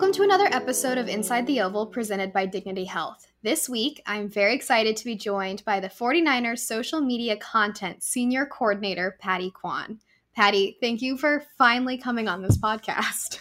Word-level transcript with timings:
Welcome 0.00 0.14
to 0.14 0.22
another 0.22 0.48
episode 0.50 0.96
of 0.96 1.08
Inside 1.08 1.46
the 1.46 1.60
Oval 1.60 1.84
presented 1.84 2.32
by 2.32 2.46
Dignity 2.46 2.86
Health. 2.86 3.30
This 3.42 3.68
week, 3.68 4.00
I'm 4.06 4.30
very 4.30 4.54
excited 4.54 4.96
to 4.96 5.04
be 5.04 5.14
joined 5.14 5.62
by 5.66 5.78
the 5.78 5.90
49ers 5.90 6.60
social 6.60 7.02
media 7.02 7.36
content 7.36 8.02
senior 8.02 8.46
coordinator, 8.46 9.18
Patty 9.20 9.50
Quan. 9.50 10.00
Patty, 10.34 10.78
thank 10.80 11.02
you 11.02 11.18
for 11.18 11.44
finally 11.58 11.98
coming 11.98 12.28
on 12.28 12.40
this 12.40 12.56
podcast. 12.56 13.40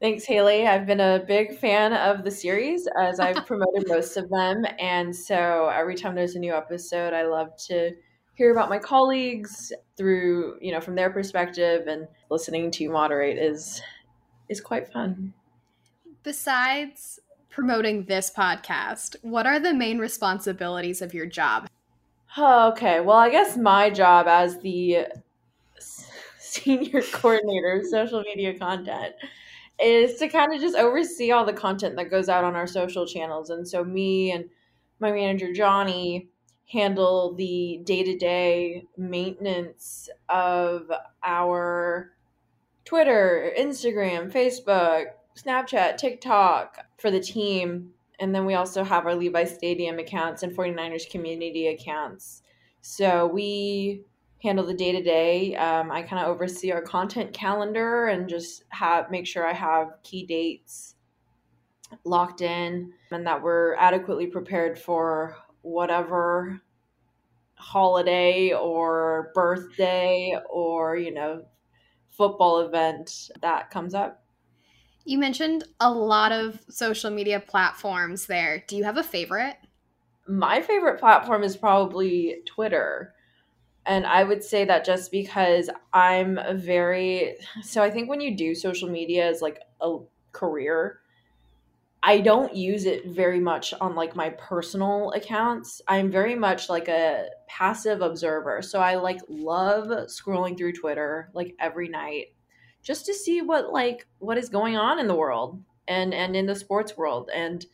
Thanks, 0.00 0.24
Haley. 0.24 0.66
I've 0.66 0.86
been 0.86 1.00
a 1.00 1.22
big 1.28 1.58
fan 1.58 1.92
of 1.92 2.24
the 2.24 2.30
series 2.30 2.88
as 2.98 3.20
I've 3.20 3.44
promoted 3.46 3.88
most 3.88 4.16
of 4.16 4.30
them. 4.30 4.64
And 4.80 5.14
so 5.14 5.68
every 5.68 5.96
time 5.96 6.14
there's 6.14 6.34
a 6.34 6.38
new 6.38 6.54
episode, 6.54 7.12
I 7.12 7.24
love 7.26 7.50
to 7.66 7.90
hear 8.36 8.52
about 8.52 8.70
my 8.70 8.78
colleagues 8.78 9.70
through, 9.98 10.56
you 10.62 10.72
know, 10.72 10.80
from 10.80 10.94
their 10.94 11.10
perspective 11.10 11.88
and 11.88 12.08
listening 12.30 12.70
to 12.70 12.84
you 12.84 12.90
moderate 12.90 13.36
is 13.36 13.82
is 14.48 14.60
quite 14.60 14.92
fun. 14.92 15.32
Besides 16.22 17.20
promoting 17.50 18.04
this 18.04 18.30
podcast, 18.30 19.16
what 19.22 19.46
are 19.46 19.58
the 19.58 19.72
main 19.72 19.98
responsibilities 19.98 21.00
of 21.00 21.14
your 21.14 21.26
job? 21.26 21.68
Okay, 22.38 23.00
well, 23.00 23.16
I 23.16 23.30
guess 23.30 23.56
my 23.56 23.88
job 23.88 24.26
as 24.28 24.58
the 24.60 25.06
senior 26.38 27.02
coordinator 27.12 27.80
of 27.80 27.86
social 27.86 28.20
media 28.22 28.58
content 28.58 29.14
is 29.80 30.18
to 30.18 30.28
kind 30.28 30.54
of 30.54 30.60
just 30.60 30.76
oversee 30.76 31.30
all 31.30 31.44
the 31.44 31.52
content 31.52 31.96
that 31.96 32.10
goes 32.10 32.28
out 32.28 32.44
on 32.44 32.54
our 32.54 32.66
social 32.66 33.06
channels. 33.06 33.50
And 33.50 33.66
so, 33.66 33.84
me 33.84 34.32
and 34.32 34.46
my 35.00 35.12
manager, 35.12 35.52
Johnny, 35.52 36.28
handle 36.70 37.34
the 37.34 37.80
day 37.84 38.02
to 38.02 38.16
day 38.16 38.84
maintenance 38.96 40.08
of 40.28 40.90
our 41.22 42.12
Twitter, 42.86 43.52
Instagram, 43.58 44.32
Facebook, 44.32 45.06
Snapchat, 45.36 45.98
TikTok 45.98 46.78
for 46.96 47.10
the 47.10 47.20
team. 47.20 47.90
And 48.20 48.34
then 48.34 48.46
we 48.46 48.54
also 48.54 48.82
have 48.82 49.04
our 49.04 49.14
Levi 49.14 49.44
Stadium 49.44 49.98
accounts 49.98 50.42
and 50.42 50.56
49ers 50.56 51.10
community 51.10 51.66
accounts. 51.66 52.42
So 52.80 53.26
we 53.26 54.04
handle 54.42 54.64
the 54.64 54.72
day 54.72 54.92
to 54.92 55.02
day. 55.02 55.56
I 55.56 56.02
kind 56.08 56.22
of 56.22 56.28
oversee 56.28 56.70
our 56.70 56.80
content 56.80 57.34
calendar 57.34 58.06
and 58.06 58.28
just 58.28 58.64
have 58.68 59.10
make 59.10 59.26
sure 59.26 59.46
I 59.46 59.52
have 59.52 59.98
key 60.02 60.24
dates 60.24 60.94
locked 62.04 62.40
in 62.40 62.92
and 63.10 63.26
that 63.26 63.42
we're 63.42 63.74
adequately 63.74 64.28
prepared 64.28 64.78
for 64.78 65.36
whatever 65.62 66.60
holiday 67.56 68.52
or 68.52 69.32
birthday 69.34 70.36
or 70.48 70.96
you 70.96 71.12
know 71.12 71.42
football 72.16 72.60
event 72.60 73.30
that 73.42 73.70
comes 73.70 73.94
up. 73.94 74.24
You 75.04 75.18
mentioned 75.18 75.64
a 75.78 75.90
lot 75.90 76.32
of 76.32 76.60
social 76.68 77.10
media 77.10 77.38
platforms 77.38 78.26
there. 78.26 78.64
Do 78.66 78.76
you 78.76 78.84
have 78.84 78.96
a 78.96 79.04
favorite? 79.04 79.56
My 80.26 80.60
favorite 80.60 80.98
platform 80.98 81.44
is 81.44 81.56
probably 81.56 82.42
Twitter. 82.46 83.14
And 83.84 84.04
I 84.04 84.24
would 84.24 84.42
say 84.42 84.64
that 84.64 84.84
just 84.84 85.12
because 85.12 85.70
I'm 85.92 86.40
very 86.54 87.36
so 87.62 87.82
I 87.82 87.90
think 87.90 88.08
when 88.08 88.20
you 88.20 88.36
do 88.36 88.54
social 88.54 88.90
media 88.90 89.28
as 89.28 89.40
like 89.40 89.60
a 89.80 89.98
career, 90.32 91.00
I 92.02 92.20
don't 92.20 92.54
use 92.54 92.84
it 92.84 93.06
very 93.06 93.40
much 93.40 93.74
on 93.80 93.94
like 93.94 94.14
my 94.14 94.30
personal 94.30 95.10
accounts. 95.12 95.80
I'm 95.88 96.10
very 96.10 96.34
much 96.34 96.68
like 96.68 96.88
a 96.88 97.28
passive 97.48 98.00
observer. 98.00 98.62
So 98.62 98.80
I 98.80 98.96
like 98.96 99.20
love 99.28 99.88
scrolling 100.08 100.56
through 100.56 100.74
Twitter 100.74 101.30
like 101.34 101.54
every 101.58 101.88
night 101.88 102.26
just 102.82 103.06
to 103.06 103.14
see 103.14 103.42
what 103.42 103.72
like 103.72 104.06
what 104.18 104.38
is 104.38 104.48
going 104.48 104.76
on 104.76 105.00
in 105.00 105.08
the 105.08 105.14
world 105.14 105.60
and 105.88 106.14
and 106.14 106.36
in 106.36 106.46
the 106.46 106.54
sports 106.54 106.96
world 106.96 107.28
and 107.34 107.66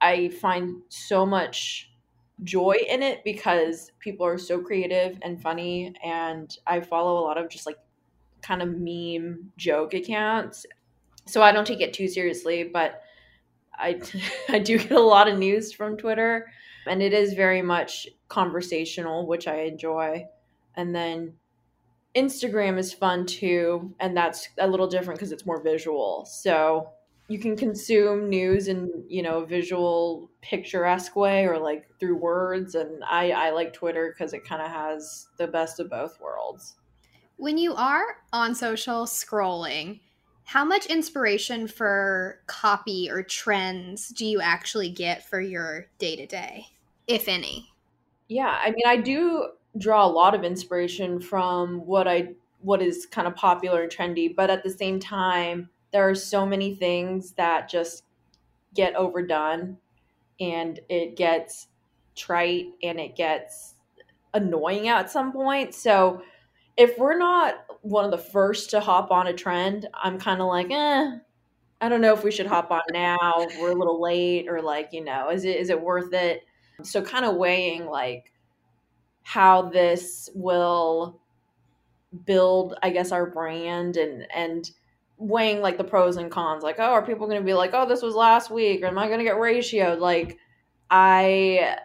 I 0.00 0.28
find 0.28 0.82
so 0.90 1.24
much 1.24 1.90
joy 2.44 2.76
in 2.88 3.02
it 3.02 3.24
because 3.24 3.90
people 3.98 4.26
are 4.26 4.38
so 4.38 4.60
creative 4.60 5.18
and 5.22 5.40
funny 5.40 5.94
and 6.04 6.54
I 6.66 6.80
follow 6.80 7.18
a 7.18 7.24
lot 7.24 7.38
of 7.38 7.48
just 7.48 7.66
like 7.66 7.78
kind 8.42 8.62
of 8.62 8.68
meme 8.78 9.50
joke 9.56 9.94
accounts. 9.94 10.64
So 11.26 11.42
I 11.42 11.52
don't 11.52 11.66
take 11.66 11.80
it 11.80 11.92
too 11.92 12.06
seriously, 12.06 12.64
but 12.64 13.02
I 13.78 14.00
I 14.48 14.58
do 14.58 14.78
get 14.78 14.92
a 14.92 15.00
lot 15.00 15.28
of 15.28 15.38
news 15.38 15.72
from 15.72 15.96
Twitter 15.96 16.46
and 16.88 17.02
it 17.02 17.12
is 17.12 17.34
very 17.34 17.62
much 17.62 18.08
conversational, 18.28 19.26
which 19.26 19.46
I 19.46 19.62
enjoy. 19.62 20.26
And 20.76 20.94
then 20.94 21.34
Instagram 22.16 22.78
is 22.78 22.92
fun 22.92 23.26
too, 23.26 23.94
and 24.00 24.16
that's 24.16 24.48
a 24.58 24.66
little 24.66 24.86
different 24.86 25.18
because 25.18 25.32
it's 25.32 25.46
more 25.46 25.62
visual. 25.62 26.24
So 26.24 26.90
you 27.28 27.38
can 27.38 27.56
consume 27.56 28.30
news 28.30 28.68
in 28.68 29.04
you 29.06 29.22
know 29.22 29.44
visual 29.44 30.30
picturesque 30.40 31.14
way 31.14 31.44
or 31.44 31.58
like 31.58 31.86
through 32.00 32.16
words 32.16 32.74
and 32.74 33.04
i 33.04 33.30
i 33.32 33.50
like 33.50 33.74
twitter 33.74 34.14
because 34.14 34.32
it 34.32 34.42
kind 34.44 34.62
of 34.62 34.70
has 34.70 35.28
the 35.36 35.46
best 35.46 35.78
of 35.78 35.90
both 35.90 36.18
worlds 36.20 36.76
when 37.36 37.58
you 37.58 37.74
are 37.74 38.16
on 38.32 38.54
social 38.54 39.04
scrolling 39.04 40.00
how 40.48 40.64
much 40.64 40.86
inspiration 40.86 41.68
for 41.68 42.40
copy 42.46 43.08
or 43.10 43.22
trends 43.22 44.08
do 44.08 44.26
you 44.26 44.40
actually 44.40 44.90
get 44.90 45.28
for 45.28 45.40
your 45.40 45.86
day 45.98 46.16
to 46.16 46.26
day 46.26 46.66
if 47.06 47.28
any 47.28 47.72
yeah 48.28 48.58
i 48.62 48.70
mean 48.70 48.86
i 48.86 48.96
do 48.96 49.48
draw 49.78 50.04
a 50.04 50.08
lot 50.08 50.34
of 50.34 50.44
inspiration 50.44 51.20
from 51.20 51.84
what 51.86 52.08
i 52.08 52.28
what 52.60 52.82
is 52.82 53.06
kind 53.06 53.28
of 53.28 53.34
popular 53.36 53.82
and 53.82 53.92
trendy 53.92 54.34
but 54.34 54.50
at 54.50 54.62
the 54.62 54.70
same 54.70 54.98
time 54.98 55.68
there 55.92 56.08
are 56.08 56.14
so 56.14 56.44
many 56.44 56.74
things 56.74 57.32
that 57.32 57.68
just 57.68 58.04
get 58.74 58.94
overdone 58.94 59.76
and 60.40 60.80
it 60.88 61.16
gets 61.16 61.68
trite 62.14 62.66
and 62.82 63.00
it 63.00 63.16
gets 63.16 63.74
annoying 64.34 64.88
at 64.88 65.10
some 65.10 65.32
point. 65.32 65.74
So 65.74 66.22
if 66.76 66.98
we're 66.98 67.18
not 67.18 67.64
one 67.82 68.04
of 68.04 68.10
the 68.10 68.18
first 68.18 68.70
to 68.70 68.80
hop 68.80 69.10
on 69.10 69.26
a 69.26 69.32
trend, 69.32 69.88
I'm 69.94 70.18
kind 70.18 70.40
of 70.40 70.48
like, 70.48 70.70
eh, 70.70 71.10
I 71.80 71.88
don't 71.88 72.00
know 72.00 72.12
if 72.12 72.24
we 72.24 72.30
should 72.30 72.46
hop 72.46 72.70
on 72.70 72.82
now. 72.92 73.46
We're 73.60 73.70
a 73.70 73.74
little 73.74 74.00
late, 74.00 74.48
or 74.48 74.60
like, 74.60 74.92
you 74.92 75.04
know, 75.04 75.30
is 75.30 75.44
it 75.44 75.56
is 75.56 75.70
it 75.70 75.80
worth 75.80 76.12
it? 76.12 76.42
So 76.82 77.02
kind 77.02 77.24
of 77.24 77.36
weighing 77.36 77.86
like 77.86 78.32
how 79.22 79.62
this 79.70 80.30
will 80.34 81.20
build, 82.24 82.74
I 82.82 82.90
guess, 82.90 83.12
our 83.12 83.26
brand 83.26 83.96
and 83.96 84.26
and 84.34 84.70
weighing 85.18 85.60
like 85.60 85.76
the 85.76 85.84
pros 85.84 86.16
and 86.16 86.30
cons 86.30 86.62
like 86.62 86.76
oh 86.78 86.92
are 86.92 87.04
people 87.04 87.26
going 87.26 87.40
to 87.40 87.44
be 87.44 87.52
like 87.52 87.72
oh 87.74 87.86
this 87.88 88.02
was 88.02 88.14
last 88.14 88.52
week 88.52 88.82
or 88.84 88.86
am 88.86 88.96
i 88.96 89.08
going 89.08 89.18
to 89.18 89.24
get 89.24 89.34
ratioed 89.34 89.98
like 89.98 90.38
i 90.90 91.76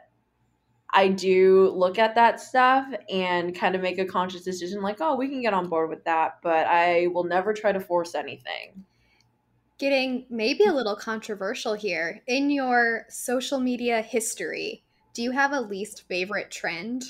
i 0.93 1.07
do 1.07 1.71
look 1.75 1.99
at 1.99 2.15
that 2.15 2.39
stuff 2.39 2.87
and 3.09 3.55
kind 3.55 3.75
of 3.75 3.81
make 3.81 3.99
a 3.99 4.05
conscious 4.05 4.43
decision 4.43 4.81
like 4.81 4.97
oh 5.01 5.15
we 5.15 5.27
can 5.27 5.41
get 5.41 5.53
on 5.53 5.67
board 5.69 5.89
with 5.89 6.03
that 6.05 6.37
but 6.41 6.65
i 6.67 7.07
will 7.07 7.23
never 7.23 7.53
try 7.53 7.71
to 7.71 7.79
force 7.79 8.15
anything. 8.15 8.85
Getting 9.79 10.27
maybe 10.29 10.65
a 10.65 10.71
little 10.71 10.95
controversial 10.95 11.73
here. 11.73 12.21
In 12.27 12.49
your 12.51 13.05
social 13.09 13.59
media 13.59 14.01
history 14.01 14.83
do 15.13 15.21
you 15.21 15.31
have 15.31 15.51
a 15.51 15.61
least 15.61 16.07
favorite 16.07 16.51
trend? 16.51 17.03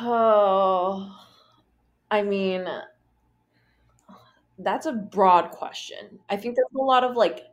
Oh 0.00 1.16
i 2.10 2.22
mean 2.22 2.66
that's 4.58 4.86
a 4.86 4.92
broad 4.92 5.50
question. 5.50 6.18
I 6.28 6.36
think 6.36 6.56
there's 6.56 6.66
a 6.78 6.82
lot 6.82 7.04
of 7.04 7.16
like 7.16 7.46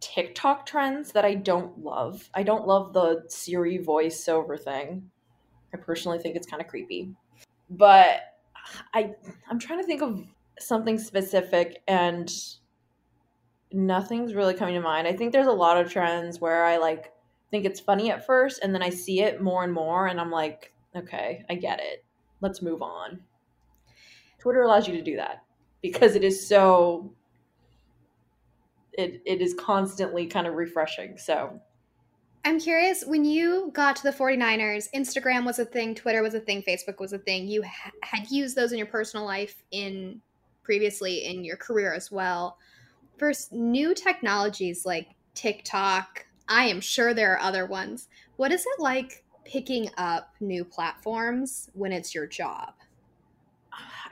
TikTok 0.00 0.66
trends 0.66 1.12
that 1.12 1.24
I 1.24 1.34
don't 1.34 1.78
love. 1.78 2.28
I 2.34 2.42
don't 2.42 2.66
love 2.66 2.92
the 2.92 3.24
Siri 3.28 3.78
voiceover 3.78 4.58
thing. 4.58 5.10
I 5.74 5.76
personally 5.76 6.18
think 6.18 6.36
it's 6.36 6.46
kind 6.46 6.62
of 6.62 6.68
creepy. 6.68 7.10
But 7.70 8.20
I 8.94 9.14
I'm 9.50 9.58
trying 9.58 9.80
to 9.80 9.86
think 9.86 10.02
of 10.02 10.24
something 10.58 10.98
specific 10.98 11.82
and 11.86 12.30
nothing's 13.72 14.34
really 14.34 14.54
coming 14.54 14.74
to 14.74 14.80
mind. 14.80 15.06
I 15.06 15.12
think 15.12 15.32
there's 15.32 15.46
a 15.46 15.52
lot 15.52 15.76
of 15.78 15.92
trends 15.92 16.40
where 16.40 16.64
I 16.64 16.78
like 16.78 17.12
think 17.50 17.64
it's 17.64 17.80
funny 17.80 18.10
at 18.10 18.26
first 18.26 18.60
and 18.62 18.74
then 18.74 18.82
I 18.82 18.90
see 18.90 19.22
it 19.22 19.42
more 19.42 19.64
and 19.64 19.72
more 19.72 20.06
and 20.06 20.20
I'm 20.20 20.30
like, 20.30 20.72
okay, 20.96 21.44
I 21.48 21.54
get 21.54 21.80
it. 21.80 22.04
Let's 22.40 22.62
move 22.62 22.82
on. 22.82 23.20
Twitter 24.38 24.62
allows 24.62 24.86
you 24.86 24.94
to 24.96 25.02
do 25.02 25.16
that 25.16 25.42
because 25.82 26.14
it 26.14 26.24
is 26.24 26.46
so 26.46 27.12
it 28.98 29.22
it 29.24 29.40
is 29.40 29.54
constantly 29.54 30.26
kind 30.26 30.46
of 30.46 30.54
refreshing. 30.54 31.16
So 31.16 31.60
I'm 32.44 32.60
curious 32.60 33.04
when 33.04 33.24
you 33.24 33.70
got 33.72 33.96
to 33.96 34.02
the 34.02 34.12
49ers, 34.12 34.88
Instagram 34.94 35.46
was 35.46 35.58
a 35.58 35.64
thing, 35.64 35.94
Twitter 35.94 36.22
was 36.22 36.34
a 36.34 36.40
thing, 36.40 36.62
Facebook 36.62 36.98
was 36.98 37.12
a 37.12 37.18
thing. 37.18 37.46
You 37.48 37.62
ha- 37.62 37.92
had 38.02 38.30
used 38.30 38.56
those 38.56 38.72
in 38.72 38.78
your 38.78 38.86
personal 38.86 39.24
life 39.24 39.62
in 39.70 40.20
previously 40.62 41.24
in 41.24 41.44
your 41.44 41.56
career 41.56 41.94
as 41.94 42.10
well. 42.10 42.58
First, 43.16 43.52
new 43.52 43.94
technologies 43.94 44.84
like 44.84 45.08
TikTok, 45.34 46.26
I 46.48 46.64
am 46.64 46.80
sure 46.80 47.14
there 47.14 47.32
are 47.32 47.40
other 47.40 47.66
ones. 47.66 48.08
What 48.36 48.52
is 48.52 48.62
it 48.62 48.80
like 48.80 49.24
picking 49.44 49.90
up 49.96 50.34
new 50.40 50.64
platforms 50.64 51.70
when 51.74 51.92
it's 51.92 52.14
your 52.14 52.26
job? 52.26 52.74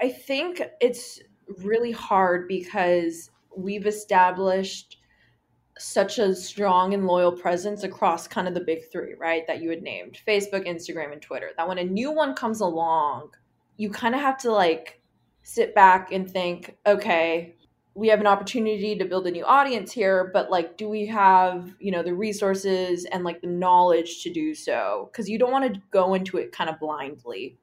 I 0.00 0.08
think 0.08 0.62
it's 0.80 1.20
really 1.58 1.92
hard 1.92 2.48
because 2.48 3.30
we've 3.56 3.86
established 3.86 4.98
such 5.78 6.18
a 6.18 6.34
strong 6.34 6.94
and 6.94 7.06
loyal 7.06 7.32
presence 7.32 7.82
across 7.82 8.26
kind 8.26 8.48
of 8.48 8.54
the 8.54 8.60
big 8.60 8.90
three, 8.90 9.14
right? 9.18 9.46
That 9.46 9.60
you 9.60 9.70
had 9.70 9.82
named 9.82 10.18
Facebook, 10.26 10.66
Instagram, 10.66 11.12
and 11.12 11.20
Twitter. 11.20 11.50
That 11.56 11.68
when 11.68 11.78
a 11.78 11.84
new 11.84 12.10
one 12.10 12.34
comes 12.34 12.60
along, 12.60 13.30
you 13.76 13.90
kind 13.90 14.14
of 14.14 14.20
have 14.20 14.38
to 14.38 14.52
like 14.52 15.00
sit 15.42 15.74
back 15.74 16.12
and 16.12 16.30
think, 16.30 16.76
okay, 16.86 17.54
we 17.94 18.08
have 18.08 18.20
an 18.20 18.26
opportunity 18.26 18.96
to 18.96 19.04
build 19.04 19.26
a 19.26 19.30
new 19.30 19.44
audience 19.44 19.90
here, 19.90 20.30
but 20.32 20.50
like, 20.50 20.76
do 20.76 20.88
we 20.88 21.06
have, 21.06 21.74
you 21.78 21.90
know, 21.90 22.02
the 22.02 22.12
resources 22.12 23.06
and 23.06 23.24
like 23.24 23.40
the 23.40 23.46
knowledge 23.46 24.22
to 24.22 24.30
do 24.30 24.54
so? 24.54 25.08
Because 25.10 25.28
you 25.28 25.38
don't 25.38 25.52
want 25.52 25.74
to 25.74 25.80
go 25.90 26.14
into 26.14 26.36
it 26.36 26.52
kind 26.52 26.68
of 26.68 26.78
blindly. 26.78 27.56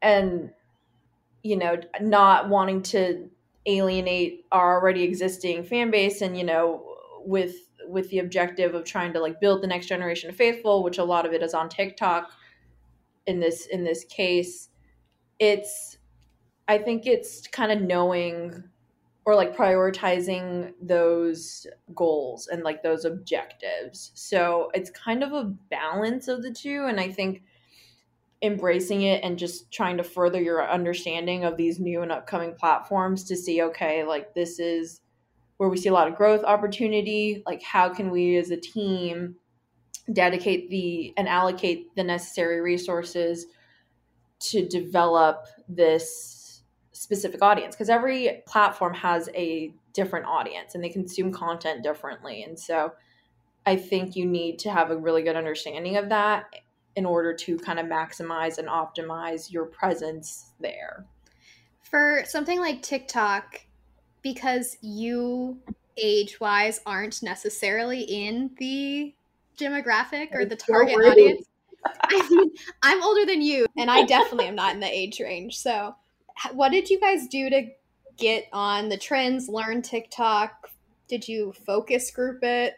And, 0.00 0.50
you 1.42 1.56
know, 1.56 1.76
not 2.00 2.48
wanting 2.48 2.82
to 2.82 3.28
alienate 3.66 4.44
our 4.52 4.78
already 4.80 5.02
existing 5.02 5.64
fan 5.64 5.90
base 5.90 6.20
and, 6.20 6.36
you 6.36 6.44
know, 6.44 6.84
with 7.24 7.54
with 7.86 8.08
the 8.10 8.20
objective 8.20 8.74
of 8.74 8.84
trying 8.84 9.12
to 9.12 9.20
like 9.20 9.40
build 9.40 9.62
the 9.62 9.66
next 9.66 9.86
generation 9.86 10.30
of 10.30 10.36
faithful, 10.36 10.82
which 10.82 10.98
a 10.98 11.04
lot 11.04 11.26
of 11.26 11.32
it 11.32 11.42
is 11.42 11.54
on 11.54 11.68
TikTok 11.68 12.30
in 13.26 13.40
this 13.40 13.66
in 13.66 13.84
this 13.84 14.04
case. 14.04 14.68
It's 15.38 15.98
I 16.68 16.78
think 16.78 17.06
it's 17.06 17.46
kind 17.48 17.72
of 17.72 17.82
knowing 17.82 18.64
or 19.24 19.36
like 19.36 19.56
prioritizing 19.56 20.72
those 20.80 21.66
goals 21.94 22.48
and 22.48 22.62
like 22.62 22.82
those 22.82 23.04
objectives. 23.04 24.10
So 24.14 24.70
it's 24.74 24.90
kind 24.90 25.22
of 25.22 25.32
a 25.32 25.44
balance 25.70 26.26
of 26.26 26.42
the 26.42 26.52
two. 26.52 26.86
And 26.86 26.98
I 26.98 27.10
think 27.10 27.42
embracing 28.42 29.02
it 29.02 29.22
and 29.22 29.38
just 29.38 29.70
trying 29.70 29.96
to 29.96 30.04
further 30.04 30.40
your 30.40 30.68
understanding 30.68 31.44
of 31.44 31.56
these 31.56 31.78
new 31.78 32.02
and 32.02 32.10
upcoming 32.10 32.54
platforms 32.54 33.24
to 33.24 33.36
see, 33.36 33.62
okay, 33.62 34.04
like 34.04 34.34
this 34.34 34.58
is 34.58 35.00
where 35.58 35.68
we 35.68 35.76
see 35.76 35.88
a 35.88 35.92
lot 35.92 36.08
of 36.08 36.16
growth 36.16 36.42
opportunity. 36.42 37.42
Like, 37.46 37.62
how 37.62 37.88
can 37.88 38.10
we 38.10 38.36
as 38.36 38.50
a 38.50 38.56
team 38.56 39.36
dedicate 40.12 40.68
the 40.70 41.14
and 41.16 41.28
allocate 41.28 41.94
the 41.94 42.02
necessary 42.02 42.60
resources 42.60 43.46
to 44.40 44.66
develop 44.66 45.46
this 45.68 46.62
specific 46.90 47.42
audience 47.42 47.76
because 47.76 47.88
every 47.88 48.42
platform 48.46 48.92
has 48.92 49.28
a 49.34 49.72
different 49.92 50.26
audience 50.26 50.74
and 50.74 50.82
they 50.82 50.88
consume 50.88 51.32
content 51.32 51.82
differently. 51.82 52.42
And 52.42 52.58
so 52.58 52.92
I 53.64 53.76
think 53.76 54.16
you 54.16 54.26
need 54.26 54.58
to 54.60 54.70
have 54.70 54.90
a 54.90 54.96
really 54.96 55.22
good 55.22 55.36
understanding 55.36 55.96
of 55.96 56.08
that 56.08 56.46
in 56.96 57.06
order 57.06 57.32
to 57.34 57.58
kind 57.58 57.78
of 57.78 57.86
maximize 57.86 58.58
and 58.58 58.68
optimize 58.68 59.50
your 59.50 59.64
presence 59.64 60.52
there. 60.60 61.06
For 61.82 62.22
something 62.26 62.60
like 62.60 62.82
TikTok, 62.82 63.60
because 64.22 64.76
you 64.80 65.58
age 65.96 66.40
wise 66.40 66.80
aren't 66.86 67.22
necessarily 67.22 68.02
in 68.02 68.50
the 68.58 69.14
demographic 69.58 70.34
or 70.34 70.44
the 70.44 70.56
target 70.70 70.96
audience. 70.96 71.46
I 71.84 72.28
mean, 72.30 72.50
I'm 72.82 73.02
older 73.02 73.26
than 73.26 73.42
you, 73.42 73.66
and 73.76 73.90
I 73.90 74.04
definitely 74.04 74.46
am 74.46 74.54
not 74.54 74.74
in 74.74 74.80
the 74.80 74.86
age 74.86 75.20
range. 75.20 75.58
So 75.58 75.94
what 76.52 76.70
did 76.70 76.88
you 76.88 77.00
guys 77.00 77.26
do 77.26 77.50
to 77.50 77.68
get 78.16 78.46
on 78.52 78.88
the 78.88 78.96
trends, 78.96 79.48
learn 79.48 79.82
TikTok? 79.82 80.70
Did 81.08 81.26
you 81.26 81.52
focus 81.66 82.10
group 82.10 82.42
it? 82.42 82.74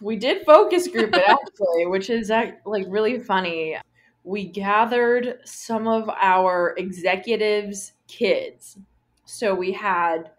We 0.00 0.16
did 0.16 0.44
focus 0.44 0.88
group 0.88 1.14
it 1.14 1.24
actually, 1.28 1.86
which 1.86 2.10
is 2.10 2.30
uh, 2.30 2.52
like 2.64 2.86
really 2.88 3.18
funny. 3.18 3.76
We 4.24 4.44
gathered 4.44 5.40
some 5.44 5.86
of 5.86 6.08
our 6.08 6.74
executives' 6.76 7.92
kids. 8.08 8.78
So 9.24 9.54
we 9.54 9.72
had, 9.72 10.30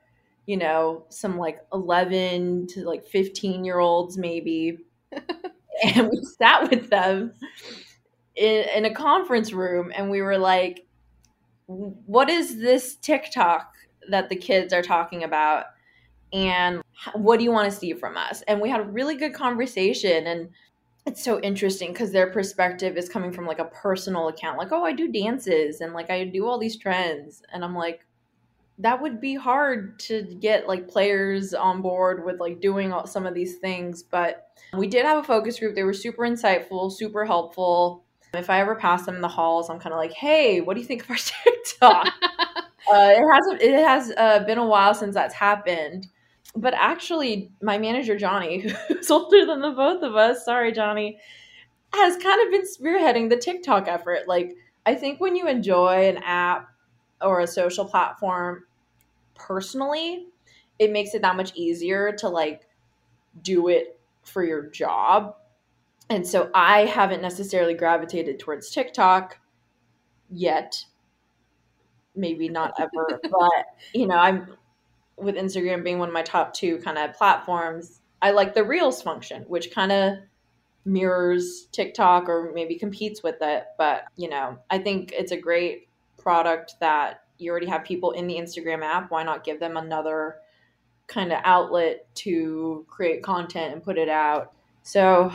you 0.45 0.57
know, 0.57 1.05
some 1.09 1.37
like 1.37 1.59
11 1.73 2.67
to 2.67 2.85
like 2.85 3.05
15 3.05 3.63
year 3.63 3.79
olds 3.79 4.17
maybe. 4.17 4.79
and 5.11 6.09
we 6.09 6.21
sat 6.37 6.69
with 6.69 6.89
them 6.89 7.33
in, 8.35 8.65
in 8.75 8.85
a 8.85 8.93
conference 8.93 9.53
room 9.53 9.91
and 9.95 10.09
we 10.09 10.21
were 10.21 10.37
like, 10.37 10.85
what 11.67 12.29
is 12.29 12.59
this 12.59 12.95
TikTok 12.95 13.73
that 14.09 14.29
the 14.29 14.35
kids 14.35 14.71
are 14.73 14.81
talking 14.81 15.23
about? 15.23 15.65
And 16.31 16.81
what 17.13 17.37
do 17.37 17.43
you 17.43 17.51
want 17.51 17.71
to 17.71 17.77
see 17.77 17.93
from 17.93 18.17
us? 18.17 18.41
And 18.47 18.61
we 18.61 18.69
had 18.69 18.79
a 18.79 18.83
really 18.83 19.15
good 19.15 19.33
conversation. 19.33 20.27
And 20.27 20.49
it's 21.05 21.23
so 21.23 21.39
interesting 21.41 21.93
because 21.93 22.11
their 22.11 22.31
perspective 22.31 22.97
is 22.97 23.09
coming 23.09 23.31
from 23.31 23.45
like 23.45 23.59
a 23.59 23.65
personal 23.65 24.27
account, 24.27 24.57
like, 24.57 24.71
oh, 24.71 24.83
I 24.83 24.93
do 24.93 25.11
dances 25.11 25.81
and 25.81 25.93
like 25.93 26.09
I 26.09 26.25
do 26.25 26.47
all 26.47 26.57
these 26.57 26.77
trends. 26.77 27.43
And 27.53 27.63
I'm 27.63 27.75
like, 27.75 28.05
that 28.79 29.01
would 29.01 29.19
be 29.19 29.35
hard 29.35 29.97
to 29.99 30.23
get 30.39 30.67
like 30.67 30.87
players 30.87 31.53
on 31.53 31.81
board 31.81 32.25
with 32.25 32.39
like 32.39 32.61
doing 32.61 32.93
all, 32.93 33.07
some 33.07 33.25
of 33.25 33.33
these 33.33 33.55
things. 33.55 34.03
But 34.03 34.47
we 34.73 34.87
did 34.87 35.05
have 35.05 35.17
a 35.17 35.23
focus 35.23 35.59
group. 35.59 35.75
They 35.75 35.83
were 35.83 35.93
super 35.93 36.23
insightful, 36.23 36.91
super 36.91 37.25
helpful. 37.25 38.03
If 38.33 38.49
I 38.49 38.59
ever 38.59 38.75
pass 38.75 39.05
them 39.05 39.15
in 39.15 39.21
the 39.21 39.27
halls, 39.27 39.69
I'm 39.69 39.79
kind 39.79 39.93
of 39.93 39.97
like, 39.97 40.11
"Hey, 40.11 40.61
what 40.61 40.75
do 40.75 40.81
you 40.81 40.85
think 40.85 41.03
of 41.03 41.09
our 41.09 41.15
TikTok?" 41.43 42.07
uh, 42.23 43.13
it 43.15 43.33
hasn't. 43.33 43.61
It 43.61 43.83
has 43.83 44.11
uh, 44.17 44.43
been 44.45 44.57
a 44.57 44.65
while 44.65 44.93
since 44.93 45.15
that's 45.15 45.33
happened, 45.33 46.07
but 46.57 46.73
actually, 46.75 47.51
my 47.61 47.77
manager 47.77 48.17
Johnny, 48.17 48.59
who's 48.87 49.09
older 49.11 49.45
than 49.45 49.61
the 49.61 49.71
both 49.71 50.03
of 50.03 50.15
us, 50.15 50.45
sorry 50.45 50.71
Johnny, 50.71 51.17
has 51.93 52.17
kind 52.17 52.45
of 52.45 52.51
been 52.51 52.65
spearheading 52.67 53.29
the 53.29 53.37
TikTok 53.37 53.87
effort. 53.87 54.27
Like, 54.27 54.55
I 54.85 54.95
think 54.95 55.19
when 55.19 55.35
you 55.35 55.47
enjoy 55.47 56.07
an 56.07 56.17
app 56.17 56.69
or 57.21 57.39
a 57.41 57.47
social 57.47 57.85
platform 57.85 58.65
personally, 59.35 60.27
it 60.79 60.91
makes 60.91 61.13
it 61.13 61.21
that 61.21 61.35
much 61.35 61.53
easier 61.55 62.11
to 62.13 62.29
like 62.29 62.67
do 63.41 63.67
it 63.67 63.99
for 64.23 64.43
your 64.43 64.69
job 64.69 65.35
and 66.09 66.25
so 66.25 66.49
I 66.53 66.85
haven't 66.85 67.21
necessarily 67.21 67.73
gravitated 67.73 68.39
towards 68.39 68.69
TikTok 68.69 69.39
yet. 70.29 70.85
Maybe 72.15 72.49
not 72.49 72.73
ever, 72.79 73.19
but 73.29 73.65
you 73.93 74.07
know, 74.07 74.15
I'm 74.15 74.56
with 75.17 75.35
Instagram 75.35 75.83
being 75.83 75.99
one 75.99 76.09
of 76.09 76.13
my 76.13 76.21
top 76.21 76.53
two 76.53 76.77
kind 76.79 76.97
of 76.97 77.13
platforms. 77.13 78.01
I 78.21 78.31
like 78.31 78.53
the 78.53 78.63
Reels 78.63 79.01
function, 79.01 79.43
which 79.43 79.71
kind 79.71 79.91
of 79.91 80.13
mirrors 80.85 81.67
TikTok 81.71 82.29
or 82.29 82.51
maybe 82.53 82.75
competes 82.75 83.23
with 83.23 83.37
it. 83.41 83.65
But, 83.77 84.05
you 84.15 84.29
know, 84.29 84.57
I 84.69 84.79
think 84.79 85.11
it's 85.13 85.31
a 85.31 85.37
great 85.37 85.89
product 86.17 86.75
that 86.79 87.21
you 87.37 87.51
already 87.51 87.67
have 87.67 87.83
people 87.83 88.11
in 88.11 88.27
the 88.27 88.35
Instagram 88.35 88.83
app. 88.83 89.11
Why 89.11 89.23
not 89.23 89.43
give 89.43 89.59
them 89.59 89.77
another 89.77 90.37
kind 91.07 91.31
of 91.31 91.39
outlet 91.43 92.07
to 92.15 92.85
create 92.87 93.23
content 93.23 93.73
and 93.73 93.83
put 93.83 93.97
it 93.97 94.09
out? 94.09 94.53
So, 94.83 95.31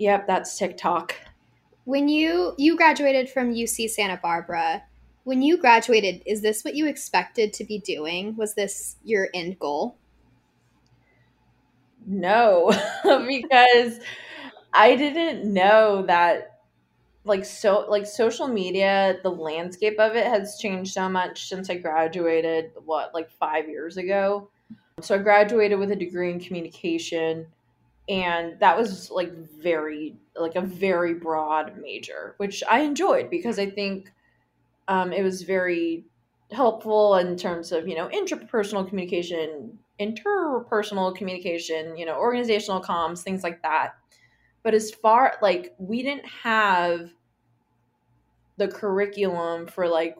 Yep, 0.00 0.26
that's 0.26 0.56
TikTok. 0.56 1.14
When 1.84 2.08
you 2.08 2.54
you 2.56 2.74
graduated 2.74 3.28
from 3.28 3.52
UC 3.52 3.90
Santa 3.90 4.18
Barbara, 4.22 4.82
when 5.24 5.42
you 5.42 5.56
graduated, 5.56 6.22
is 6.26 6.42
this 6.42 6.64
what 6.64 6.74
you 6.74 6.86
expected 6.86 7.52
to 7.54 7.64
be 7.64 7.78
doing? 7.78 8.36
Was 8.36 8.54
this 8.54 8.96
your 9.04 9.28
end 9.34 9.58
goal? 9.58 9.96
No, 12.06 12.70
because 13.26 14.00
I 14.72 14.96
didn't 14.96 15.52
know 15.52 16.02
that 16.06 16.60
like 17.24 17.44
so 17.44 17.86
like 17.88 18.06
social 18.06 18.48
media, 18.48 19.18
the 19.22 19.30
landscape 19.30 19.98
of 19.98 20.16
it 20.16 20.26
has 20.26 20.58
changed 20.58 20.92
so 20.94 21.08
much 21.08 21.48
since 21.48 21.70
I 21.70 21.76
graduated 21.76 22.72
what 22.84 23.14
like 23.14 23.30
5 23.30 23.68
years 23.68 23.96
ago. 23.96 24.50
So 25.00 25.14
I 25.14 25.18
graduated 25.18 25.78
with 25.78 25.92
a 25.92 25.96
degree 25.96 26.30
in 26.32 26.40
communication 26.40 27.46
and 28.08 28.58
that 28.60 28.76
was 28.76 29.10
like 29.10 29.32
very 29.32 30.16
like 30.36 30.56
a 30.56 30.60
very 30.60 31.14
broad 31.14 31.76
major 31.78 32.34
which 32.38 32.62
i 32.70 32.80
enjoyed 32.80 33.30
because 33.30 33.58
i 33.58 33.68
think 33.70 34.12
um, 34.90 35.12
it 35.12 35.22
was 35.22 35.42
very 35.42 36.04
helpful 36.52 37.16
in 37.16 37.36
terms 37.36 37.72
of 37.72 37.88
you 37.88 37.94
know 37.94 38.08
interpersonal 38.08 38.86
communication 38.86 39.78
interpersonal 40.00 41.14
communication 41.14 41.96
you 41.96 42.04
know 42.04 42.16
organizational 42.16 42.82
comms 42.82 43.22
things 43.22 43.44
like 43.44 43.62
that 43.62 43.92
but 44.62 44.74
as 44.74 44.90
far 44.90 45.34
like 45.42 45.74
we 45.78 46.02
didn't 46.02 46.26
have 46.26 47.10
the 48.56 48.66
curriculum 48.66 49.66
for 49.66 49.86
like 49.86 50.16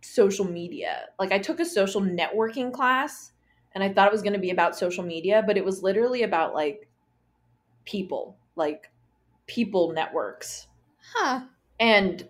social 0.00 0.46
media 0.46 1.02
like 1.18 1.32
i 1.32 1.38
took 1.38 1.60
a 1.60 1.64
social 1.64 2.00
networking 2.00 2.72
class 2.72 3.32
and 3.74 3.84
i 3.84 3.92
thought 3.92 4.06
it 4.06 4.12
was 4.12 4.22
going 4.22 4.32
to 4.32 4.38
be 4.38 4.50
about 4.50 4.74
social 4.74 5.04
media 5.04 5.44
but 5.46 5.58
it 5.58 5.64
was 5.64 5.82
literally 5.82 6.22
about 6.22 6.54
like 6.54 6.88
people, 7.88 8.36
like 8.54 8.90
people 9.46 9.92
networks. 9.92 10.66
Huh. 11.14 11.40
And 11.80 12.28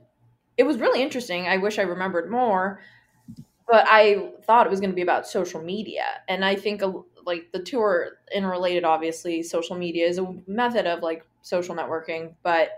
it 0.59 0.67
was 0.67 0.79
really 0.79 1.01
interesting. 1.01 1.47
I 1.47 1.57
wish 1.57 1.79
I 1.79 1.83
remembered 1.83 2.31
more, 2.31 2.81
but 3.69 3.87
I 3.89 4.33
thought 4.45 4.67
it 4.67 4.71
was 4.71 4.81
going 4.81 4.91
to 4.91 4.97
be 4.97 5.03
about 5.03 5.27
social 5.27 5.63
media. 5.63 6.05
And 6.29 6.45
I 6.45 6.57
think 6.57 6.83
like 7.25 7.53
the 7.53 7.63
two 7.63 7.81
are 7.81 8.19
interrelated, 8.35 8.85
obviously. 8.85 9.43
Social 9.43 9.77
media 9.77 10.07
is 10.07 10.19
a 10.19 10.35
method 10.47 10.87
of 10.87 11.03
like 11.03 11.25
social 11.43 11.77
networking, 11.77 12.35
but 12.43 12.71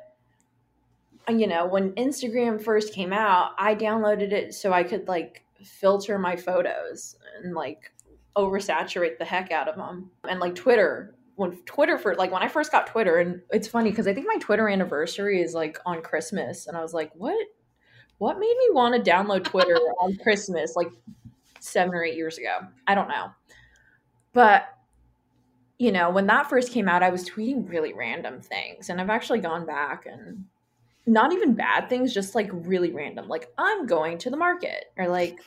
you 1.29 1.47
know, 1.47 1.67
when 1.67 1.93
Instagram 1.93 2.63
first 2.63 2.93
came 2.93 3.13
out, 3.13 3.53
I 3.59 3.75
downloaded 3.75 4.33
it 4.33 4.53
so 4.55 4.73
I 4.73 4.83
could 4.83 5.09
like 5.09 5.45
filter 5.65 6.19
my 6.19 6.37
photos 6.37 7.17
and 7.43 7.55
like 7.55 7.93
oversaturate 8.37 9.19
the 9.19 9.25
heck 9.25 9.53
out 9.53 9.69
of 9.69 9.77
them. 9.77 10.11
And 10.29 10.41
like 10.41 10.55
Twitter, 10.55 11.15
when 11.37 11.57
Twitter 11.65 11.99
for 11.99 12.15
like 12.17 12.33
when 12.33 12.43
I 12.43 12.49
first 12.49 12.73
got 12.73 12.87
Twitter, 12.87 13.19
and 13.19 13.41
it's 13.51 13.69
funny 13.69 13.91
because 13.91 14.07
I 14.07 14.13
think 14.13 14.27
my 14.27 14.39
Twitter 14.41 14.69
anniversary 14.69 15.41
is 15.41 15.55
like 15.55 15.79
on 15.87 16.03
Christmas, 16.03 16.67
and 16.67 16.77
I 16.77 16.83
was 16.83 16.93
like, 16.93 17.13
what? 17.15 17.47
What 18.21 18.39
made 18.39 18.55
me 18.59 18.69
want 18.75 19.03
to 19.03 19.11
download 19.11 19.45
Twitter 19.45 19.75
on 20.01 20.15
Christmas 20.19 20.77
like 20.77 20.91
seven 21.59 21.95
or 21.95 22.05
eight 22.05 22.17
years 22.17 22.37
ago? 22.37 22.59
I 22.87 22.95
don't 22.95 23.09
know. 23.09 23.31
But 24.35 24.69
you 25.79 25.91
know, 25.91 26.11
when 26.11 26.27
that 26.27 26.51
first 26.51 26.71
came 26.71 26.87
out, 26.87 27.03
I 27.03 27.09
was 27.09 27.29
tweeting 27.29 27.67
really 27.67 27.95
random 27.95 28.43
things. 28.43 28.91
And 28.91 29.01
I've 29.01 29.09
actually 29.09 29.41
gone 29.41 29.65
back 29.65 30.05
and 30.05 30.45
not 31.07 31.33
even 31.33 31.55
bad 31.55 31.89
things, 31.89 32.13
just 32.13 32.35
like 32.35 32.51
really 32.53 32.93
random. 32.93 33.29
Like, 33.29 33.51
I'm 33.57 33.87
going 33.87 34.19
to 34.19 34.29
the 34.29 34.37
market 34.37 34.93
or 34.99 35.09
like, 35.09 35.41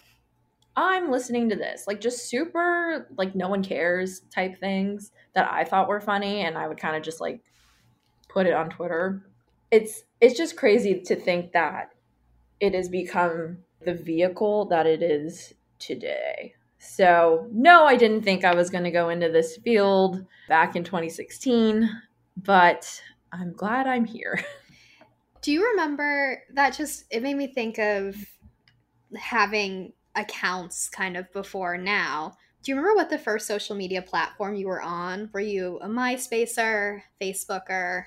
I'm 0.75 1.12
listening 1.12 1.50
to 1.50 1.56
this. 1.56 1.86
Like, 1.86 2.01
just 2.01 2.27
super, 2.30 3.08
like, 3.15 3.36
no 3.36 3.48
one 3.48 3.63
cares 3.63 4.22
type 4.34 4.60
things 4.60 5.12
that 5.36 5.48
I 5.51 5.65
thought 5.65 5.88
were 5.88 6.01
funny. 6.01 6.42
And 6.42 6.58
I 6.58 6.68
would 6.68 6.80
kind 6.80 6.96
of 6.96 7.03
just 7.03 7.22
like 7.22 7.39
put 8.27 8.48
it 8.48 8.53
on 8.53 8.72
Twitter. 8.72 9.22
It's, 9.70 10.06
it's 10.20 10.36
just 10.36 10.58
crazy 10.58 11.00
to 11.01 11.15
think 11.15 11.51
that 11.51 11.92
it 12.63 12.74
has 12.74 12.88
become 12.88 13.58
the 13.84 13.93
vehicle 13.93 14.65
that 14.65 14.86
it 14.86 15.03
is 15.03 15.53
today. 15.79 16.53
So, 16.79 17.48
no, 17.51 17.86
I 17.86 17.98
didn't 17.98 18.24
think 18.24 18.46
I 18.46 18.55
was 18.55 18.70
going 18.70 18.86
to 18.86 18.91
go 18.91 19.10
into 19.10 19.29
this 19.29 19.58
field 19.58 20.25
back 20.48 20.75
in 20.75 20.84
2016, 20.84 21.89
but 22.38 23.01
I'm 23.32 23.51
glad 23.51 23.86
I'm 23.88 24.05
here. 24.05 24.43
Do 25.41 25.51
you 25.51 25.72
remember 25.72 26.41
that 26.53 26.74
just 26.74 27.03
it 27.10 27.22
made 27.22 27.36
me 27.36 27.48
think 27.48 27.77
of 27.79 28.15
having 29.15 29.91
accounts 30.15 30.89
kind 30.89 31.17
of 31.17 31.32
before 31.34 31.77
now. 31.77 32.38
Do 32.62 32.72
you 32.72 32.77
remember 32.77 32.96
what 32.96 33.10
the 33.10 33.17
first 33.17 33.46
social 33.46 33.75
media 33.75 34.01
platform 34.01 34.55
you 34.55 34.67
were 34.67 34.82
on? 34.82 35.29
Were 35.34 35.39
you 35.41 35.79
a 35.82 35.88
MySpacer, 35.88 37.01
Facebooker? 37.22 38.05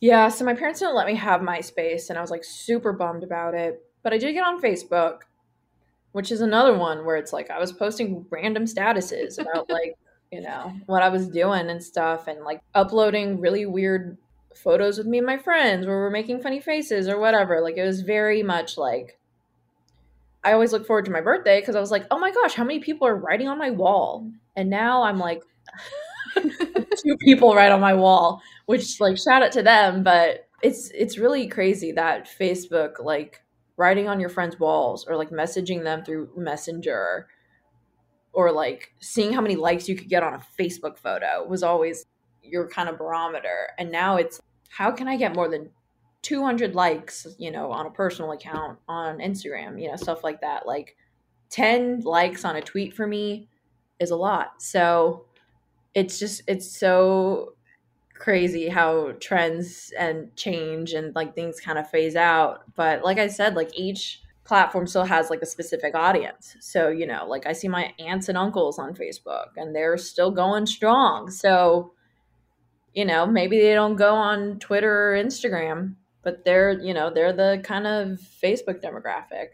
Yeah, 0.00 0.28
so 0.28 0.44
my 0.44 0.54
parents 0.54 0.80
didn't 0.80 0.94
let 0.94 1.06
me 1.06 1.16
have 1.16 1.40
MySpace 1.40 2.08
and 2.08 2.18
I 2.18 2.20
was 2.20 2.30
like 2.30 2.44
super 2.44 2.92
bummed 2.92 3.24
about 3.24 3.54
it. 3.54 3.82
But 4.02 4.12
I 4.12 4.18
did 4.18 4.32
get 4.32 4.44
on 4.44 4.62
Facebook 4.62 5.22
which 6.12 6.32
is 6.32 6.40
another 6.40 6.76
one 6.76 7.04
where 7.04 7.16
it's 7.16 7.32
like 7.32 7.50
I 7.50 7.58
was 7.58 7.72
posting 7.72 8.26
random 8.30 8.64
statuses 8.64 9.38
about 9.38 9.68
like, 9.70 9.94
you 10.32 10.40
know, 10.40 10.72
what 10.86 11.02
I 11.02 11.08
was 11.08 11.28
doing 11.28 11.70
and 11.70 11.82
stuff 11.82 12.26
and 12.26 12.44
like 12.44 12.60
uploading 12.74 13.40
really 13.40 13.66
weird 13.66 14.18
photos 14.54 14.98
with 14.98 15.06
me 15.06 15.18
and 15.18 15.26
my 15.26 15.38
friends 15.38 15.86
where 15.86 15.96
we're 15.96 16.10
making 16.10 16.40
funny 16.40 16.60
faces 16.60 17.08
or 17.08 17.18
whatever. 17.18 17.60
Like 17.60 17.76
it 17.76 17.84
was 17.84 18.00
very 18.00 18.42
much 18.42 18.76
like 18.76 19.18
I 20.42 20.52
always 20.52 20.72
look 20.72 20.86
forward 20.86 21.04
to 21.06 21.10
my 21.10 21.20
birthday 21.20 21.60
because 21.60 21.76
I 21.76 21.80
was 21.80 21.90
like, 21.90 22.06
oh 22.10 22.18
my 22.18 22.30
gosh, 22.30 22.54
how 22.54 22.64
many 22.64 22.80
people 22.80 23.06
are 23.06 23.16
writing 23.16 23.48
on 23.48 23.58
my 23.58 23.70
wall? 23.70 24.30
And 24.56 24.70
now 24.70 25.02
I'm 25.02 25.18
like 25.18 25.42
two 26.36 27.16
people 27.20 27.54
right 27.54 27.72
on 27.72 27.80
my 27.80 27.94
wall, 27.94 28.40
which 28.66 29.00
like 29.00 29.16
shout 29.18 29.42
out 29.42 29.52
to 29.52 29.62
them, 29.62 30.02
but 30.02 30.48
it's 30.62 30.90
it's 30.94 31.18
really 31.18 31.46
crazy 31.46 31.92
that 31.92 32.28
Facebook 32.28 33.02
like 33.02 33.42
writing 33.76 34.08
on 34.08 34.20
your 34.20 34.28
friends' 34.28 34.58
walls 34.58 35.06
or 35.06 35.16
like 35.16 35.30
messaging 35.30 35.84
them 35.84 36.04
through 36.04 36.30
Messenger 36.36 37.28
or 38.32 38.52
like 38.52 38.92
seeing 39.00 39.32
how 39.32 39.40
many 39.40 39.56
likes 39.56 39.88
you 39.88 39.96
could 39.96 40.08
get 40.08 40.22
on 40.22 40.34
a 40.34 40.42
Facebook 40.60 40.98
photo 40.98 41.46
was 41.48 41.62
always 41.62 42.04
your 42.42 42.68
kind 42.68 42.88
of 42.88 42.98
barometer. 42.98 43.68
And 43.78 43.90
now 43.90 44.16
it's 44.16 44.40
how 44.68 44.90
can 44.90 45.08
I 45.08 45.16
get 45.16 45.34
more 45.34 45.48
than 45.48 45.70
200 46.22 46.74
likes, 46.74 47.26
you 47.38 47.50
know, 47.50 47.70
on 47.70 47.86
a 47.86 47.90
personal 47.90 48.32
account 48.32 48.78
on 48.88 49.18
Instagram, 49.18 49.80
you 49.80 49.88
know, 49.88 49.96
stuff 49.96 50.24
like 50.24 50.40
that. 50.40 50.66
Like 50.66 50.96
10 51.50 52.00
likes 52.00 52.44
on 52.44 52.56
a 52.56 52.62
tweet 52.62 52.94
for 52.94 53.06
me 53.06 53.48
is 54.00 54.10
a 54.10 54.16
lot. 54.16 54.60
So 54.60 55.26
it's 55.94 56.18
just, 56.18 56.42
it's 56.46 56.78
so 56.78 57.54
crazy 58.14 58.68
how 58.68 59.12
trends 59.20 59.92
and 59.98 60.34
change 60.36 60.92
and 60.92 61.14
like 61.14 61.34
things 61.34 61.60
kind 61.60 61.78
of 61.78 61.88
phase 61.88 62.16
out. 62.16 62.62
But 62.74 63.04
like 63.04 63.18
I 63.18 63.28
said, 63.28 63.54
like 63.54 63.70
each 63.78 64.22
platform 64.44 64.86
still 64.86 65.04
has 65.04 65.30
like 65.30 65.42
a 65.42 65.46
specific 65.46 65.94
audience. 65.94 66.56
So, 66.60 66.88
you 66.88 67.06
know, 67.06 67.26
like 67.28 67.46
I 67.46 67.52
see 67.52 67.68
my 67.68 67.92
aunts 67.98 68.28
and 68.28 68.38
uncles 68.38 68.78
on 68.78 68.94
Facebook 68.94 69.48
and 69.56 69.74
they're 69.74 69.98
still 69.98 70.30
going 70.30 70.66
strong. 70.66 71.30
So, 71.30 71.92
you 72.94 73.04
know, 73.04 73.26
maybe 73.26 73.60
they 73.60 73.74
don't 73.74 73.96
go 73.96 74.14
on 74.14 74.58
Twitter 74.58 75.12
or 75.12 75.22
Instagram, 75.22 75.94
but 76.22 76.44
they're, 76.44 76.72
you 76.80 76.94
know, 76.94 77.10
they're 77.10 77.32
the 77.32 77.60
kind 77.62 77.86
of 77.86 78.18
Facebook 78.42 78.82
demographic. 78.82 79.48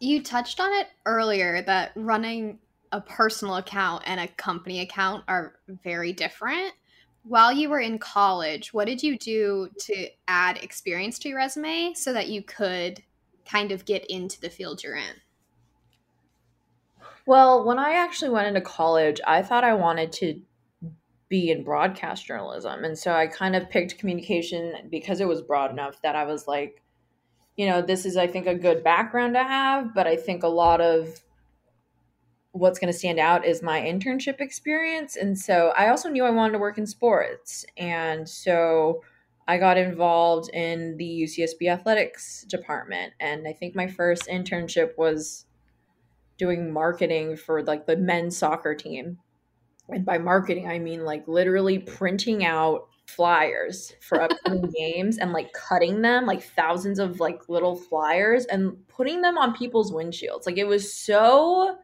You 0.00 0.22
touched 0.22 0.58
on 0.58 0.72
it 0.72 0.88
earlier 1.06 1.62
that 1.62 1.92
running 1.94 2.58
a 2.94 3.00
personal 3.00 3.56
account 3.56 4.04
and 4.06 4.20
a 4.20 4.28
company 4.28 4.80
account 4.80 5.24
are 5.28 5.56
very 5.82 6.12
different 6.12 6.72
while 7.24 7.52
you 7.52 7.70
were 7.70 7.80
in 7.80 7.98
college, 7.98 8.72
what 8.72 8.86
did 8.86 9.02
you 9.02 9.18
do 9.18 9.68
to 9.80 10.08
add 10.28 10.62
experience 10.62 11.18
to 11.20 11.30
your 11.30 11.38
resume 11.38 11.94
so 11.94 12.12
that 12.12 12.28
you 12.28 12.42
could 12.42 13.02
kind 13.46 13.72
of 13.72 13.84
get 13.84 14.04
into 14.10 14.40
the 14.40 14.50
field 14.50 14.82
you're 14.82 14.96
in? 14.96 15.16
Well, 17.26 17.64
when 17.64 17.78
I 17.78 17.94
actually 17.94 18.30
went 18.30 18.48
into 18.48 18.60
college, 18.60 19.20
I 19.26 19.42
thought 19.42 19.64
I 19.64 19.72
wanted 19.72 20.12
to 20.12 20.40
be 21.30 21.50
in 21.50 21.64
broadcast 21.64 22.26
journalism. 22.26 22.84
And 22.84 22.98
so 22.98 23.14
I 23.14 23.26
kind 23.26 23.56
of 23.56 23.70
picked 23.70 23.98
communication 23.98 24.74
because 24.90 25.20
it 25.20 25.28
was 25.28 25.40
broad 25.40 25.70
enough 25.70 26.02
that 26.02 26.14
I 26.14 26.24
was 26.24 26.46
like, 26.46 26.82
you 27.56 27.66
know, 27.66 27.80
this 27.80 28.04
is, 28.04 28.18
I 28.18 28.26
think, 28.26 28.46
a 28.46 28.54
good 28.54 28.84
background 28.84 29.34
to 29.34 29.42
have, 29.42 29.94
but 29.94 30.06
I 30.06 30.16
think 30.16 30.42
a 30.42 30.48
lot 30.48 30.82
of 30.82 31.22
what's 32.54 32.78
going 32.78 32.92
to 32.92 32.96
stand 32.96 33.18
out 33.18 33.44
is 33.44 33.62
my 33.62 33.80
internship 33.80 34.40
experience. 34.40 35.16
And 35.16 35.36
so 35.36 35.72
I 35.76 35.88
also 35.88 36.08
knew 36.08 36.24
I 36.24 36.30
wanted 36.30 36.52
to 36.52 36.60
work 36.60 36.78
in 36.78 36.86
sports. 36.86 37.66
And 37.76 38.28
so 38.28 39.02
I 39.48 39.58
got 39.58 39.76
involved 39.76 40.50
in 40.54 40.96
the 40.96 41.24
UCSB 41.24 41.68
athletics 41.68 42.44
department. 42.48 43.12
And 43.18 43.48
I 43.48 43.52
think 43.52 43.74
my 43.74 43.88
first 43.88 44.28
internship 44.28 44.96
was 44.96 45.46
doing 46.38 46.72
marketing 46.72 47.36
for 47.36 47.60
like 47.64 47.86
the 47.86 47.96
men's 47.96 48.36
soccer 48.36 48.76
team. 48.76 49.18
And 49.88 50.06
by 50.06 50.18
marketing, 50.18 50.68
I 50.68 50.78
mean 50.78 51.04
like 51.04 51.26
literally 51.26 51.80
printing 51.80 52.44
out 52.44 52.86
flyers 53.08 53.94
for 54.00 54.22
upcoming 54.22 54.72
games 54.78 55.18
and 55.18 55.32
like 55.32 55.52
cutting 55.54 56.02
them 56.02 56.24
like 56.24 56.44
thousands 56.44 57.00
of 57.00 57.18
like 57.18 57.48
little 57.48 57.74
flyers 57.74 58.44
and 58.46 58.76
putting 58.86 59.22
them 59.22 59.38
on 59.38 59.56
people's 59.56 59.90
windshields. 59.90 60.46
Like 60.46 60.56
it 60.56 60.68
was 60.68 60.94
so 60.94 61.78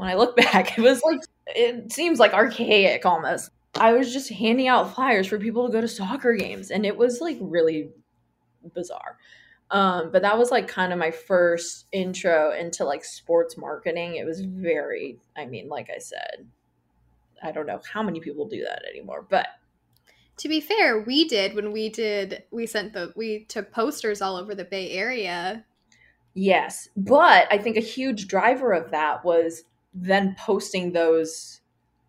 when 0.00 0.08
I 0.08 0.14
look 0.14 0.34
back, 0.52 0.78
it 0.78 0.80
was 0.80 1.02
like 1.02 1.20
it 1.46 1.92
seems 1.92 2.18
like 2.18 2.32
archaic 2.32 3.04
almost. 3.04 3.50
I 3.74 3.92
was 3.92 4.12
just 4.12 4.30
handing 4.30 4.66
out 4.66 4.94
flyers 4.94 5.26
for 5.26 5.38
people 5.38 5.66
to 5.66 5.72
go 5.72 5.80
to 5.80 5.86
soccer 5.86 6.34
games, 6.34 6.70
and 6.70 6.86
it 6.86 6.96
was 6.96 7.20
like 7.20 7.36
really 7.40 7.90
bizarre. 8.74 9.18
Um, 9.70 10.10
but 10.10 10.22
that 10.22 10.36
was 10.36 10.50
like 10.50 10.66
kind 10.66 10.92
of 10.92 10.98
my 10.98 11.10
first 11.10 11.86
intro 11.92 12.52
into 12.52 12.84
like 12.84 13.04
sports 13.04 13.56
marketing. 13.56 14.16
It 14.16 14.24
was 14.24 14.40
very, 14.40 15.18
I 15.36 15.46
mean, 15.46 15.68
like 15.68 15.90
I 15.94 15.98
said, 15.98 16.46
I 17.42 17.52
don't 17.52 17.66
know 17.66 17.80
how 17.92 18.02
many 18.02 18.18
people 18.18 18.48
do 18.48 18.64
that 18.64 18.82
anymore, 18.90 19.24
but 19.28 19.46
to 20.38 20.48
be 20.48 20.60
fair, 20.60 21.02
we 21.02 21.28
did 21.28 21.54
when 21.54 21.72
we 21.72 21.90
did 21.90 22.44
we 22.50 22.66
sent 22.66 22.94
the 22.94 23.12
we 23.16 23.44
took 23.44 23.70
posters 23.70 24.22
all 24.22 24.36
over 24.36 24.54
the 24.54 24.64
Bay 24.64 24.92
Area. 24.92 25.64
Yes, 26.32 26.88
but 26.96 27.46
I 27.52 27.58
think 27.58 27.76
a 27.76 27.80
huge 27.80 28.28
driver 28.28 28.72
of 28.72 28.90
that 28.92 29.24
was 29.24 29.64
then 29.92 30.36
posting 30.38 30.92
those 30.92 31.60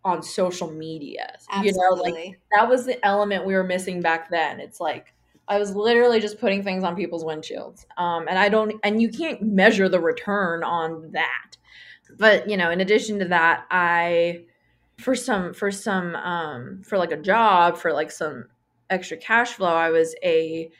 on 0.04 0.22
social 0.22 0.70
media. 0.70 1.36
Absolutely. 1.50 1.68
You 1.68 1.74
know, 1.74 2.02
like 2.02 2.40
that 2.54 2.68
was 2.68 2.86
the 2.86 3.04
element 3.06 3.46
we 3.46 3.54
were 3.54 3.64
missing 3.64 4.00
back 4.00 4.30
then. 4.30 4.60
It's 4.60 4.80
like 4.80 5.14
I 5.48 5.58
was 5.58 5.74
literally 5.74 6.20
just 6.20 6.40
putting 6.40 6.62
things 6.62 6.84
on 6.84 6.96
people's 6.96 7.24
windshields. 7.24 7.84
Um, 7.96 8.26
and 8.28 8.38
I 8.38 8.48
don't, 8.48 8.74
and 8.82 9.02
you 9.02 9.08
can't 9.08 9.42
measure 9.42 9.88
the 9.88 10.00
return 10.00 10.62
on 10.64 11.10
that. 11.12 11.56
But, 12.18 12.48
you 12.48 12.56
know, 12.56 12.70
in 12.70 12.80
addition 12.80 13.18
to 13.18 13.26
that, 13.26 13.66
I, 13.70 14.44
for 14.98 15.14
some, 15.14 15.52
for 15.52 15.70
some, 15.70 16.14
um, 16.16 16.82
for 16.84 16.98
like 16.98 17.10
a 17.12 17.16
job, 17.16 17.76
for 17.76 17.92
like 17.92 18.10
some 18.10 18.46
extra 18.88 19.16
cash 19.16 19.52
flow, 19.52 19.74
I 19.74 19.90
was 19.90 20.14
a, 20.22 20.70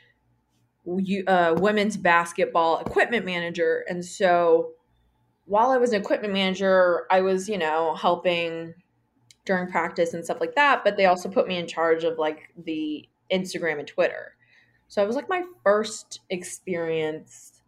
uh, 1.27 1.55
women's 1.57 1.97
basketball 1.97 2.79
equipment 2.79 3.25
manager. 3.25 3.85
And 3.89 4.03
so 4.03 4.71
while 5.45 5.71
I 5.71 5.77
was 5.77 5.91
an 5.91 6.01
equipment 6.01 6.33
manager, 6.33 7.05
I 7.11 7.21
was, 7.21 7.49
you 7.49 7.57
know, 7.57 7.95
helping 7.95 8.73
during 9.45 9.69
practice 9.69 10.13
and 10.13 10.23
stuff 10.23 10.39
like 10.39 10.55
that, 10.55 10.83
but 10.83 10.95
they 10.95 11.05
also 11.05 11.29
put 11.29 11.47
me 11.47 11.57
in 11.57 11.67
charge 11.67 12.03
of 12.03 12.17
like 12.17 12.53
the 12.63 13.07
Instagram 13.31 13.79
and 13.79 13.87
Twitter. 13.87 14.35
So 14.87 15.03
it 15.03 15.07
was 15.07 15.15
like 15.15 15.29
my 15.29 15.43
first 15.63 16.21
experience 16.29 17.61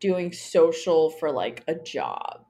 doing 0.00 0.32
social 0.32 1.10
for 1.10 1.32
like 1.32 1.64
a 1.66 1.74
job. 1.74 2.44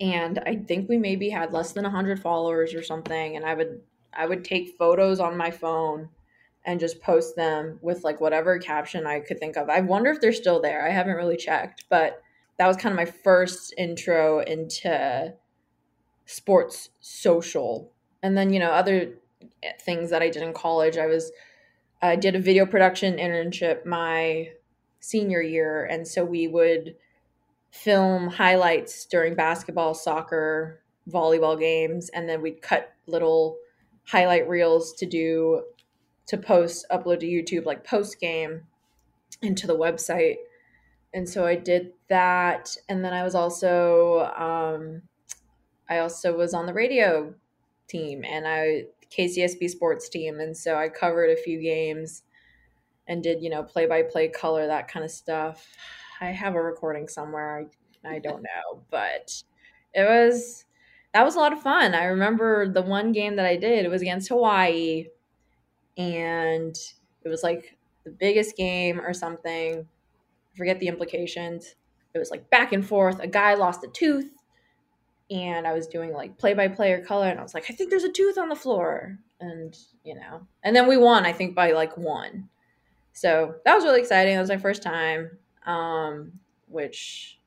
And 0.00 0.40
I 0.46 0.56
think 0.56 0.88
we 0.88 0.96
maybe 0.96 1.28
had 1.28 1.52
less 1.52 1.72
than 1.72 1.84
100 1.84 2.20
followers 2.20 2.74
or 2.74 2.82
something 2.82 3.36
and 3.36 3.44
I 3.44 3.54
would 3.54 3.80
I 4.12 4.26
would 4.26 4.44
take 4.44 4.76
photos 4.76 5.20
on 5.20 5.36
my 5.36 5.52
phone 5.52 6.08
and 6.64 6.80
just 6.80 7.00
post 7.00 7.36
them 7.36 7.78
with 7.80 8.02
like 8.02 8.20
whatever 8.20 8.58
caption 8.58 9.06
I 9.06 9.20
could 9.20 9.38
think 9.38 9.56
of. 9.56 9.68
I 9.68 9.80
wonder 9.80 10.10
if 10.10 10.20
they're 10.20 10.32
still 10.32 10.60
there. 10.60 10.84
I 10.84 10.90
haven't 10.90 11.14
really 11.14 11.36
checked, 11.36 11.84
but 11.88 12.22
that 12.60 12.66
was 12.66 12.76
kind 12.76 12.92
of 12.92 12.96
my 12.96 13.06
first 13.06 13.72
intro 13.78 14.40
into 14.40 15.32
sports 16.26 16.90
social. 17.00 17.90
And 18.22 18.36
then, 18.36 18.52
you 18.52 18.60
know, 18.60 18.70
other 18.70 19.14
things 19.80 20.10
that 20.10 20.20
I 20.20 20.28
did 20.28 20.42
in 20.42 20.52
college, 20.52 20.98
I 20.98 21.06
was 21.06 21.32
I 22.02 22.16
did 22.16 22.36
a 22.36 22.38
video 22.38 22.66
production 22.66 23.16
internship 23.16 23.86
my 23.86 24.50
senior 24.98 25.40
year 25.40 25.86
and 25.86 26.06
so 26.06 26.22
we 26.22 26.48
would 26.48 26.96
film 27.70 28.28
highlights 28.28 29.06
during 29.06 29.34
basketball, 29.34 29.94
soccer, 29.94 30.82
volleyball 31.08 31.58
games 31.58 32.10
and 32.10 32.28
then 32.28 32.42
we'd 32.42 32.60
cut 32.60 32.92
little 33.06 33.56
highlight 34.04 34.46
reels 34.46 34.92
to 34.98 35.06
do 35.06 35.62
to 36.26 36.36
post 36.36 36.84
upload 36.92 37.20
to 37.20 37.26
YouTube 37.26 37.64
like 37.64 37.84
post 37.84 38.20
game 38.20 38.64
into 39.40 39.66
the 39.66 39.78
website. 39.78 40.36
And 41.12 41.28
so 41.28 41.44
I 41.44 41.56
did 41.56 41.92
that 42.08 42.76
and 42.88 43.04
then 43.04 43.12
I 43.12 43.24
was 43.24 43.34
also 43.34 44.20
um 44.36 45.02
I 45.88 45.98
also 45.98 46.36
was 46.36 46.54
on 46.54 46.66
the 46.66 46.74
radio 46.74 47.34
team 47.88 48.24
and 48.24 48.46
I 48.46 48.84
KCSB 49.10 49.68
sports 49.68 50.08
team 50.08 50.38
and 50.38 50.56
so 50.56 50.76
I 50.76 50.88
covered 50.88 51.30
a 51.30 51.36
few 51.36 51.60
games 51.60 52.22
and 53.08 53.22
did, 53.22 53.42
you 53.42 53.50
know, 53.50 53.62
play 53.62 53.86
by 53.86 54.02
play 54.02 54.28
color 54.28 54.66
that 54.66 54.88
kind 54.88 55.04
of 55.04 55.10
stuff. 55.10 55.66
I 56.20 56.26
have 56.26 56.54
a 56.54 56.62
recording 56.62 57.08
somewhere. 57.08 57.66
I, 58.04 58.14
I 58.16 58.18
don't 58.20 58.42
know, 58.42 58.82
but 58.90 59.42
it 59.94 60.04
was 60.04 60.64
that 61.12 61.24
was 61.24 61.34
a 61.34 61.40
lot 61.40 61.52
of 61.52 61.60
fun. 61.60 61.94
I 61.94 62.04
remember 62.04 62.72
the 62.72 62.82
one 62.82 63.10
game 63.10 63.36
that 63.36 63.46
I 63.46 63.56
did, 63.56 63.84
it 63.84 63.88
was 63.90 64.02
against 64.02 64.28
Hawaii 64.28 65.06
and 65.96 66.76
it 67.24 67.28
was 67.28 67.42
like 67.42 67.76
the 68.04 68.10
biggest 68.10 68.56
game 68.56 69.00
or 69.00 69.12
something. 69.12 69.86
I 70.52 70.56
forget 70.56 70.80
the 70.80 70.88
implications. 70.88 71.74
It 72.14 72.18
was 72.18 72.30
like 72.30 72.50
back 72.50 72.72
and 72.72 72.86
forth. 72.86 73.20
A 73.20 73.26
guy 73.26 73.54
lost 73.54 73.84
a 73.84 73.88
tooth 73.88 74.30
and 75.30 75.66
I 75.66 75.72
was 75.72 75.86
doing 75.86 76.12
like 76.12 76.38
play 76.38 76.54
by 76.54 76.68
play 76.68 76.92
or 76.92 77.04
color, 77.04 77.28
and 77.28 77.38
I 77.38 77.42
was 77.42 77.54
like, 77.54 77.66
I 77.70 77.74
think 77.74 77.90
there's 77.90 78.04
a 78.04 78.12
tooth 78.12 78.36
on 78.36 78.48
the 78.48 78.56
floor, 78.56 79.18
and 79.40 79.76
you 80.04 80.14
know, 80.14 80.46
and 80.62 80.74
then 80.74 80.88
we 80.88 80.96
won, 80.96 81.24
I 81.24 81.32
think 81.32 81.54
by 81.54 81.72
like 81.72 81.96
one. 81.96 82.48
So 83.12 83.54
that 83.64 83.74
was 83.74 83.84
really 83.84 84.00
exciting. 84.00 84.34
That 84.34 84.40
was 84.40 84.50
my 84.50 84.56
first 84.56 84.82
time, 84.82 85.30
um, 85.66 86.32
which, 86.68 87.38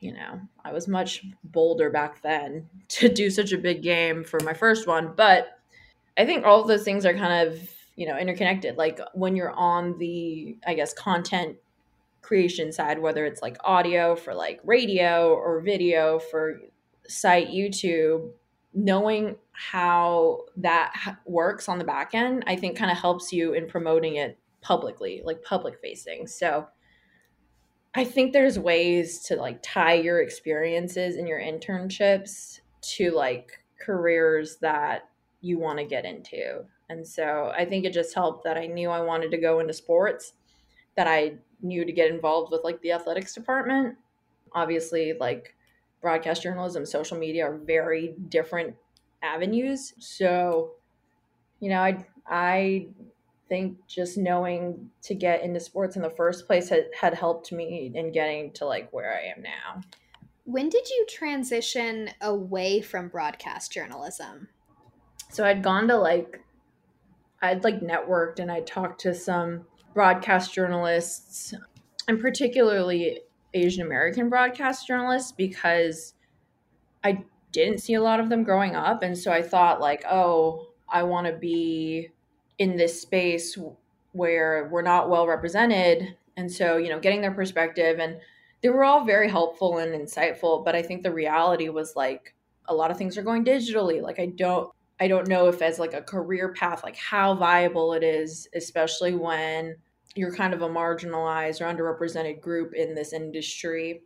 you 0.00 0.12
know, 0.12 0.40
I 0.64 0.72
was 0.72 0.88
much 0.88 1.24
bolder 1.44 1.90
back 1.90 2.22
then 2.22 2.68
to 2.88 3.08
do 3.08 3.30
such 3.30 3.52
a 3.52 3.58
big 3.58 3.82
game 3.82 4.24
for 4.24 4.38
my 4.40 4.54
first 4.54 4.86
one, 4.86 5.14
but 5.16 5.58
I 6.16 6.24
think 6.24 6.44
all 6.44 6.60
of 6.60 6.68
those 6.68 6.84
things 6.84 7.04
are 7.04 7.14
kind 7.14 7.48
of 7.48 7.58
you 7.96 8.06
know 8.06 8.16
interconnected. 8.16 8.76
Like 8.76 9.00
when 9.14 9.34
you're 9.34 9.52
on 9.52 9.98
the, 9.98 10.56
I 10.64 10.74
guess, 10.74 10.94
content 10.94 11.56
creation 12.24 12.72
side, 12.72 12.98
whether 12.98 13.24
it's 13.26 13.42
like 13.42 13.56
audio 13.64 14.16
for 14.16 14.34
like 14.34 14.60
radio 14.64 15.34
or 15.34 15.60
video 15.60 16.18
for 16.18 16.60
site 17.06 17.48
YouTube, 17.48 18.30
knowing 18.72 19.36
how 19.52 20.40
that 20.56 21.18
works 21.26 21.68
on 21.68 21.78
the 21.78 21.84
back 21.84 22.14
end, 22.14 22.42
I 22.46 22.56
think 22.56 22.76
kind 22.76 22.90
of 22.90 22.98
helps 22.98 23.32
you 23.32 23.52
in 23.52 23.68
promoting 23.68 24.16
it 24.16 24.38
publicly, 24.62 25.20
like 25.24 25.42
public 25.42 25.78
facing. 25.80 26.26
So 26.26 26.66
I 27.94 28.04
think 28.04 28.32
there's 28.32 28.58
ways 28.58 29.20
to 29.26 29.36
like 29.36 29.60
tie 29.62 29.94
your 29.94 30.20
experiences 30.20 31.16
and 31.16 31.28
your 31.28 31.38
internships 31.38 32.60
to 32.96 33.10
like 33.12 33.62
careers 33.80 34.56
that 34.62 35.02
you 35.40 35.58
want 35.58 35.78
to 35.78 35.84
get 35.84 36.04
into. 36.04 36.64
And 36.88 37.06
so 37.06 37.52
I 37.56 37.64
think 37.66 37.84
it 37.84 37.92
just 37.92 38.14
helped 38.14 38.44
that 38.44 38.56
I 38.56 38.66
knew 38.66 38.90
I 38.90 39.00
wanted 39.00 39.30
to 39.30 39.38
go 39.38 39.60
into 39.60 39.72
sports, 39.72 40.32
that 40.96 41.06
I 41.06 41.34
knew 41.64 41.84
to 41.84 41.92
get 41.92 42.10
involved 42.10 42.52
with 42.52 42.62
like 42.62 42.80
the 42.82 42.92
athletics 42.92 43.34
department. 43.34 43.96
Obviously, 44.52 45.14
like 45.18 45.54
broadcast 46.00 46.42
journalism, 46.42 46.86
social 46.86 47.18
media 47.18 47.46
are 47.46 47.56
very 47.56 48.14
different 48.28 48.76
avenues. 49.22 49.94
So, 49.98 50.72
you 51.60 51.70
know, 51.70 51.80
I 51.80 52.04
I 52.26 52.88
think 53.48 53.86
just 53.86 54.16
knowing 54.16 54.90
to 55.02 55.14
get 55.14 55.42
into 55.42 55.60
sports 55.60 55.96
in 55.96 56.02
the 56.02 56.10
first 56.10 56.46
place 56.46 56.68
had, 56.68 56.86
had 56.98 57.14
helped 57.14 57.52
me 57.52 57.92
in 57.94 58.12
getting 58.12 58.52
to 58.52 58.64
like 58.66 58.90
where 58.92 59.14
I 59.14 59.26
am 59.36 59.42
now. 59.42 59.82
When 60.44 60.68
did 60.68 60.88
you 60.88 61.06
transition 61.08 62.10
away 62.20 62.80
from 62.80 63.08
broadcast 63.08 63.72
journalism? 63.72 64.48
So 65.30 65.44
I'd 65.44 65.62
gone 65.62 65.88
to 65.88 65.96
like 65.96 66.40
I'd 67.42 67.64
like 67.64 67.80
networked 67.80 68.38
and 68.38 68.50
I 68.50 68.60
talked 68.60 69.00
to 69.02 69.14
some 69.14 69.66
broadcast 69.94 70.52
journalists 70.52 71.54
and 72.08 72.20
particularly 72.20 73.20
Asian 73.54 73.86
American 73.86 74.28
broadcast 74.28 74.86
journalists 74.86 75.32
because 75.32 76.14
I 77.02 77.24
didn't 77.52 77.78
see 77.78 77.94
a 77.94 78.02
lot 78.02 78.20
of 78.20 78.28
them 78.28 78.42
growing 78.42 78.74
up. 78.74 79.02
And 79.02 79.16
so 79.16 79.30
I 79.32 79.40
thought, 79.40 79.80
like, 79.80 80.04
oh, 80.10 80.68
I 80.88 81.04
want 81.04 81.26
to 81.28 81.32
be 81.32 82.10
in 82.58 82.76
this 82.76 83.00
space 83.00 83.56
where 84.12 84.68
we're 84.70 84.82
not 84.82 85.08
well 85.08 85.26
represented. 85.26 86.16
And 86.36 86.50
so, 86.50 86.76
you 86.76 86.88
know, 86.88 86.98
getting 86.98 87.20
their 87.20 87.32
perspective 87.32 87.98
and 88.00 88.18
they 88.62 88.70
were 88.70 88.84
all 88.84 89.04
very 89.04 89.28
helpful 89.28 89.78
and 89.78 89.94
insightful. 89.94 90.64
But 90.64 90.74
I 90.74 90.82
think 90.82 91.02
the 91.02 91.12
reality 91.12 91.68
was 91.68 91.94
like 91.94 92.34
a 92.66 92.74
lot 92.74 92.90
of 92.90 92.96
things 92.96 93.16
are 93.18 93.22
going 93.22 93.44
digitally. 93.44 94.02
Like, 94.02 94.18
I 94.18 94.26
don't. 94.26 94.70
I 95.00 95.08
don't 95.08 95.28
know 95.28 95.48
if 95.48 95.60
as 95.60 95.78
like 95.78 95.94
a 95.94 96.02
career 96.02 96.52
path 96.52 96.84
like 96.84 96.96
how 96.96 97.34
viable 97.34 97.94
it 97.94 98.02
is 98.02 98.48
especially 98.54 99.14
when 99.14 99.76
you're 100.14 100.34
kind 100.34 100.54
of 100.54 100.62
a 100.62 100.68
marginalized 100.68 101.60
or 101.60 101.72
underrepresented 101.72 102.40
group 102.40 102.72
in 102.74 102.94
this 102.94 103.12
industry. 103.12 104.02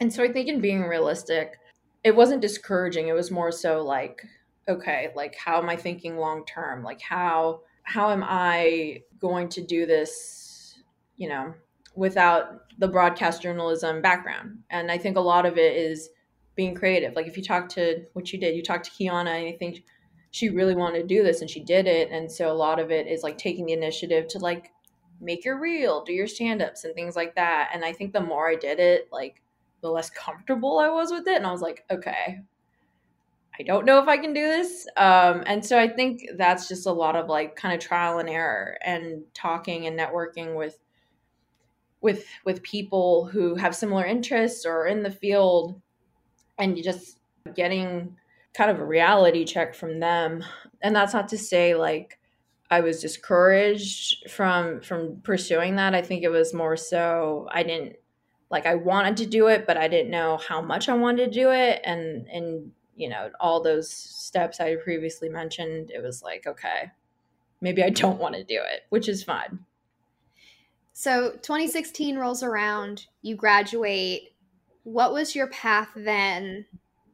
And 0.00 0.12
so 0.12 0.22
I 0.22 0.32
think 0.32 0.48
in 0.48 0.60
being 0.60 0.82
realistic, 0.82 1.56
it 2.04 2.14
wasn't 2.14 2.42
discouraging. 2.42 3.08
It 3.08 3.14
was 3.14 3.30
more 3.30 3.52
so 3.52 3.82
like, 3.82 4.22
okay, 4.68 5.10
like 5.14 5.36
how 5.36 5.58
am 5.58 5.68
I 5.68 5.76
thinking 5.76 6.16
long 6.16 6.44
term? 6.46 6.82
Like 6.82 7.00
how 7.00 7.60
how 7.84 8.10
am 8.10 8.24
I 8.26 9.02
going 9.20 9.48
to 9.50 9.64
do 9.64 9.86
this, 9.86 10.80
you 11.16 11.28
know, 11.28 11.54
without 11.94 12.62
the 12.78 12.88
broadcast 12.88 13.42
journalism 13.42 14.02
background? 14.02 14.58
And 14.70 14.90
I 14.90 14.98
think 14.98 15.16
a 15.16 15.20
lot 15.20 15.46
of 15.46 15.56
it 15.56 15.76
is 15.76 16.10
being 16.56 16.74
creative. 16.74 17.14
Like 17.14 17.28
if 17.28 17.36
you 17.36 17.44
talk 17.44 17.68
to 17.70 18.04
what 18.14 18.32
you 18.32 18.40
did, 18.40 18.56
you 18.56 18.62
talked 18.62 18.86
to 18.86 18.90
Kiana 18.90 19.20
and 19.20 19.28
I 19.28 19.56
think 19.58 19.84
she 20.30 20.48
really 20.48 20.74
wanted 20.74 21.00
to 21.00 21.06
do 21.06 21.22
this 21.22 21.40
and 21.40 21.50
she 21.50 21.60
did 21.60 21.86
it. 21.86 22.10
And 22.10 22.30
so 22.30 22.50
a 22.50 22.54
lot 22.54 22.78
of 22.78 22.90
it 22.90 23.06
is 23.06 23.22
like 23.22 23.38
taking 23.38 23.66
the 23.66 23.72
initiative 23.72 24.28
to 24.28 24.38
like 24.38 24.72
make 25.20 25.44
your 25.44 25.58
reel, 25.58 26.04
do 26.04 26.12
your 26.12 26.26
stand 26.26 26.62
ups 26.62 26.84
and 26.84 26.94
things 26.94 27.16
like 27.16 27.34
that. 27.36 27.70
And 27.72 27.84
I 27.84 27.92
think 27.92 28.12
the 28.12 28.20
more 28.20 28.48
I 28.48 28.56
did 28.56 28.78
it, 28.78 29.08
like 29.10 29.40
the 29.80 29.90
less 29.90 30.10
comfortable 30.10 30.78
I 30.78 30.88
was 30.88 31.10
with 31.10 31.26
it. 31.26 31.36
And 31.36 31.46
I 31.46 31.52
was 31.52 31.62
like, 31.62 31.84
okay, 31.90 32.40
I 33.58 33.62
don't 33.62 33.86
know 33.86 33.98
if 34.00 34.08
I 34.08 34.18
can 34.18 34.34
do 34.34 34.42
this. 34.42 34.86
Um, 34.96 35.42
and 35.46 35.64
so 35.64 35.78
I 35.78 35.88
think 35.88 36.22
that's 36.36 36.68
just 36.68 36.86
a 36.86 36.92
lot 36.92 37.16
of 37.16 37.28
like 37.28 37.56
kind 37.56 37.74
of 37.74 37.80
trial 37.80 38.18
and 38.18 38.28
error 38.28 38.76
and 38.84 39.22
talking 39.32 39.86
and 39.86 39.98
networking 39.98 40.56
with 40.56 40.78
with 42.02 42.26
with 42.44 42.62
people 42.62 43.26
who 43.26 43.54
have 43.54 43.74
similar 43.74 44.04
interests 44.04 44.66
or 44.66 44.86
in 44.86 45.02
the 45.02 45.10
field 45.10 45.80
and 46.58 46.76
just 46.82 47.18
getting 47.54 48.16
kind 48.56 48.70
of 48.70 48.80
a 48.80 48.84
reality 48.84 49.44
check 49.44 49.74
from 49.74 50.00
them. 50.00 50.44
And 50.80 50.94
that's 50.94 51.12
not 51.12 51.28
to 51.28 51.38
say 51.38 51.74
like 51.74 52.18
I 52.70 52.80
was 52.80 53.00
discouraged 53.00 54.30
from 54.30 54.80
from 54.80 55.20
pursuing 55.22 55.76
that. 55.76 55.94
I 55.94 56.02
think 56.02 56.22
it 56.22 56.30
was 56.30 56.54
more 56.54 56.76
so 56.76 57.48
I 57.52 57.62
didn't 57.62 57.96
like 58.50 58.66
I 58.66 58.76
wanted 58.76 59.16
to 59.18 59.26
do 59.26 59.48
it, 59.48 59.66
but 59.66 59.76
I 59.76 59.88
didn't 59.88 60.10
know 60.10 60.38
how 60.48 60.60
much 60.60 60.88
I 60.88 60.94
wanted 60.94 61.26
to 61.26 61.30
do 61.30 61.50
it 61.50 61.80
and 61.84 62.26
and 62.28 62.72
you 62.96 63.10
know, 63.10 63.30
all 63.38 63.62
those 63.62 63.90
steps 63.90 64.58
I 64.58 64.76
previously 64.76 65.28
mentioned, 65.28 65.90
it 65.90 66.02
was 66.02 66.22
like, 66.22 66.46
okay, 66.46 66.90
maybe 67.60 67.84
I 67.84 67.90
don't 67.90 68.18
want 68.18 68.34
to 68.34 68.42
do 68.42 68.56
it, 68.58 68.84
which 68.88 69.08
is 69.08 69.22
fine. 69.22 69.60
So 70.94 71.32
2016 71.32 72.16
rolls 72.16 72.42
around, 72.42 73.06
you 73.20 73.36
graduate. 73.36 74.32
What 74.84 75.12
was 75.12 75.34
your 75.34 75.48
path 75.48 75.90
then 75.94 76.64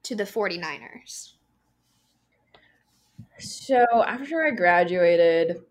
to 0.04 0.14
the 0.14 0.24
49ers? 0.24 1.34
So 3.38 3.84
after 4.06 4.44
I 4.44 4.50
graduated, 4.50 5.62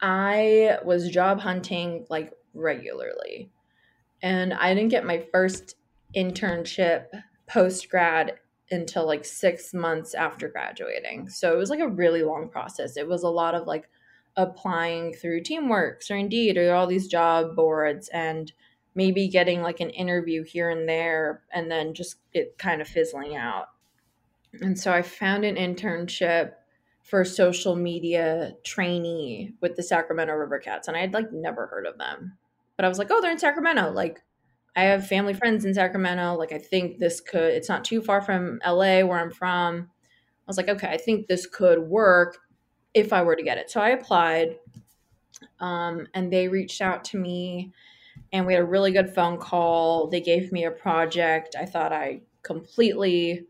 I 0.00 0.78
was 0.84 1.08
job 1.08 1.40
hunting 1.40 2.06
like 2.08 2.32
regularly. 2.54 3.50
And 4.22 4.54
I 4.54 4.74
didn't 4.74 4.90
get 4.90 5.04
my 5.04 5.24
first 5.32 5.76
internship 6.16 7.06
post 7.46 7.88
grad 7.88 8.38
until 8.70 9.06
like 9.06 9.24
six 9.24 9.74
months 9.74 10.14
after 10.14 10.48
graduating. 10.48 11.28
So 11.28 11.52
it 11.52 11.58
was 11.58 11.70
like 11.70 11.80
a 11.80 11.88
really 11.88 12.22
long 12.22 12.48
process. 12.48 12.96
It 12.96 13.06
was 13.06 13.22
a 13.22 13.28
lot 13.28 13.54
of 13.54 13.66
like 13.66 13.88
applying 14.36 15.12
through 15.12 15.42
Teamworks 15.42 16.10
or 16.10 16.16
Indeed 16.16 16.56
or 16.56 16.74
all 16.74 16.86
these 16.86 17.06
job 17.06 17.54
boards 17.54 18.08
and 18.08 18.52
maybe 18.94 19.28
getting 19.28 19.62
like 19.62 19.80
an 19.80 19.90
interview 19.90 20.44
here 20.44 20.70
and 20.70 20.88
there 20.88 21.42
and 21.52 21.70
then 21.70 21.94
just 21.94 22.16
it 22.32 22.58
kind 22.58 22.80
of 22.80 22.88
fizzling 22.88 23.36
out. 23.36 23.66
And 24.60 24.78
so 24.78 24.92
I 24.92 25.02
found 25.02 25.44
an 25.44 25.56
internship 25.56 26.52
for 27.02 27.24
social 27.24 27.74
media 27.74 28.52
trainee 28.64 29.54
with 29.60 29.76
the 29.76 29.82
Sacramento 29.82 30.34
River 30.34 30.58
Cats. 30.58 30.88
And 30.88 30.96
I 30.96 31.00
had 31.00 31.12
like 31.12 31.32
never 31.32 31.66
heard 31.66 31.86
of 31.86 31.98
them. 31.98 32.36
But 32.76 32.84
I 32.84 32.88
was 32.88 32.98
like, 32.98 33.08
oh, 33.10 33.20
they're 33.20 33.30
in 33.30 33.38
Sacramento. 33.38 33.90
Like, 33.92 34.22
I 34.74 34.84
have 34.84 35.06
family 35.06 35.34
friends 35.34 35.64
in 35.64 35.74
Sacramento. 35.74 36.34
Like, 36.34 36.52
I 36.52 36.58
think 36.58 36.98
this 36.98 37.20
could, 37.20 37.52
it's 37.52 37.68
not 37.68 37.84
too 37.84 38.00
far 38.00 38.22
from 38.22 38.60
LA 38.66 39.02
where 39.02 39.18
I'm 39.18 39.30
from. 39.30 39.90
I 39.90 40.46
was 40.46 40.56
like, 40.56 40.68
okay, 40.68 40.88
I 40.88 40.96
think 40.96 41.26
this 41.26 41.46
could 41.46 41.80
work 41.80 42.38
if 42.94 43.12
I 43.12 43.22
were 43.22 43.36
to 43.36 43.42
get 43.42 43.58
it. 43.58 43.70
So 43.70 43.80
I 43.80 43.90
applied 43.90 44.56
um, 45.60 46.06
and 46.14 46.32
they 46.32 46.48
reached 46.48 46.80
out 46.80 47.04
to 47.06 47.18
me 47.18 47.72
and 48.32 48.46
we 48.46 48.54
had 48.54 48.62
a 48.62 48.66
really 48.66 48.92
good 48.92 49.14
phone 49.14 49.38
call. 49.38 50.08
They 50.08 50.20
gave 50.20 50.52
me 50.52 50.64
a 50.64 50.70
project. 50.70 51.54
I 51.58 51.66
thought 51.66 51.92
I 51.92 52.22
completely 52.42 53.46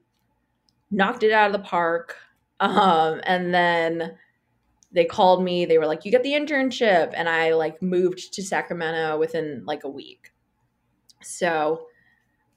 knocked 0.91 1.23
it 1.23 1.33
out 1.33 1.47
of 1.47 1.53
the 1.53 1.67
park. 1.67 2.17
Um, 2.61 3.21
and 3.25 3.53
then 3.55 4.17
they 4.93 5.05
called 5.05 5.43
me. 5.43 5.65
They 5.65 5.79
were 5.79 5.87
like, 5.87 6.05
"You 6.05 6.11
get 6.13 6.23
the 6.23 6.33
internship," 6.33 7.13
and 7.17 7.29
I 7.29 7.55
like 7.55 7.83
moved 7.83 8.33
to 8.35 8.43
Sacramento 8.43 9.19
within 9.19 9.65
like 9.67 9.85
a 9.85 9.89
week. 9.89 10.33
So 11.23 11.87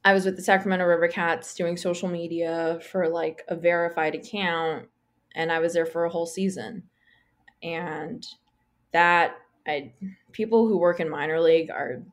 I 0.03 0.13
was 0.13 0.25
with 0.25 0.35
the 0.35 0.43
Sacramento 0.43 0.85
River 0.85 1.07
Cats 1.07 1.55
doing 1.55 1.77
social 1.77 2.09
media 2.09 2.79
for 2.91 3.09
like 3.09 3.43
a 3.47 3.55
verified 3.55 4.15
account, 4.15 4.87
and 5.33 5.51
I 5.51 5.59
was 5.59 5.73
there 5.73 5.85
for 5.85 6.05
a 6.05 6.09
whole 6.09 6.25
season. 6.27 6.83
And 7.63 8.25
that 8.91 9.37
I 9.67 9.93
people 10.31 10.67
who 10.67 10.77
work 10.77 10.99
in 10.99 11.09
minor 11.09 11.39
league 11.39 11.71
are 11.71 12.03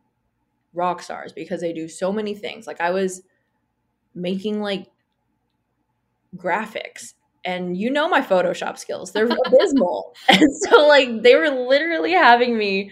rock 0.74 1.02
stars 1.02 1.32
because 1.32 1.60
they 1.60 1.72
do 1.72 1.88
so 1.88 2.12
many 2.12 2.34
things. 2.34 2.66
Like 2.66 2.80
I 2.80 2.90
was 2.90 3.22
making 4.14 4.60
like 4.60 4.88
graphics 6.36 7.14
and 7.44 7.76
you 7.76 7.90
know 7.90 8.08
my 8.08 8.20
photoshop 8.20 8.78
skills. 8.78 9.12
They're 9.12 9.28
abysmal. 9.46 10.14
And 10.28 10.54
so 10.56 10.86
like 10.86 11.22
they 11.22 11.34
were 11.34 11.50
literally 11.50 12.12
having 12.12 12.56
me 12.56 12.90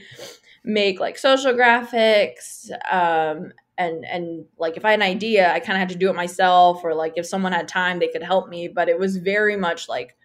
make 0.62 1.00
like 1.00 1.16
social 1.16 1.54
graphics 1.54 2.70
um 2.92 3.50
and 3.78 4.04
and 4.04 4.44
like 4.58 4.76
if 4.76 4.84
i 4.84 4.90
had 4.90 4.98
an 4.98 5.06
idea 5.06 5.50
i 5.50 5.58
kind 5.58 5.72
of 5.72 5.78
had 5.78 5.88
to 5.88 5.94
do 5.94 6.10
it 6.10 6.14
myself 6.14 6.84
or 6.84 6.94
like 6.94 7.14
if 7.16 7.24
someone 7.24 7.50
had 7.50 7.66
time 7.66 7.98
they 7.98 8.08
could 8.08 8.22
help 8.22 8.48
me. 8.48 8.68
But 8.68 8.88
it 8.88 8.98
was 8.98 9.16
very 9.16 9.56
much 9.56 9.88
like 9.88 10.16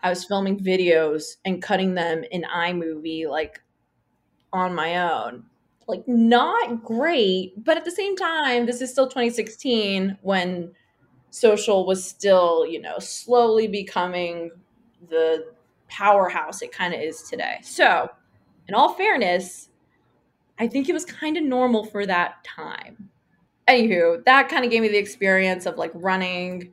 i 0.00 0.08
was 0.08 0.24
filming 0.24 0.58
videos 0.58 1.36
and 1.44 1.62
cutting 1.62 1.94
them 1.94 2.24
in 2.30 2.44
imovie 2.44 3.28
like 3.28 3.60
on 4.52 4.74
my 4.74 4.96
own 4.96 5.44
like 5.88 6.06
not 6.06 6.84
great 6.84 7.52
but 7.64 7.76
at 7.76 7.84
the 7.84 7.90
same 7.90 8.14
time 8.14 8.66
this 8.66 8.80
is 8.80 8.90
still 8.90 9.08
2016 9.08 10.16
when 10.22 10.70
social 11.30 11.86
was 11.86 12.04
still, 12.04 12.66
you 12.66 12.80
know, 12.80 12.98
slowly 12.98 13.66
becoming 13.66 14.50
the 15.08 15.52
powerhouse 15.88 16.62
it 16.62 16.72
kind 16.72 16.94
of 16.94 17.00
is 17.00 17.22
today. 17.22 17.58
So, 17.62 18.10
in 18.66 18.74
all 18.74 18.94
fairness, 18.94 19.68
I 20.58 20.66
think 20.66 20.88
it 20.88 20.92
was 20.92 21.04
kind 21.04 21.36
of 21.36 21.44
normal 21.44 21.84
for 21.84 22.04
that 22.06 22.44
time. 22.44 23.08
Anywho, 23.66 24.24
that 24.24 24.48
kind 24.48 24.64
of 24.64 24.70
gave 24.70 24.82
me 24.82 24.88
the 24.88 24.98
experience 24.98 25.66
of 25.66 25.76
like 25.76 25.92
running 25.94 26.72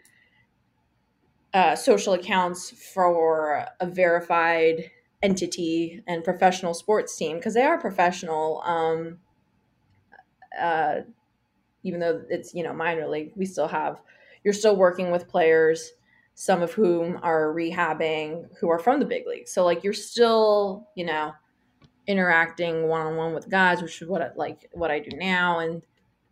uh, 1.53 1.75
social 1.75 2.13
accounts 2.13 2.71
for 2.93 3.65
a 3.79 3.85
verified 3.85 4.91
entity 5.25 6.03
and 6.07 6.23
professional 6.23 6.75
sports 6.75 7.17
team 7.17 7.37
because 7.37 7.55
they 7.55 7.63
are 7.63 7.79
professional. 7.79 8.61
Um, 8.63 9.17
uh, 10.59 11.01
even 11.83 11.99
though 11.99 12.23
it's 12.29 12.53
you 12.53 12.63
know 12.63 12.73
minor 12.73 13.07
league, 13.07 13.31
we 13.35 13.45
still 13.45 13.67
have 13.67 14.01
you're 14.43 14.53
still 14.53 14.75
working 14.75 15.09
with 15.09 15.27
players, 15.27 15.93
some 16.35 16.61
of 16.61 16.71
whom 16.71 17.19
are 17.23 17.53
rehabbing, 17.53 18.45
who 18.59 18.69
are 18.69 18.77
from 18.77 18.99
the 18.99 19.05
big 19.05 19.25
league. 19.25 19.47
So 19.47 19.65
like 19.65 19.83
you're 19.83 19.93
still, 19.93 20.87
you 20.95 21.05
know, 21.05 21.33
interacting 22.05 22.87
one 22.87 23.01
on 23.01 23.15
one 23.15 23.33
with 23.33 23.49
guys, 23.49 23.81
which 23.81 23.99
is 24.01 24.07
what 24.07 24.21
I, 24.21 24.29
like 24.35 24.69
what 24.73 24.91
I 24.91 24.99
do 24.99 25.17
now, 25.17 25.59
and 25.59 25.81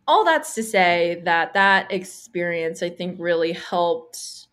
all 0.06 0.24
that's 0.24 0.54
to 0.54 0.62
say 0.62 1.20
that 1.24 1.54
that 1.54 1.90
experience 1.92 2.82
I 2.82 2.90
think 2.90 3.16
really 3.18 3.52
helped 3.52 4.46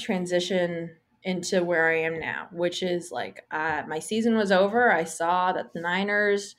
transition 0.00 0.90
into 1.24 1.64
where 1.64 1.88
I 1.88 2.00
am 2.02 2.20
now, 2.20 2.48
which 2.52 2.82
is 2.82 3.10
like 3.10 3.44
uh, 3.50 3.82
my 3.88 3.98
season 3.98 4.36
was 4.36 4.52
over. 4.52 4.92
I 4.92 5.04
saw 5.04 5.52
that 5.52 5.72
the 5.72 5.80
Niners 5.80 6.54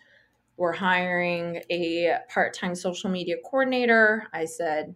were 0.58 0.73
hiring 0.73 1.62
a 1.69 2.17
part 2.30 2.54
time 2.54 2.75
social 2.75 3.10
media 3.10 3.36
coordinator. 3.43 4.28
I 4.34 4.45
said, 4.45 4.95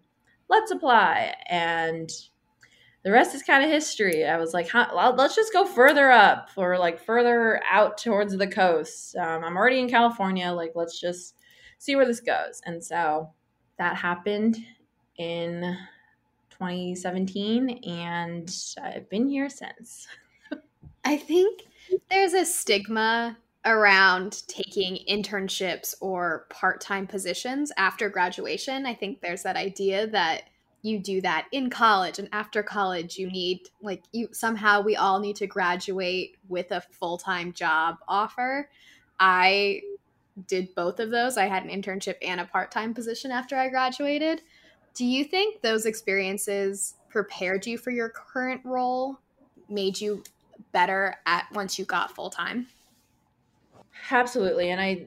let's 0.49 0.71
apply. 0.71 1.35
And 1.47 2.09
the 3.03 3.11
rest 3.11 3.35
is 3.35 3.43
kind 3.43 3.63
of 3.63 3.69
history. 3.69 4.25
I 4.25 4.37
was 4.37 4.53
like, 4.53 4.73
let's 4.73 5.35
just 5.35 5.53
go 5.53 5.65
further 5.65 6.11
up 6.11 6.49
or 6.57 6.77
like 6.77 6.99
further 6.99 7.61
out 7.69 7.97
towards 7.97 8.35
the 8.35 8.47
coast. 8.47 9.15
Um, 9.15 9.43
I'm 9.43 9.55
already 9.55 9.79
in 9.79 9.89
California. 9.89 10.51
Like, 10.51 10.71
let's 10.75 10.99
just 10.99 11.35
see 11.77 11.95
where 11.95 12.05
this 12.05 12.19
goes. 12.19 12.61
And 12.65 12.83
so 12.83 13.31
that 13.77 13.95
happened 13.95 14.57
in 15.17 15.77
2017, 16.59 17.69
and 17.85 18.53
I've 18.83 19.09
been 19.09 19.29
here 19.29 19.49
since. 19.49 20.07
I 21.05 21.15
think 21.15 21.61
there's 22.09 22.33
a 22.33 22.45
stigma 22.45 23.37
around 23.65 24.43
taking 24.47 24.99
internships 25.09 25.95
or 26.01 26.45
part-time 26.49 27.07
positions 27.07 27.71
after 27.77 28.09
graduation. 28.09 28.85
I 28.85 28.93
think 28.93 29.21
there's 29.21 29.43
that 29.43 29.55
idea 29.55 30.07
that 30.07 30.43
you 30.81 30.99
do 30.99 31.21
that 31.21 31.47
in 31.51 31.69
college 31.69 32.19
and 32.19 32.29
after 32.31 32.63
college 32.63 33.17
you 33.17 33.29
need 33.29 33.59
like 33.81 34.01
you 34.13 34.29
somehow 34.31 34.79
we 34.81 34.95
all 34.95 35.19
need 35.19 35.35
to 35.35 35.45
graduate 35.45 36.37
with 36.47 36.71
a 36.71 36.81
full-time 36.91 37.51
job 37.51 37.97
offer. 38.07 38.69
I 39.19 39.81
did 40.47 40.73
both 40.75 41.01
of 41.01 41.09
those. 41.11 41.37
I 41.37 41.47
had 41.47 41.65
an 41.65 41.69
internship 41.69 42.15
and 42.21 42.39
a 42.39 42.45
part-time 42.45 42.93
position 42.93 43.29
after 43.29 43.57
I 43.57 43.67
graduated. 43.67 44.41
Do 44.99 45.05
you 45.05 45.23
think 45.23 45.61
those 45.61 45.85
experiences 45.85 46.95
prepared 47.07 47.65
you 47.65 47.77
for 47.77 47.89
your 47.89 48.09
current 48.09 48.59
role, 48.65 49.17
made 49.69 50.01
you 50.01 50.23
better 50.73 51.15
at 51.25 51.45
once 51.53 51.79
you 51.79 51.85
got 51.85 52.13
full-time? 52.13 52.67
Absolutely. 54.11 54.71
And 54.71 54.81
I, 54.81 55.05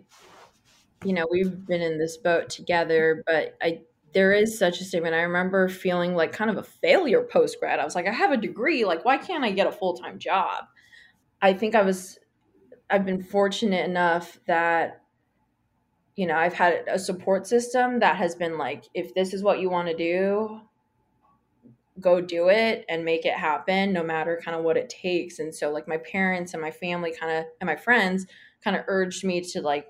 you 1.04 1.12
know, 1.12 1.26
we've 1.30 1.66
been 1.66 1.82
in 1.82 1.98
this 1.98 2.16
boat 2.16 2.48
together, 2.48 3.22
but 3.26 3.54
I, 3.60 3.82
there 4.14 4.32
is 4.32 4.58
such 4.58 4.80
a 4.80 4.84
statement. 4.84 5.14
I 5.14 5.20
remember 5.20 5.68
feeling 5.68 6.14
like 6.14 6.32
kind 6.32 6.50
of 6.50 6.56
a 6.56 6.62
failure 6.62 7.28
post 7.30 7.60
grad. 7.60 7.78
I 7.78 7.84
was 7.84 7.94
like, 7.94 8.06
I 8.06 8.12
have 8.12 8.32
a 8.32 8.38
degree. 8.38 8.86
Like, 8.86 9.04
why 9.04 9.18
can't 9.18 9.44
I 9.44 9.50
get 9.50 9.66
a 9.66 9.72
full 9.72 9.92
time 9.98 10.18
job? 10.18 10.64
I 11.42 11.52
think 11.52 11.74
I 11.74 11.82
was, 11.82 12.18
I've 12.88 13.04
been 13.04 13.22
fortunate 13.22 13.84
enough 13.84 14.40
that, 14.46 15.01
you 16.16 16.26
know, 16.26 16.36
I've 16.36 16.52
had 16.52 16.84
a 16.88 16.98
support 16.98 17.46
system 17.46 18.00
that 18.00 18.16
has 18.16 18.34
been 18.34 18.58
like, 18.58 18.84
if 18.94 19.14
this 19.14 19.32
is 19.32 19.42
what 19.42 19.60
you 19.60 19.70
want 19.70 19.88
to 19.88 19.96
do, 19.96 20.60
go 22.00 22.20
do 22.20 22.48
it 22.48 22.84
and 22.88 23.04
make 23.04 23.24
it 23.24 23.34
happen 23.34 23.92
no 23.92 24.02
matter 24.02 24.40
kind 24.44 24.56
of 24.56 24.64
what 24.64 24.76
it 24.76 24.88
takes. 24.88 25.38
And 25.38 25.54
so, 25.54 25.70
like, 25.70 25.88
my 25.88 25.98
parents 25.98 26.52
and 26.52 26.62
my 26.62 26.70
family 26.70 27.14
kind 27.18 27.38
of, 27.38 27.44
and 27.60 27.66
my 27.66 27.76
friends, 27.76 28.26
kind 28.62 28.76
of 28.76 28.84
urged 28.88 29.24
me 29.24 29.40
to 29.40 29.60
like 29.60 29.86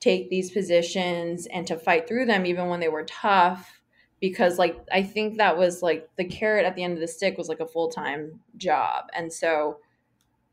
take 0.00 0.30
these 0.30 0.50
positions 0.50 1.46
and 1.46 1.66
to 1.66 1.76
fight 1.76 2.06
through 2.06 2.26
them 2.26 2.46
even 2.46 2.68
when 2.68 2.80
they 2.80 2.88
were 2.88 3.04
tough 3.04 3.80
because 4.20 4.58
like 4.58 4.76
I 4.92 5.02
think 5.02 5.38
that 5.38 5.56
was 5.56 5.82
like 5.82 6.08
the 6.16 6.24
carrot 6.24 6.66
at 6.66 6.74
the 6.74 6.82
end 6.82 6.94
of 6.94 7.00
the 7.00 7.08
stick 7.08 7.38
was 7.38 7.48
like 7.48 7.60
a 7.60 7.66
full-time 7.66 8.40
job. 8.56 9.06
And 9.14 9.32
so 9.32 9.78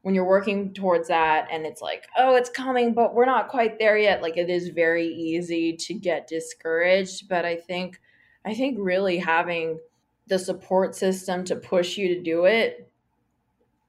when 0.06 0.14
you're 0.14 0.24
working 0.24 0.72
towards 0.72 1.08
that 1.08 1.48
and 1.52 1.66
it's 1.66 1.82
like, 1.82 2.06
oh, 2.16 2.36
it's 2.36 2.52
coming, 2.52 2.94
but 2.94 3.16
we're 3.16 3.26
not 3.26 3.48
quite 3.48 3.80
there 3.80 3.98
yet, 3.98 4.22
like 4.22 4.38
it 4.38 4.52
is 4.52 4.68
very 4.68 5.08
easy 5.08 5.76
to 5.76 5.96
get 5.96 6.28
discouraged, 6.28 7.28
but 7.28 7.44
I 7.44 7.56
think 7.56 8.00
I 8.46 8.54
think 8.54 8.78
really 8.80 9.18
having 9.18 9.80
the 10.28 10.38
support 10.38 10.94
system 10.94 11.44
to 11.46 11.56
push 11.56 11.98
you 11.98 12.10
to 12.10 12.22
do 12.22 12.46
it 12.46 12.92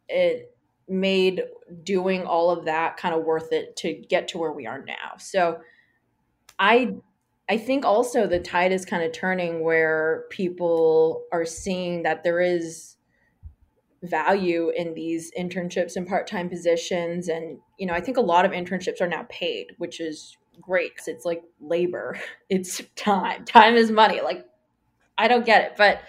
it 0.09 0.57
made 0.88 1.42
doing 1.83 2.24
all 2.24 2.50
of 2.50 2.64
that 2.64 2.96
kind 2.96 3.14
of 3.14 3.22
worth 3.22 3.52
it 3.52 3.76
to 3.76 3.92
get 3.92 4.29
to 4.29 4.38
where 4.38 4.52
we 4.52 4.66
are 4.66 4.83
now. 4.83 5.18
So 5.18 5.61
I 6.59 6.94
I 7.50 7.59
think 7.59 7.85
also 7.85 8.26
the 8.26 8.40
tide 8.40 8.72
is 8.72 8.87
kind 8.87 9.02
of 9.02 9.12
turning 9.12 9.62
where 9.62 10.24
people 10.31 11.24
are 11.31 11.44
seeing 11.44 12.05
that 12.05 12.24
there 12.24 12.40
is 12.40 12.95
value 14.06 14.70
in 14.70 14.94
these 14.94 15.32
internships 15.38 15.96
and 15.96 16.06
part-time 16.06 16.48
positions. 16.48 17.28
And 17.28 17.58
you 17.78 17.86
know 17.86 17.94
I 17.94 18.00
think 18.00 18.16
a 18.16 18.22
lot 18.22 18.44
of 18.44 18.52
internships 18.52 19.00
are 19.00 19.08
now 19.08 19.26
paid 19.28 19.68
which 19.78 20.00
is 20.00 20.36
great 20.60 20.92
it's 21.06 21.24
like 21.24 21.42
labor. 21.60 22.18
It's 22.48 22.80
time. 22.94 23.44
Time 23.44 23.74
is 23.74 23.90
money. 23.90 24.20
Like 24.20 24.46
I 25.18 25.28
don't 25.28 25.44
get 25.44 25.64
it. 25.64 25.72
But 25.76 26.00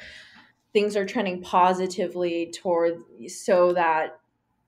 things 0.74 0.96
are 0.96 1.06
trending 1.06 1.42
positively 1.42 2.52
toward 2.52 3.00
so 3.28 3.74
that 3.74 4.20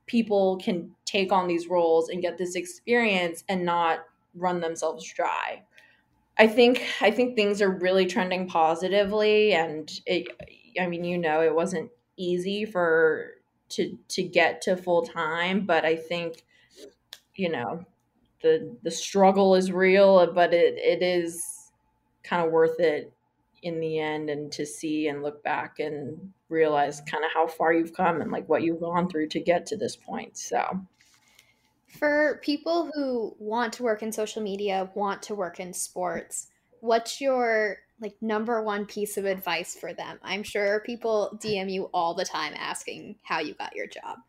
people 0.07 0.57
can 0.57 0.91
take 1.05 1.31
on 1.31 1.47
these 1.47 1.67
roles 1.67 2.09
and 2.09 2.21
get 2.21 2.37
this 2.37 2.55
experience 2.55 3.43
and 3.47 3.63
not 3.63 3.99
run 4.33 4.59
themselves 4.59 5.11
dry. 5.13 5.61
I 6.37 6.47
think 6.47 6.83
I 7.01 7.11
think 7.11 7.35
things 7.35 7.61
are 7.61 7.69
really 7.69 8.05
trending 8.05 8.47
positively 8.47 9.53
and 9.53 9.91
it 10.05 10.27
I 10.79 10.87
mean 10.87 11.03
you 11.03 11.17
know 11.17 11.41
it 11.41 11.53
wasn't 11.53 11.91
easy 12.19 12.65
for 12.65 13.31
to 13.69 13.97
to 14.07 14.23
get 14.23 14.61
to 14.61 14.75
full 14.75 15.03
time 15.03 15.65
but 15.65 15.85
I 15.85 15.95
think 15.95 16.43
you 17.35 17.49
know 17.49 17.83
the 18.41 18.75
the 18.83 18.91
struggle 18.91 19.55
is 19.55 19.71
real 19.71 20.31
but 20.33 20.53
it 20.53 20.75
it 20.77 21.01
is 21.03 21.71
kind 22.23 22.45
of 22.45 22.51
worth 22.51 22.79
it 22.79 23.11
in 23.63 23.79
the 23.79 23.99
end 23.99 24.29
and 24.29 24.51
to 24.51 24.65
see 24.65 25.07
and 25.07 25.21
look 25.21 25.43
back 25.43 25.79
and 25.79 26.31
realize 26.49 27.01
kind 27.01 27.23
of 27.23 27.31
how 27.33 27.47
far 27.47 27.73
you've 27.73 27.93
come 27.93 28.21
and 28.21 28.31
like 28.31 28.47
what 28.47 28.63
you've 28.63 28.79
gone 28.79 29.09
through 29.09 29.27
to 29.27 29.39
get 29.39 29.65
to 29.65 29.77
this 29.77 29.95
point. 29.95 30.37
So, 30.37 30.81
for 31.99 32.39
people 32.43 32.91
who 32.93 33.35
want 33.39 33.73
to 33.73 33.83
work 33.83 34.03
in 34.03 34.11
social 34.11 34.41
media, 34.41 34.89
want 34.93 35.21
to 35.23 35.35
work 35.35 35.59
in 35.59 35.73
sports, 35.73 36.47
what's 36.81 37.19
your 37.19 37.77
like 38.01 38.15
number 38.21 38.63
one 38.63 38.85
piece 38.85 39.17
of 39.17 39.25
advice 39.25 39.75
for 39.75 39.93
them? 39.93 40.19
I'm 40.23 40.43
sure 40.43 40.81
people 40.85 41.37
DM 41.41 41.71
you 41.71 41.89
all 41.93 42.13
the 42.13 42.25
time 42.25 42.53
asking 42.55 43.17
how 43.23 43.39
you 43.39 43.53
got 43.53 43.75
your 43.75 43.87
job. 43.87 44.19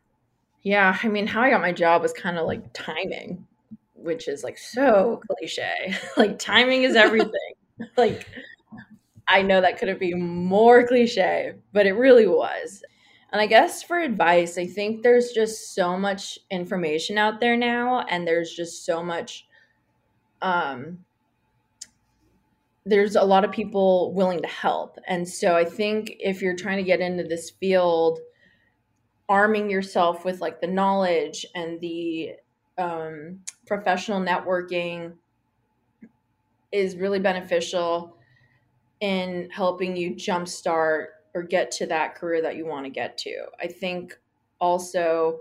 Yeah, 0.63 0.99
I 1.03 1.09
mean, 1.09 1.27
how 1.27 1.43
I 1.43 1.51
got 1.51 1.61
my 1.61 1.73
job 1.73 2.03
was 2.03 2.13
kind 2.13 2.37
of 2.37 2.47
like 2.47 2.63
timing, 2.73 3.47
which 3.95 4.29
is 4.29 4.45
like 4.45 4.59
so 4.59 5.23
cliche. 5.27 5.95
like 6.17 6.39
timing 6.39 6.83
is 6.83 6.97
everything. 6.97 7.55
like 7.97 8.27
I 9.27 9.43
know 9.43 9.61
that 9.61 9.79
couldn't 9.79 10.01
be 10.01 10.15
more 10.15 10.87
cliche, 10.87 11.55
but 11.73 11.87
it 11.87 11.93
really 11.93 12.27
was. 12.27 12.83
And 13.33 13.41
I 13.41 13.47
guess 13.47 13.83
for 13.83 13.99
advice, 13.99 14.59
I 14.59 14.67
think 14.67 15.03
there's 15.03 15.31
just 15.31 15.73
so 15.73 15.97
much 15.97 16.39
information 16.51 17.17
out 17.17 17.39
there 17.39 17.57
now, 17.57 18.01
and 18.01 18.27
there's 18.27 18.53
just 18.53 18.85
so 18.85 19.05
much, 19.05 19.47
um, 20.43 21.05
there's 22.87 23.17
a 23.17 23.23
lot 23.23 23.45
of 23.45 23.53
people 23.53 24.13
willing 24.15 24.41
to 24.43 24.49
help. 24.49 24.99
And 25.07 25.29
so 25.29 25.55
I 25.57 25.65
think 25.65 26.17
if 26.19 26.41
you're 26.41 26.57
trying 26.57 26.79
to 26.79 26.83
get 26.83 27.01
into 27.01 27.25
this 27.25 27.51
field, 27.51 28.19
arming 29.29 29.71
yourself 29.71 30.25
with 30.25 30.41
like 30.41 30.61
the 30.61 30.67
knowledge 30.67 31.47
and 31.55 31.81
the 31.81 32.33
um, 32.79 33.41
professional 33.67 34.21
networking 34.21 35.13
is 36.73 36.97
really 36.97 37.19
beneficial 37.19 38.17
in 39.01 39.49
helping 39.51 39.97
you 39.97 40.15
jumpstart 40.15 41.07
or 41.35 41.43
get 41.43 41.71
to 41.71 41.87
that 41.87 42.15
career 42.15 42.43
that 42.43 42.57
you 42.57 42.67
want 42.67 42.85
to 42.85 42.91
get 42.91 43.17
to. 43.19 43.45
I 43.61 43.67
think 43.67 44.19
also, 44.61 45.41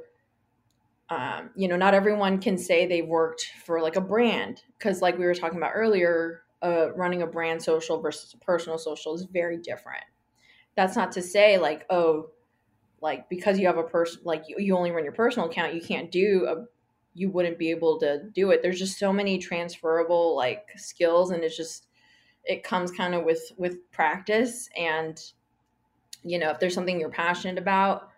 um, 1.09 1.49
you 1.55 1.67
know, 1.67 1.75
not 1.75 1.93
everyone 1.93 2.39
can 2.39 2.57
say 2.57 2.85
they've 2.85 3.07
worked 3.07 3.47
for 3.65 3.81
like 3.81 3.95
a 3.95 4.01
brand 4.01 4.61
because, 4.77 5.01
like 5.01 5.17
we 5.17 5.25
were 5.25 5.33
talking 5.33 5.57
about 5.57 5.71
earlier, 5.73 6.43
uh, 6.61 6.93
running 6.93 7.21
a 7.21 7.27
brand 7.27 7.61
social 7.61 8.01
versus 8.01 8.35
personal 8.41 8.77
social 8.77 9.15
is 9.15 9.23
very 9.23 9.57
different. 9.57 10.03
That's 10.75 10.95
not 10.95 11.11
to 11.13 11.21
say 11.21 11.57
like, 11.57 11.85
oh, 11.89 12.29
like 13.01 13.29
because 13.29 13.57
you 13.59 13.67
have 13.67 13.77
a 13.77 13.83
person 13.83 14.21
like 14.23 14.43
you, 14.47 14.57
you 14.59 14.75
only 14.75 14.91
run 14.91 15.03
your 15.03 15.13
personal 15.13 15.49
account, 15.49 15.73
you 15.73 15.81
can't 15.81 16.11
do 16.11 16.45
a 16.47 16.65
you 17.15 17.29
wouldn't 17.29 17.57
be 17.57 17.71
able 17.71 17.99
to 17.99 18.23
do 18.33 18.51
it. 18.51 18.61
There's 18.61 18.79
just 18.79 18.99
so 18.99 19.11
many 19.11 19.37
transferable 19.37 20.35
like 20.35 20.67
skills 20.77 21.31
and 21.31 21.43
it's 21.43 21.57
just 21.57 21.87
it 22.45 22.63
comes 22.63 22.91
kind 22.91 23.13
of 23.13 23.23
with 23.23 23.51
with 23.57 23.91
practice 23.91 24.69
and 24.77 25.21
you 26.23 26.39
know 26.39 26.49
if 26.49 26.59
there's 26.59 26.73
something 26.73 26.99
you're 26.99 27.09
passionate 27.09 27.57
about 27.57 28.09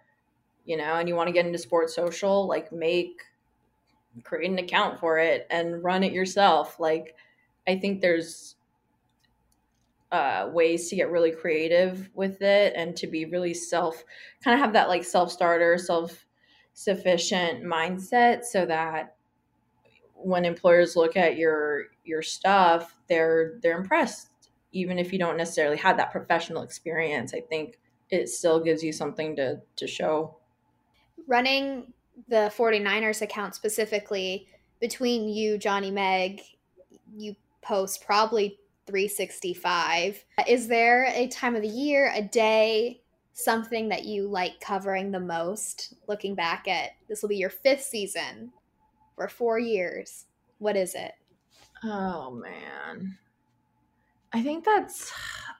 you 0.65 0.77
know 0.77 0.95
and 0.95 1.07
you 1.07 1.15
want 1.15 1.27
to 1.27 1.33
get 1.33 1.45
into 1.45 1.57
sports 1.57 1.95
social 1.95 2.47
like 2.47 2.71
make 2.71 3.21
create 4.23 4.49
an 4.49 4.59
account 4.59 4.99
for 4.99 5.17
it 5.17 5.47
and 5.49 5.83
run 5.83 6.03
it 6.03 6.13
yourself 6.13 6.79
like 6.79 7.15
i 7.67 7.77
think 7.77 8.01
there's 8.01 8.55
uh, 10.11 10.49
ways 10.51 10.89
to 10.89 10.95
get 10.97 11.09
really 11.09 11.31
creative 11.31 12.09
with 12.13 12.41
it 12.41 12.73
and 12.75 12.97
to 12.97 13.07
be 13.07 13.23
really 13.25 13.53
self 13.53 14.03
kind 14.43 14.53
of 14.53 14.59
have 14.59 14.73
that 14.73 14.89
like 14.89 15.05
self 15.05 15.31
starter 15.31 15.77
self 15.77 16.25
sufficient 16.73 17.63
mindset 17.63 18.43
so 18.43 18.65
that 18.65 19.15
when 20.15 20.45
employers 20.45 20.95
look 20.95 21.15
at 21.17 21.37
your 21.37 21.85
your 22.03 22.21
stuff 22.21 22.97
they're 23.07 23.59
they're 23.61 23.77
impressed. 23.77 24.27
Even 24.73 24.97
if 24.97 25.11
you 25.11 25.19
don't 25.19 25.35
necessarily 25.35 25.77
have 25.77 25.97
that 25.97 26.11
professional 26.11 26.61
experience 26.61 27.33
i 27.33 27.41
think 27.41 27.79
it 28.09 28.27
still 28.27 28.59
gives 28.61 28.83
you 28.83 28.91
something 28.91 29.35
to 29.35 29.61
to 29.77 29.87
show. 29.87 30.37
Running 31.27 31.93
the 32.27 32.51
49ers 32.55 33.21
account 33.21 33.55
specifically 33.55 34.47
between 34.79 35.29
you 35.29 35.57
johnny 35.57 35.91
meg 35.91 36.41
you 37.15 37.35
post 37.61 38.03
probably 38.05 38.57
365 38.87 40.23
is 40.47 40.67
there 40.67 41.05
a 41.13 41.27
time 41.27 41.55
of 41.55 41.61
the 41.61 41.67
year 41.67 42.11
a 42.15 42.21
day 42.21 43.01
something 43.33 43.89
that 43.89 44.05
you 44.05 44.27
like 44.27 44.59
covering 44.59 45.11
the 45.11 45.19
most 45.19 45.93
looking 46.07 46.35
back 46.35 46.67
at 46.67 46.91
this 47.07 47.21
will 47.21 47.29
be 47.29 47.37
your 47.37 47.49
fifth 47.49 47.83
season 47.83 48.51
for 49.15 49.27
four 49.27 49.59
years. 49.59 50.25
What 50.57 50.75
is 50.75 50.95
it? 50.95 51.11
Oh 51.83 52.31
man. 52.31 53.17
I 54.33 54.41
think 54.41 54.65
that's 54.65 55.11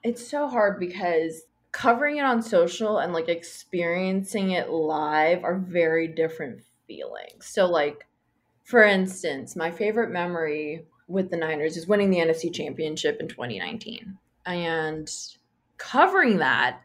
it's 0.02 0.26
so 0.26 0.48
hard 0.48 0.80
because 0.80 1.42
covering 1.70 2.16
it 2.18 2.24
on 2.24 2.42
social 2.42 2.98
and 2.98 3.12
like 3.12 3.28
experiencing 3.28 4.50
it 4.50 4.70
live 4.70 5.44
are 5.44 5.58
very 5.58 6.08
different 6.08 6.60
feelings. 6.86 7.46
So 7.46 7.66
like 7.66 8.06
for 8.64 8.82
instance, 8.82 9.56
my 9.56 9.70
favorite 9.70 10.10
memory 10.10 10.86
with 11.08 11.30
the 11.30 11.36
Niners 11.36 11.76
is 11.76 11.86
winning 11.86 12.10
the 12.10 12.18
NFC 12.18 12.52
championship 12.52 13.18
in 13.20 13.28
2019. 13.28 14.16
And 14.46 15.10
covering 15.78 16.38
that 16.38 16.80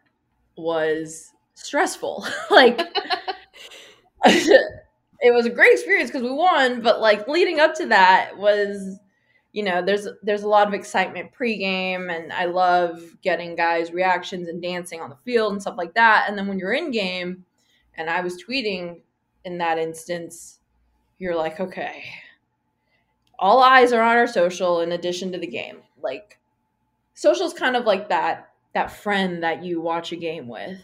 was 0.56 1.32
stressful. 1.56 2.26
like 2.52 2.80
it 4.26 5.34
was 5.34 5.46
a 5.46 5.50
great 5.50 5.74
experience 5.74 6.10
because 6.10 6.24
we 6.24 6.32
won, 6.32 6.82
but 6.82 7.02
like 7.02 7.28
leading 7.28 7.60
up 7.60 7.76
to 7.76 7.88
that 7.88 8.38
was, 8.38 9.00
you 9.54 9.64
know, 9.64 9.82
there's 9.84 10.08
there's 10.24 10.44
a 10.44 10.48
lot 10.48 10.68
of 10.68 10.74
excitement 10.74 11.32
pregame, 11.38 12.16
and 12.16 12.32
I 12.32 12.46
love 12.46 13.02
getting 13.24 13.56
guys' 13.56 13.92
reactions 13.92 14.48
and 14.48 14.62
dancing 14.62 15.02
on 15.02 15.10
the 15.10 15.16
field 15.18 15.54
and 15.54 15.62
stuff 15.62 15.78
like 15.78 15.96
that. 15.96 16.26
And 16.28 16.38
then 16.38 16.48
when 16.48 16.60
you're 16.60 16.74
in 16.74 16.92
game, 16.92 17.46
and 17.96 18.10
I 18.10 18.22
was 18.22 18.42
tweeting 18.44 19.02
in 19.46 19.58
that 19.60 19.78
instance, 19.78 20.60
you're 21.18 21.36
like, 21.36 21.60
okay, 21.60 22.04
all 23.40 23.62
eyes 23.62 23.94
are 23.94 24.02
on 24.02 24.18
our 24.18 24.28
social 24.28 24.82
in 24.82 24.92
addition 24.92 25.32
to 25.32 25.38
the 25.38 25.48
game. 25.48 25.78
Like, 26.02 26.40
social's 27.14 27.54
kind 27.54 27.76
of 27.76 27.86
like 27.86 28.10
that 28.10 28.50
that 28.74 28.92
friend 28.92 29.42
that 29.42 29.64
you 29.64 29.82
watch 29.82 30.12
a 30.12 30.16
game 30.16 30.48
with 30.48 30.80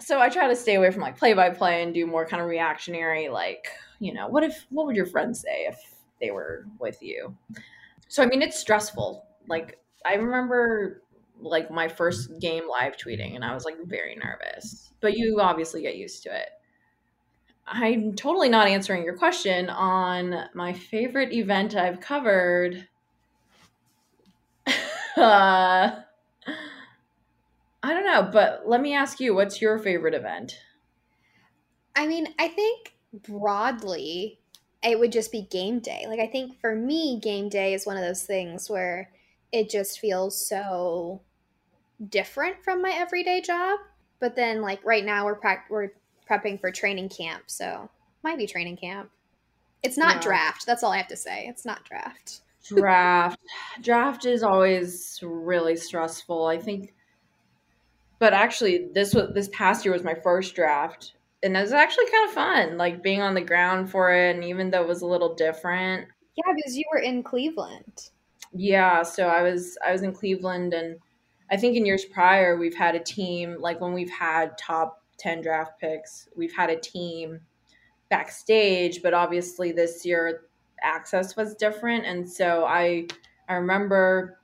so 0.00 0.18
I 0.18 0.28
try 0.30 0.48
to 0.48 0.56
stay 0.56 0.74
away 0.74 0.90
from 0.90 1.02
like 1.02 1.18
play 1.18 1.34
by 1.34 1.50
play 1.50 1.82
and 1.82 1.92
do 1.94 2.06
more 2.06 2.26
kind 2.26 2.42
of 2.42 2.48
reactionary, 2.48 3.28
like, 3.28 3.68
you 3.98 4.12
know, 4.12 4.28
what 4.28 4.42
if, 4.42 4.66
what 4.70 4.86
would 4.86 4.96
your 4.96 5.06
friends 5.06 5.40
say 5.40 5.66
if 5.66 5.78
they 6.20 6.30
were 6.30 6.66
with 6.78 7.02
you? 7.02 7.36
So, 8.08 8.22
I 8.22 8.26
mean, 8.26 8.42
it's 8.42 8.58
stressful. 8.58 9.24
Like, 9.46 9.78
I 10.04 10.14
remember 10.14 11.02
like 11.38 11.70
my 11.70 11.88
first 11.88 12.38
game 12.40 12.64
live 12.68 12.96
tweeting 12.96 13.34
and 13.34 13.44
I 13.44 13.54
was 13.54 13.64
like 13.64 13.76
very 13.84 14.16
nervous, 14.16 14.90
but 15.00 15.16
you 15.16 15.40
obviously 15.40 15.82
get 15.82 15.96
used 15.96 16.22
to 16.24 16.34
it. 16.34 16.48
I'm 17.72 18.14
totally 18.14 18.48
not 18.48 18.66
answering 18.66 19.04
your 19.04 19.16
question 19.16 19.70
on 19.70 20.46
my 20.54 20.72
favorite 20.72 21.32
event 21.32 21.76
I've 21.76 22.00
covered. 22.00 22.88
uh, 24.66 24.70
I 27.82 27.94
don't 27.94 28.04
know, 28.04 28.28
but 28.32 28.62
let 28.66 28.80
me 28.80 28.94
ask 28.94 29.20
you, 29.20 29.36
what's 29.36 29.62
your 29.62 29.78
favorite 29.78 30.14
event? 30.14 30.58
I 31.94 32.08
mean, 32.08 32.34
I 32.40 32.48
think 32.48 32.94
broadly 33.12 34.40
it 34.82 34.98
would 34.98 35.12
just 35.12 35.30
be 35.30 35.42
game 35.42 35.78
day. 35.78 36.06
Like 36.08 36.20
I 36.20 36.26
think 36.26 36.60
for 36.60 36.74
me 36.74 37.20
game 37.20 37.48
day 37.48 37.74
is 37.74 37.86
one 37.86 37.96
of 37.96 38.02
those 38.02 38.24
things 38.24 38.68
where 38.68 39.10
it 39.52 39.70
just 39.70 40.00
feels 40.00 40.44
so 40.44 41.20
different 42.08 42.64
from 42.64 42.82
my 42.82 42.90
everyday 42.90 43.40
job. 43.40 43.78
But 44.18 44.34
then 44.36 44.60
like 44.60 44.84
right 44.84 45.04
now 45.04 45.24
we're 45.26 45.36
pra- 45.36 45.64
we're 45.70 45.90
prepping 46.30 46.60
for 46.60 46.70
training 46.70 47.08
camp, 47.08 47.44
so 47.46 47.90
might 48.22 48.38
be 48.38 48.46
training 48.46 48.76
camp. 48.76 49.10
It's 49.82 49.96
not 49.96 50.16
yeah. 50.16 50.22
draft. 50.22 50.66
That's 50.66 50.82
all 50.82 50.92
I 50.92 50.98
have 50.98 51.08
to 51.08 51.16
say. 51.16 51.46
It's 51.48 51.64
not 51.64 51.84
draft. 51.84 52.42
Draft. 52.66 53.40
draft 53.80 54.26
is 54.26 54.42
always 54.42 55.18
really 55.22 55.76
stressful. 55.76 56.46
I 56.46 56.58
think 56.58 56.94
but 58.20 58.32
actually 58.32 58.88
this 58.94 59.12
was 59.12 59.34
this 59.34 59.48
past 59.52 59.84
year 59.84 59.92
was 59.92 60.04
my 60.04 60.14
first 60.14 60.54
draft 60.54 61.14
and 61.42 61.56
it 61.56 61.60
was 61.60 61.72
actually 61.72 62.08
kind 62.12 62.28
of 62.28 62.34
fun 62.34 62.78
like 62.78 63.02
being 63.02 63.20
on 63.20 63.34
the 63.34 63.40
ground 63.40 63.90
for 63.90 64.14
it 64.14 64.36
and 64.36 64.44
even 64.44 64.70
though 64.70 64.82
it 64.82 64.86
was 64.86 65.02
a 65.02 65.06
little 65.06 65.34
different 65.34 66.06
yeah 66.36 66.52
because 66.54 66.76
you 66.76 66.84
were 66.92 67.00
in 67.00 67.24
cleveland 67.24 68.10
yeah 68.52 69.02
so 69.02 69.26
i 69.26 69.42
was 69.42 69.76
i 69.84 69.90
was 69.90 70.02
in 70.02 70.12
cleveland 70.12 70.72
and 70.72 70.96
i 71.50 71.56
think 71.56 71.76
in 71.76 71.84
years 71.84 72.04
prior 72.04 72.56
we've 72.56 72.76
had 72.76 72.94
a 72.94 73.02
team 73.02 73.56
like 73.58 73.80
when 73.80 73.92
we've 73.92 74.10
had 74.10 74.56
top 74.56 74.99
10 75.20 75.42
draft 75.42 75.78
picks 75.80 76.28
we've 76.36 76.54
had 76.54 76.70
a 76.70 76.80
team 76.80 77.40
backstage 78.08 79.02
but 79.02 79.14
obviously 79.14 79.70
this 79.70 80.04
year 80.04 80.42
access 80.82 81.36
was 81.36 81.54
different 81.54 82.04
and 82.06 82.28
so 82.28 82.64
i 82.64 83.06
i 83.48 83.54
remember 83.54 84.40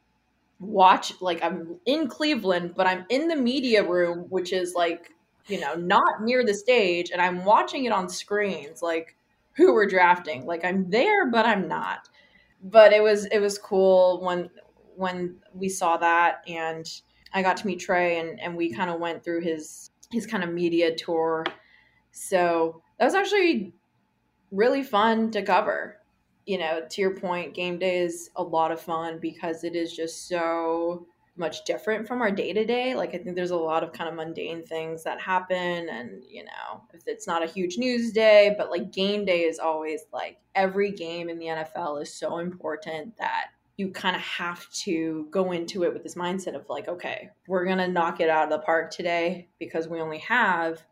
watch 0.59 1.13
like 1.21 1.43
I'm 1.43 1.79
in 1.87 2.09
Cleveland, 2.09 2.75
but 2.77 2.87
I'm 2.87 3.05
in 3.09 3.29
the 3.29 3.37
media 3.37 3.85
room, 3.85 4.27
which 4.29 4.53
is 4.53 4.75
like, 4.75 5.13
you 5.47 5.61
know, 5.61 5.75
not 5.75 6.23
near 6.23 6.45
the 6.45 6.55
stage, 6.55 7.11
and 7.11 7.21
I'm 7.21 7.45
watching 7.45 7.85
it 7.85 7.93
on 7.93 8.09
screens, 8.09 8.83
like 8.83 9.17
who 9.53 9.73
we're 9.73 9.87
drafting. 9.87 10.47
Like 10.47 10.65
I'm 10.65 10.91
there, 10.91 11.31
but 11.31 11.47
I'm 11.47 11.69
not. 11.69 12.09
But 12.63 12.93
it 12.93 13.03
was 13.03 13.27
it 13.27 13.39
was 13.39 13.59
cool 13.59 14.21
when 14.23 14.51
when 14.97 15.37
we 15.55 15.69
saw 15.69 15.97
that 15.99 16.43
and 16.49 16.89
I 17.33 17.43
got 17.43 17.59
to 17.59 17.67
meet 17.67 17.81
Trey 17.81 18.19
and, 18.19 18.41
and 18.41 18.57
we 18.57 18.73
kind 18.73 18.89
of 18.89 18.99
went 18.99 19.23
through 19.23 19.43
his 19.43 19.91
his 20.11 20.27
kind 20.27 20.45
of 20.45 20.53
media 20.53 20.95
tour. 20.95 21.45
So 22.13 22.83
that 22.99 23.05
was 23.05 23.15
actually 23.15 23.73
really 24.51 24.83
fun 24.83 25.31
to 25.33 25.43
cover. 25.43 25.99
You 26.47 26.59
know, 26.59 26.83
to 26.89 27.01
your 27.01 27.17
point, 27.17 27.55
game 27.55 27.79
day 27.79 27.99
is 27.99 28.31
a 28.37 28.43
lot 28.43 28.71
of 28.71 28.81
fun 28.81 29.19
because 29.19 29.65
it 29.65 29.75
is 29.75 29.95
just 29.95 30.29
so 30.29 31.07
much 31.37 31.65
different 31.65 32.07
from 32.07 32.23
our 32.23 32.31
day 32.31 32.53
to 32.53 32.65
day. 32.65 32.95
Like, 32.95 33.15
I 33.15 33.19
think 33.19 33.37
there's 33.37 33.51
a 33.51 33.57
lot 33.57 33.83
of 33.83 33.93
kind 33.93 34.09
of 34.09 34.15
mundane 34.15 34.63
things 34.63 35.03
that 35.05 35.21
happen. 35.21 35.89
And, 35.89 36.23
you 36.29 36.45
know, 36.45 36.83
if 36.95 37.03
it's 37.07 37.27
not 37.27 37.43
a 37.43 37.47
huge 37.47 37.79
news 37.79 38.13
day, 38.13 38.55
but 38.57 38.71
like 38.71 38.93
game 38.93 39.25
day 39.25 39.41
is 39.41 39.59
always 39.59 40.07
like 40.13 40.39
every 40.55 40.93
game 40.93 41.29
in 41.29 41.39
the 41.39 41.47
NFL 41.47 42.01
is 42.01 42.13
so 42.13 42.39
important 42.39 43.17
that 43.19 43.49
you 43.77 43.91
kind 43.91 44.17
of 44.17 44.23
have 44.23 44.71
to 44.73 45.27
go 45.31 45.53
into 45.53 45.85
it 45.85 45.93
with 45.93 46.03
this 46.03 46.15
mindset 46.15 46.55
of 46.55 46.69
like, 46.69 46.89
okay, 46.89 47.31
we're 47.47 47.65
going 47.65 47.79
to 47.79 47.89
knock 47.89 48.21
it 48.21 48.31
out 48.31 48.45
of 48.45 48.51
the 48.51 48.65
park 48.65 48.91
today 48.91 49.49
because 49.59 49.87
we 49.87 50.01
only 50.01 50.19
have 50.19 50.83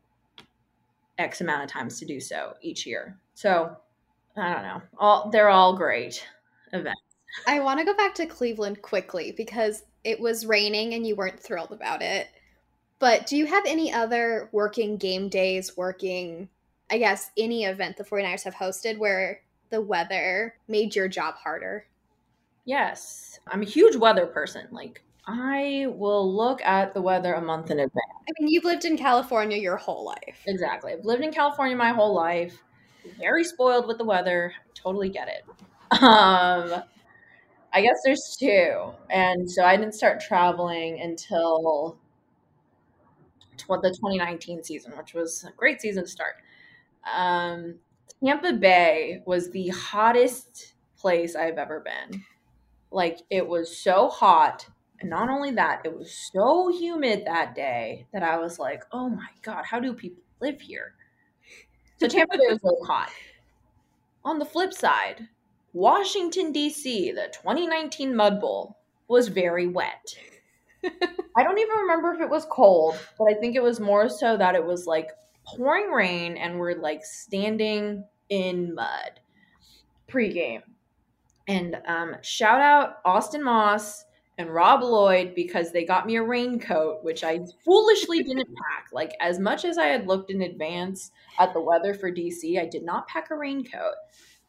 X 1.18 1.40
amount 1.40 1.64
of 1.64 1.70
times 1.70 1.98
to 1.98 2.04
do 2.04 2.20
so 2.20 2.54
each 2.60 2.86
year. 2.86 3.18
So 3.34 3.74
I 4.36 4.52
don't 4.52 4.62
know. 4.62 4.82
All 4.98 5.30
they're 5.30 5.48
all 5.48 5.76
great 5.76 6.26
events. 6.72 7.00
I 7.46 7.60
want 7.60 7.78
to 7.80 7.86
go 7.86 7.96
back 7.96 8.14
to 8.16 8.26
Cleveland 8.26 8.82
quickly 8.82 9.32
because 9.32 9.84
it 10.04 10.20
was 10.20 10.46
raining 10.46 10.94
and 10.94 11.06
you 11.06 11.16
weren't 11.16 11.40
thrilled 11.40 11.72
about 11.72 12.02
it. 12.02 12.28
But 12.98 13.26
do 13.26 13.36
you 13.36 13.46
have 13.46 13.64
any 13.66 13.92
other 13.92 14.48
working 14.52 14.96
game 14.98 15.28
days, 15.28 15.76
working, 15.76 16.48
I 16.90 16.98
guess, 16.98 17.30
any 17.36 17.64
event 17.64 17.96
the 17.96 18.04
49ers 18.04 18.44
have 18.44 18.54
hosted 18.54 18.98
where 18.98 19.40
the 19.70 19.80
weather 19.80 20.54
made 20.68 20.94
your 20.94 21.08
job 21.08 21.34
harder? 21.36 21.86
Yes. 22.64 23.38
I'm 23.46 23.62
a 23.62 23.66
huge 23.66 23.96
weather 23.96 24.26
person. 24.26 24.66
Like, 24.70 25.02
I 25.26 25.86
will 25.90 26.34
look 26.34 26.62
at 26.62 26.94
the 26.94 27.02
weather 27.02 27.34
a 27.34 27.40
month 27.40 27.70
in 27.70 27.78
advance. 27.78 28.04
I 28.28 28.32
mean, 28.38 28.48
you've 28.52 28.64
lived 28.64 28.84
in 28.84 28.96
California 28.96 29.56
your 29.58 29.76
whole 29.76 30.04
life. 30.04 30.42
Exactly. 30.46 30.92
I've 30.92 31.04
lived 31.04 31.22
in 31.22 31.32
California 31.32 31.76
my 31.76 31.90
whole 31.90 32.14
life. 32.14 32.62
Very 33.18 33.44
spoiled 33.44 33.86
with 33.86 33.98
the 33.98 34.04
weather. 34.04 34.52
Totally 34.74 35.10
get 35.10 35.28
it. 35.28 35.44
Um, 36.02 36.82
I 37.72 37.82
guess 37.82 38.00
there's 38.04 38.36
two. 38.38 38.92
And 39.10 39.50
so 39.50 39.64
I 39.64 39.76
didn't 39.76 39.94
start 39.94 40.20
traveling 40.20 41.00
until 41.00 41.98
tw- 43.56 43.82
the 43.82 43.94
2019 43.98 44.62
season, 44.62 44.92
which 44.96 45.14
was 45.14 45.44
a 45.44 45.52
great 45.52 45.80
season 45.80 46.04
to 46.04 46.10
start. 46.10 46.34
Um, 47.12 47.76
Tampa 48.24 48.54
Bay 48.54 49.22
was 49.26 49.50
the 49.50 49.68
hottest 49.68 50.74
place 50.96 51.36
I've 51.36 51.58
ever 51.58 51.80
been. 51.80 52.22
Like, 52.94 53.20
it 53.30 53.46
was 53.46 53.76
so 53.76 54.08
hot 54.08 54.66
and 55.04 55.10
not 55.10 55.28
only 55.28 55.50
that, 55.50 55.82
it 55.84 55.94
was 55.94 56.10
so 56.32 56.68
humid 56.68 57.24
that 57.26 57.54
day 57.54 58.06
that 58.14 58.22
I 58.22 58.38
was 58.38 58.58
like, 58.58 58.84
oh 58.90 59.10
my 59.10 59.28
God, 59.42 59.64
how 59.66 59.78
do 59.78 59.92
people 59.92 60.22
live 60.40 60.60
here? 60.62 60.94
So 62.00 62.08
Tampa 62.08 62.38
Bay 62.38 62.46
was 62.48 62.58
really 62.62 62.86
hot. 62.86 63.10
On 64.24 64.38
the 64.38 64.46
flip 64.46 64.72
side, 64.72 65.28
Washington, 65.74 66.52
D.C., 66.52 67.12
the 67.12 67.28
2019 67.34 68.16
Mud 68.16 68.40
Bowl, 68.40 68.78
was 69.06 69.28
very 69.28 69.66
wet. 69.66 70.16
I 71.36 71.42
don't 71.42 71.58
even 71.58 71.76
remember 71.76 72.14
if 72.14 72.22
it 72.22 72.30
was 72.30 72.46
cold, 72.50 72.96
but 73.18 73.24
I 73.24 73.34
think 73.34 73.56
it 73.56 73.62
was 73.62 73.80
more 73.80 74.08
so 74.08 74.38
that 74.38 74.54
it 74.54 74.64
was 74.64 74.86
like 74.86 75.10
pouring 75.46 75.90
rain 75.90 76.38
and 76.38 76.58
we're 76.58 76.80
like 76.80 77.04
standing 77.04 78.04
in 78.30 78.74
mud 78.74 79.20
pregame. 80.08 80.62
And 81.46 81.80
um, 81.86 82.16
shout 82.22 82.60
out 82.60 82.96
Austin 83.04 83.42
Moss 83.42 84.04
and 84.38 84.52
Rob 84.52 84.82
Lloyd 84.82 85.34
because 85.34 85.70
they 85.70 85.84
got 85.84 86.06
me 86.06 86.16
a 86.16 86.22
raincoat, 86.22 87.04
which 87.04 87.22
I 87.22 87.40
foolishly 87.64 88.22
didn't 88.24 88.48
pack. 88.48 88.88
Like, 88.92 89.12
as 89.20 89.38
much 89.38 89.64
as 89.64 89.78
I 89.78 89.86
had 89.86 90.06
looked 90.06 90.30
in 90.30 90.42
advance 90.42 91.12
at 91.38 91.52
the 91.52 91.60
weather 91.60 91.94
for 91.94 92.10
DC, 92.10 92.60
I 92.60 92.66
did 92.66 92.82
not 92.82 93.06
pack 93.06 93.30
a 93.30 93.36
raincoat. 93.36 93.94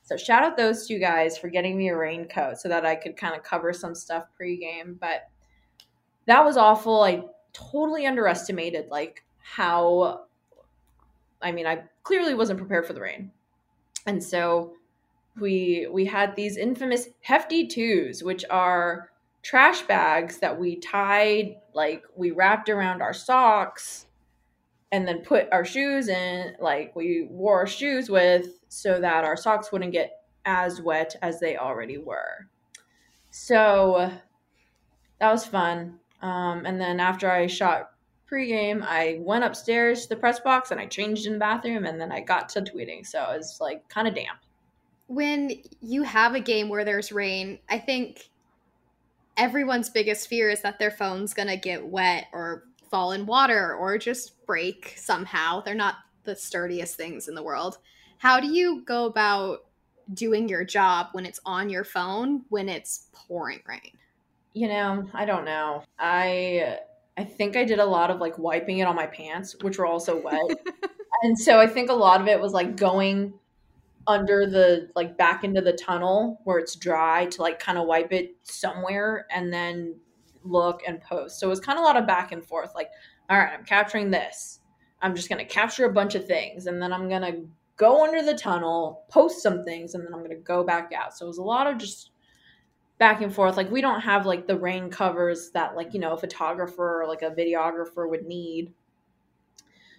So, 0.03 0.17
shout 0.17 0.43
out 0.43 0.57
those 0.57 0.87
two 0.87 0.99
guys 0.99 1.37
for 1.37 1.49
getting 1.49 1.77
me 1.77 1.89
a 1.89 1.97
raincoat 1.97 2.57
so 2.57 2.69
that 2.69 2.85
I 2.85 2.95
could 2.95 3.17
kind 3.17 3.35
of 3.35 3.43
cover 3.43 3.73
some 3.73 3.95
stuff 3.95 4.25
pregame. 4.39 4.99
But 4.99 5.27
that 6.27 6.43
was 6.43 6.57
awful. 6.57 7.03
I 7.03 7.23
totally 7.53 8.05
underestimated, 8.05 8.87
like, 8.89 9.23
how. 9.39 10.21
I 11.41 11.51
mean, 11.51 11.67
I 11.67 11.83
clearly 12.03 12.33
wasn't 12.33 12.59
prepared 12.59 12.87
for 12.87 12.93
the 12.93 13.01
rain. 13.01 13.31
And 14.07 14.23
so 14.23 14.73
we 15.39 15.87
we 15.91 16.05
had 16.05 16.35
these 16.35 16.57
infamous 16.57 17.09
hefty 17.21 17.67
twos, 17.67 18.23
which 18.23 18.45
are 18.49 19.09
trash 19.41 19.83
bags 19.83 20.39
that 20.39 20.59
we 20.59 20.77
tied, 20.77 21.57
like 21.73 22.03
we 22.15 22.31
wrapped 22.31 22.69
around 22.69 23.01
our 23.01 23.13
socks 23.13 24.07
and 24.91 25.07
then 25.07 25.21
put 25.21 25.47
our 25.51 25.65
shoes 25.65 26.07
in, 26.07 26.55
like 26.59 26.95
we 26.95 27.27
wore 27.29 27.59
our 27.59 27.67
shoes 27.67 28.09
with 28.09 28.59
so 28.69 28.99
that 28.99 29.23
our 29.23 29.37
socks 29.37 29.71
wouldn't 29.71 29.91
get 29.91 30.21
as 30.45 30.81
wet 30.81 31.15
as 31.21 31.39
they 31.39 31.57
already 31.57 31.97
were. 31.97 32.47
So 33.31 34.11
that 35.19 35.31
was 35.31 35.45
fun. 35.45 35.99
Um, 36.21 36.65
and 36.65 36.79
then 36.79 36.99
after 36.99 37.29
I 37.29 37.47
shot 37.47 37.91
pregame, 38.31 38.81
I 38.83 39.17
went 39.19 39.43
upstairs 39.43 40.03
to 40.03 40.09
the 40.09 40.15
press 40.15 40.39
box 40.39 40.71
and 40.71 40.79
I 40.79 40.85
changed 40.85 41.27
in 41.27 41.33
the 41.33 41.39
bathroom 41.39 41.85
and 41.85 41.99
then 41.99 42.11
I 42.11 42.21
got 42.21 42.49
to 42.49 42.61
tweeting. 42.61 43.05
So 43.05 43.21
it 43.21 43.37
was 43.37 43.57
like 43.59 43.87
kind 43.89 44.07
of 44.07 44.15
damp. 44.15 44.39
When 45.07 45.51
you 45.81 46.03
have 46.03 46.35
a 46.35 46.39
game 46.39 46.69
where 46.69 46.83
there's 46.83 47.11
rain, 47.11 47.59
I 47.69 47.79
think 47.79 48.29
everyone's 49.37 49.89
biggest 49.89 50.27
fear 50.27 50.49
is 50.49 50.61
that 50.61 50.79
their 50.79 50.91
phone's 50.91 51.33
going 51.33 51.47
to 51.47 51.57
get 51.57 51.85
wet 51.85 52.27
or 52.33 52.63
fall 52.89 53.11
in 53.11 53.25
water 53.25 53.75
or 53.75 53.97
just 53.97 54.45
break 54.45 54.93
somehow. 54.97 55.61
They're 55.61 55.75
not 55.75 55.95
the 56.23 56.35
sturdiest 56.35 56.95
things 56.95 57.27
in 57.27 57.35
the 57.35 57.43
world. 57.43 57.77
How 58.17 58.39
do 58.39 58.47
you 58.47 58.83
go 58.85 59.05
about 59.05 59.65
doing 60.13 60.47
your 60.47 60.63
job 60.63 61.07
when 61.11 61.25
it's 61.25 61.39
on 61.45 61.69
your 61.69 61.83
phone 61.83 62.43
when 62.49 62.69
it's 62.69 63.07
pouring 63.13 63.61
rain? 63.67 63.91
You 64.53 64.69
know, 64.69 65.09
I 65.13 65.25
don't 65.25 65.45
know. 65.45 65.83
I 65.99 66.79
I 67.17 67.23
think 67.23 67.55
I 67.55 67.63
did 67.63 67.79
a 67.79 67.85
lot 67.85 68.11
of 68.11 68.19
like 68.19 68.37
wiping 68.37 68.79
it 68.79 68.87
on 68.87 68.95
my 68.95 69.07
pants, 69.07 69.55
which 69.61 69.77
were 69.77 69.85
also 69.85 70.21
wet. 70.21 70.39
and 71.23 71.37
so 71.37 71.59
I 71.59 71.67
think 71.67 71.89
a 71.89 71.93
lot 71.93 72.21
of 72.21 72.27
it 72.27 72.39
was 72.39 72.53
like 72.53 72.75
going 72.75 73.33
under 74.07 74.45
the 74.45 74.89
like 74.95 75.17
back 75.17 75.43
into 75.43 75.61
the 75.61 75.73
tunnel 75.73 76.39
where 76.43 76.59
it's 76.59 76.75
dry 76.75 77.25
to 77.25 77.41
like 77.41 77.59
kind 77.59 77.77
of 77.77 77.87
wipe 77.87 78.11
it 78.11 78.35
somewhere 78.43 79.25
and 79.31 79.51
then 79.51 79.95
look 80.43 80.81
and 80.87 81.01
post. 81.01 81.39
So 81.39 81.47
it 81.47 81.49
was 81.49 81.59
kind 81.59 81.77
of 81.77 81.83
a 81.83 81.87
lot 81.87 81.97
of 81.97 82.05
back 82.05 82.31
and 82.31 82.45
forth. 82.45 82.71
Like, 82.75 82.89
all 83.29 83.37
right, 83.37 83.51
I'm 83.51 83.65
capturing 83.65 84.11
this. 84.11 84.59
I'm 85.01 85.15
just 85.15 85.29
gonna 85.29 85.45
capture 85.45 85.85
a 85.85 85.93
bunch 85.93 86.15
of 86.15 86.25
things 86.25 86.67
and 86.67 86.81
then 86.81 86.93
I'm 86.93 87.09
gonna 87.09 87.43
go 87.77 88.03
under 88.03 88.21
the 88.21 88.35
tunnel, 88.35 89.03
post 89.09 89.41
some 89.41 89.63
things, 89.63 89.95
and 89.95 90.05
then 90.05 90.13
I'm 90.13 90.21
gonna 90.21 90.35
go 90.35 90.63
back 90.63 90.91
out. 90.95 91.17
So 91.17 91.25
it 91.25 91.29
was 91.29 91.37
a 91.37 91.43
lot 91.43 91.67
of 91.67 91.77
just 91.77 92.11
back 92.97 93.21
and 93.21 93.33
forth. 93.33 93.57
Like 93.57 93.71
we 93.71 93.81
don't 93.81 94.01
have 94.01 94.25
like 94.25 94.47
the 94.47 94.57
rain 94.57 94.89
covers 94.89 95.51
that 95.51 95.75
like, 95.75 95.93
you 95.93 95.99
know, 95.99 96.13
a 96.13 96.17
photographer 96.17 97.01
or 97.01 97.07
like 97.07 97.21
a 97.21 97.31
videographer 97.31 98.09
would 98.09 98.25
need. 98.25 98.73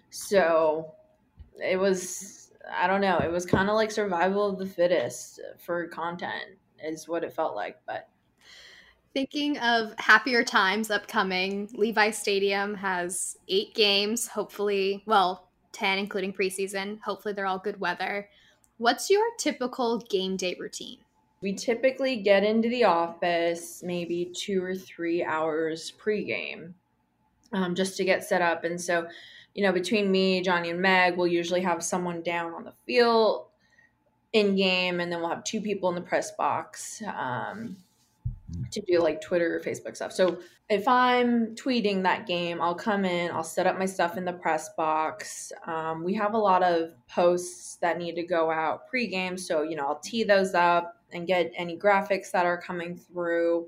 So 0.09 0.93
it 1.63 1.77
was 1.77 2.46
I 2.71 2.87
don't 2.87 3.01
know. 3.01 3.19
It 3.19 3.31
was 3.31 3.45
kind 3.45 3.69
of 3.69 3.75
like 3.75 3.91
survival 3.91 4.49
of 4.49 4.59
the 4.59 4.65
fittest 4.65 5.39
for 5.57 5.87
content, 5.87 6.57
is 6.83 7.07
what 7.07 7.23
it 7.23 7.33
felt 7.33 7.55
like. 7.55 7.77
But 7.85 8.09
thinking 9.13 9.57
of 9.59 9.93
happier 9.97 10.43
times 10.43 10.91
upcoming, 10.91 11.69
Levi 11.73 12.11
Stadium 12.11 12.75
has 12.75 13.37
eight 13.47 13.73
games, 13.73 14.27
hopefully, 14.27 15.03
well, 15.05 15.49
10, 15.71 15.97
including 15.99 16.33
preseason. 16.33 16.99
Hopefully, 17.01 17.33
they're 17.33 17.45
all 17.45 17.59
good 17.59 17.79
weather. 17.79 18.29
What's 18.77 19.09
your 19.09 19.23
typical 19.37 19.99
game 19.99 20.37
day 20.37 20.55
routine? 20.59 20.99
We 21.41 21.53
typically 21.53 22.17
get 22.17 22.43
into 22.43 22.69
the 22.69 22.83
office 22.83 23.83
maybe 23.83 24.31
two 24.35 24.63
or 24.63 24.75
three 24.75 25.23
hours 25.23 25.93
pregame 26.03 26.73
um, 27.53 27.75
just 27.75 27.97
to 27.97 28.05
get 28.05 28.23
set 28.23 28.41
up. 28.41 28.63
And 28.63 28.79
so 28.79 29.07
you 29.57 29.63
know, 29.63 29.71
between 29.71 30.11
me, 30.11 30.39
Johnny, 30.41 30.69
and 30.69 30.79
Meg, 30.79 31.17
we'll 31.17 31.25
usually 31.25 31.61
have 31.61 31.83
someone 31.83 32.21
down 32.21 32.53
on 32.53 32.63
the 32.63 32.73
field 32.85 33.47
in 34.31 34.55
game, 34.55 34.99
and 34.99 35.11
then 35.11 35.19
we'll 35.19 35.31
have 35.31 35.43
two 35.43 35.59
people 35.59 35.89
in 35.89 35.95
the 35.95 36.01
press 36.01 36.29
box 36.33 37.01
um, 37.17 37.75
to 38.71 38.81
do 38.81 38.99
like 38.99 39.19
Twitter, 39.19 39.55
or 39.55 39.59
Facebook 39.59 39.95
stuff. 39.95 40.11
So 40.11 40.37
if 40.69 40.87
I'm 40.87 41.55
tweeting 41.55 42.03
that 42.03 42.27
game, 42.27 42.61
I'll 42.61 42.75
come 42.75 43.03
in, 43.03 43.31
I'll 43.31 43.43
set 43.43 43.65
up 43.65 43.79
my 43.79 43.87
stuff 43.87 44.15
in 44.15 44.25
the 44.25 44.33
press 44.33 44.69
box. 44.77 45.51
Um, 45.65 46.03
we 46.03 46.13
have 46.13 46.35
a 46.35 46.37
lot 46.37 46.61
of 46.61 46.91
posts 47.07 47.77
that 47.77 47.97
need 47.97 48.13
to 48.13 48.23
go 48.23 48.51
out 48.51 48.81
pregame, 48.93 49.39
so 49.39 49.63
you 49.63 49.75
know 49.75 49.87
I'll 49.87 49.99
tee 49.99 50.23
those 50.23 50.53
up 50.53 51.01
and 51.13 51.25
get 51.25 51.51
any 51.55 51.79
graphics 51.79 52.29
that 52.29 52.45
are 52.45 52.61
coming 52.61 52.95
through 52.95 53.65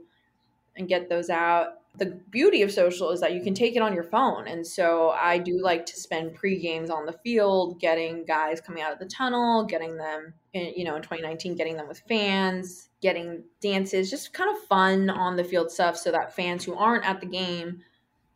and 0.76 0.88
get 0.88 1.10
those 1.10 1.32
out. 1.32 1.79
The 1.98 2.06
beauty 2.30 2.62
of 2.62 2.72
social 2.72 3.12
is 3.12 3.20
that 3.20 3.34
you 3.34 3.42
can 3.42 3.54
take 3.54 3.76
it 3.76 3.82
on 3.82 3.94
your 3.94 4.04
phone. 4.04 4.48
And 4.48 4.66
so 4.66 5.10
I 5.10 5.38
do 5.38 5.62
like 5.62 5.86
to 5.88 6.00
spend 6.00 6.36
pre 6.36 6.60
games 6.60 6.90
on 6.90 7.06
the 7.06 7.14
field, 7.24 7.80
getting 7.80 8.26
guys 8.26 8.62
coming 8.62 8.82
out 8.82 8.94
of 8.94 9.00
the 9.00 9.06
tunnel, 9.06 9.66
getting 9.66 9.98
them, 9.98 10.34
in, 10.54 10.74
you 10.76 10.84
know, 10.84 10.96
in 10.96 11.02
2019, 11.02 11.56
getting 11.56 11.76
them 11.76 11.88
with 11.88 12.02
fans, 12.08 12.90
getting 13.02 13.44
dances, 13.62 14.10
just 14.10 14.34
kind 14.34 14.56
of 14.56 14.64
fun 14.64 15.10
on 15.10 15.36
the 15.36 15.44
field 15.44 15.72
stuff 15.72 15.98
so 15.98 16.12
that 16.12 16.36
fans 16.36 16.64
who 16.64 16.76
aren't 16.76 17.06
at 17.06 17.20
the 17.20 17.28
game 17.28 17.82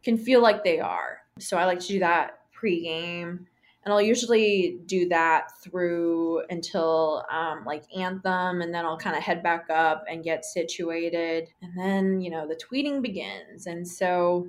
can 0.03 0.17
feel 0.17 0.41
like 0.41 0.63
they 0.63 0.79
are. 0.79 1.19
So 1.39 1.57
I 1.57 1.65
like 1.65 1.79
to 1.79 1.87
do 1.87 1.99
that 1.99 2.39
pre 2.51 2.81
game 2.81 3.47
and 3.83 3.93
I'll 3.93 4.01
usually 4.01 4.79
do 4.85 5.09
that 5.09 5.59
through 5.61 6.43
until 6.49 7.25
um, 7.29 7.65
like 7.65 7.83
anthem, 7.95 8.61
and 8.61 8.73
then 8.73 8.85
I'll 8.85 8.97
kind 8.97 9.15
of 9.15 9.23
head 9.23 9.43
back 9.43 9.69
up 9.69 10.05
and 10.09 10.23
get 10.23 10.45
situated, 10.45 11.49
and 11.61 11.77
then 11.77 12.21
you 12.21 12.29
know 12.29 12.47
the 12.47 12.55
tweeting 12.55 13.01
begins, 13.01 13.67
and 13.67 13.87
so 13.87 14.47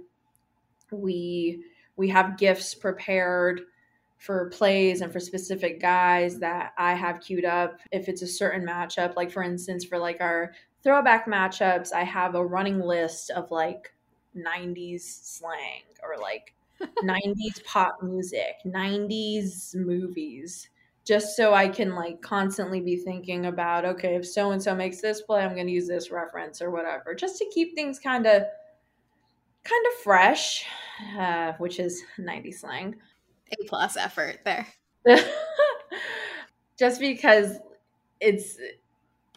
we 0.90 1.64
we 1.96 2.08
have 2.08 2.38
GIFs 2.38 2.74
prepared 2.74 3.62
for 4.18 4.48
plays 4.50 5.00
and 5.00 5.12
for 5.12 5.20
specific 5.20 5.80
guys 5.80 6.38
that 6.38 6.72
I 6.78 6.94
have 6.94 7.20
queued 7.20 7.44
up. 7.44 7.80
If 7.92 8.08
it's 8.08 8.22
a 8.22 8.26
certain 8.26 8.64
matchup, 8.64 9.16
like 9.16 9.30
for 9.30 9.42
instance, 9.42 9.84
for 9.84 9.98
like 9.98 10.20
our 10.20 10.52
throwback 10.82 11.26
matchups, 11.26 11.92
I 11.92 12.04
have 12.04 12.34
a 12.34 12.44
running 12.44 12.80
list 12.80 13.30
of 13.30 13.50
like 13.50 13.92
90s 14.36 15.02
slang 15.02 15.82
or 16.02 16.16
like 16.20 16.54
90s 17.02 17.60
pop 17.64 18.02
music, 18.02 18.56
90s 18.64 19.74
movies, 19.74 20.68
just 21.04 21.36
so 21.36 21.52
I 21.54 21.68
can 21.68 21.94
like 21.94 22.22
constantly 22.22 22.80
be 22.80 22.96
thinking 22.96 23.46
about, 23.46 23.84
okay, 23.84 24.16
if 24.16 24.26
so 24.26 24.52
and 24.52 24.62
so 24.62 24.74
makes 24.74 25.00
this 25.00 25.20
play, 25.22 25.42
I'm 25.42 25.54
going 25.54 25.66
to 25.66 25.72
use 25.72 25.88
this 25.88 26.10
reference 26.10 26.62
or 26.62 26.70
whatever, 26.70 27.14
just 27.14 27.38
to 27.38 27.46
keep 27.52 27.74
things 27.74 27.98
kind 27.98 28.26
of 28.26 28.42
kind 29.64 29.86
of 29.86 30.02
fresh, 30.02 30.64
uh, 31.18 31.52
which 31.58 31.78
is 31.78 32.02
90s 32.18 32.60
slang. 32.60 32.96
A 33.52 33.64
plus 33.66 33.96
effort 33.96 34.40
there. 34.44 34.66
just 36.78 37.00
because 37.00 37.58
it's 38.20 38.56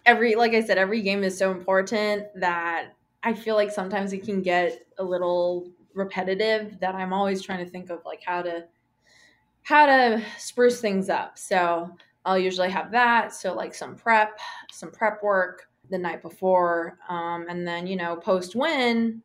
every 0.06 0.36
like 0.36 0.54
I 0.54 0.64
said, 0.64 0.78
every 0.78 1.02
game 1.02 1.24
is 1.24 1.38
so 1.38 1.52
important 1.52 2.26
that 2.36 2.94
I 3.24 3.34
feel 3.34 3.56
like 3.56 3.72
sometimes 3.72 4.14
it 4.14 4.24
can 4.24 4.42
get 4.42 4.86
a 4.98 5.04
little 5.04 5.70
repetitive 5.98 6.80
that 6.80 6.96
I'm 6.96 7.14
always 7.14 7.42
trying 7.42 7.66
to 7.66 7.70
think 7.70 7.90
of 7.90 8.00
like 8.06 8.22
how 8.24 8.42
to 8.42 8.66
how 9.64 9.86
to 9.86 10.24
spruce 10.38 10.80
things 10.80 11.10
up. 11.10 11.38
So 11.38 11.94
I'll 12.24 12.40
usually 12.40 12.70
have 12.70 12.92
that. 12.92 13.34
So 13.34 13.54
like 13.54 13.74
some 13.74 13.96
prep, 13.96 14.40
some 14.72 14.92
prep 14.92 15.22
work 15.22 15.68
the 15.90 15.98
night 15.98 16.22
before, 16.22 16.98
um, 17.10 17.48
and 17.50 17.68
then 17.68 17.88
you 17.88 17.96
know 17.96 18.16
post 18.16 18.56
win, 18.56 19.22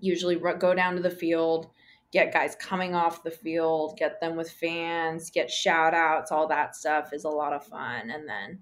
usually 0.00 0.36
go 0.36 0.74
down 0.74 0.96
to 0.96 1.02
the 1.02 1.10
field, 1.10 1.68
get 2.12 2.32
guys 2.32 2.56
coming 2.56 2.94
off 2.94 3.24
the 3.24 3.30
field, 3.30 3.96
get 3.98 4.20
them 4.20 4.36
with 4.36 4.50
fans, 4.50 5.30
get 5.30 5.50
shout 5.50 5.94
outs, 5.94 6.30
all 6.30 6.48
that 6.48 6.76
stuff 6.76 7.12
is 7.12 7.24
a 7.24 7.28
lot 7.28 7.52
of 7.52 7.66
fun, 7.66 8.10
and 8.10 8.28
then 8.28 8.58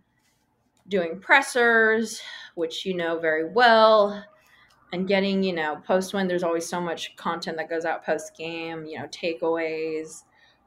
doing 0.88 1.20
pressers, 1.20 2.20
which 2.54 2.84
you 2.84 2.94
know 2.94 3.18
very 3.18 3.48
well 3.50 4.24
and 4.92 5.08
getting 5.08 5.42
you 5.42 5.52
know 5.52 5.76
post 5.86 6.14
win 6.14 6.28
there's 6.28 6.42
always 6.42 6.68
so 6.68 6.80
much 6.80 7.16
content 7.16 7.56
that 7.56 7.68
goes 7.68 7.84
out 7.84 8.04
post 8.04 8.36
game 8.36 8.84
you 8.84 8.98
know 8.98 9.06
takeaways 9.06 10.24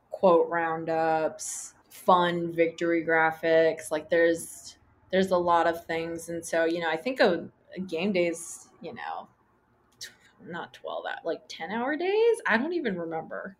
quote 0.09 0.49
roundups 0.49 1.73
fun 1.89 2.51
victory 2.53 3.05
graphics 3.05 3.91
like 3.91 4.09
there's 4.09 4.77
there's 5.11 5.31
a 5.31 5.37
lot 5.37 5.65
of 5.67 5.85
things. 5.85 6.27
And 6.29 6.45
so 6.45 6.65
you 6.65 6.79
know 6.79 6.89
i 6.89 6.97
think 6.97 7.19
a 7.19 7.49
game 7.87 8.11
days 8.11 8.69
you 8.81 8.93
know 8.93 9.27
not 10.47 10.73
12 10.73 11.05
uh, 11.05 11.09
like 11.23 11.41
10 11.47 11.71
hour 11.71 11.95
days? 11.95 12.37
I 12.45 12.57
don't 12.57 12.73
even 12.73 12.97
remember. 12.97 13.57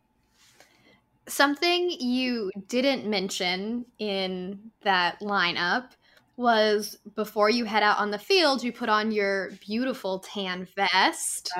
Something 1.27 1.89
you 1.89 2.51
didn't 2.67 3.09
mention 3.09 3.85
in 3.97 4.71
that 4.81 5.19
lineup 5.21 5.91
was 6.37 6.97
before 7.15 7.49
you 7.49 7.65
head 7.65 7.83
out 7.83 7.97
on 7.97 8.11
the 8.11 8.19
field, 8.19 8.63
you 8.63 8.71
put 8.71 8.89
on 8.89 9.11
your 9.11 9.51
beautiful 9.65 10.19
tan 10.19 10.67
vest. 10.75 11.51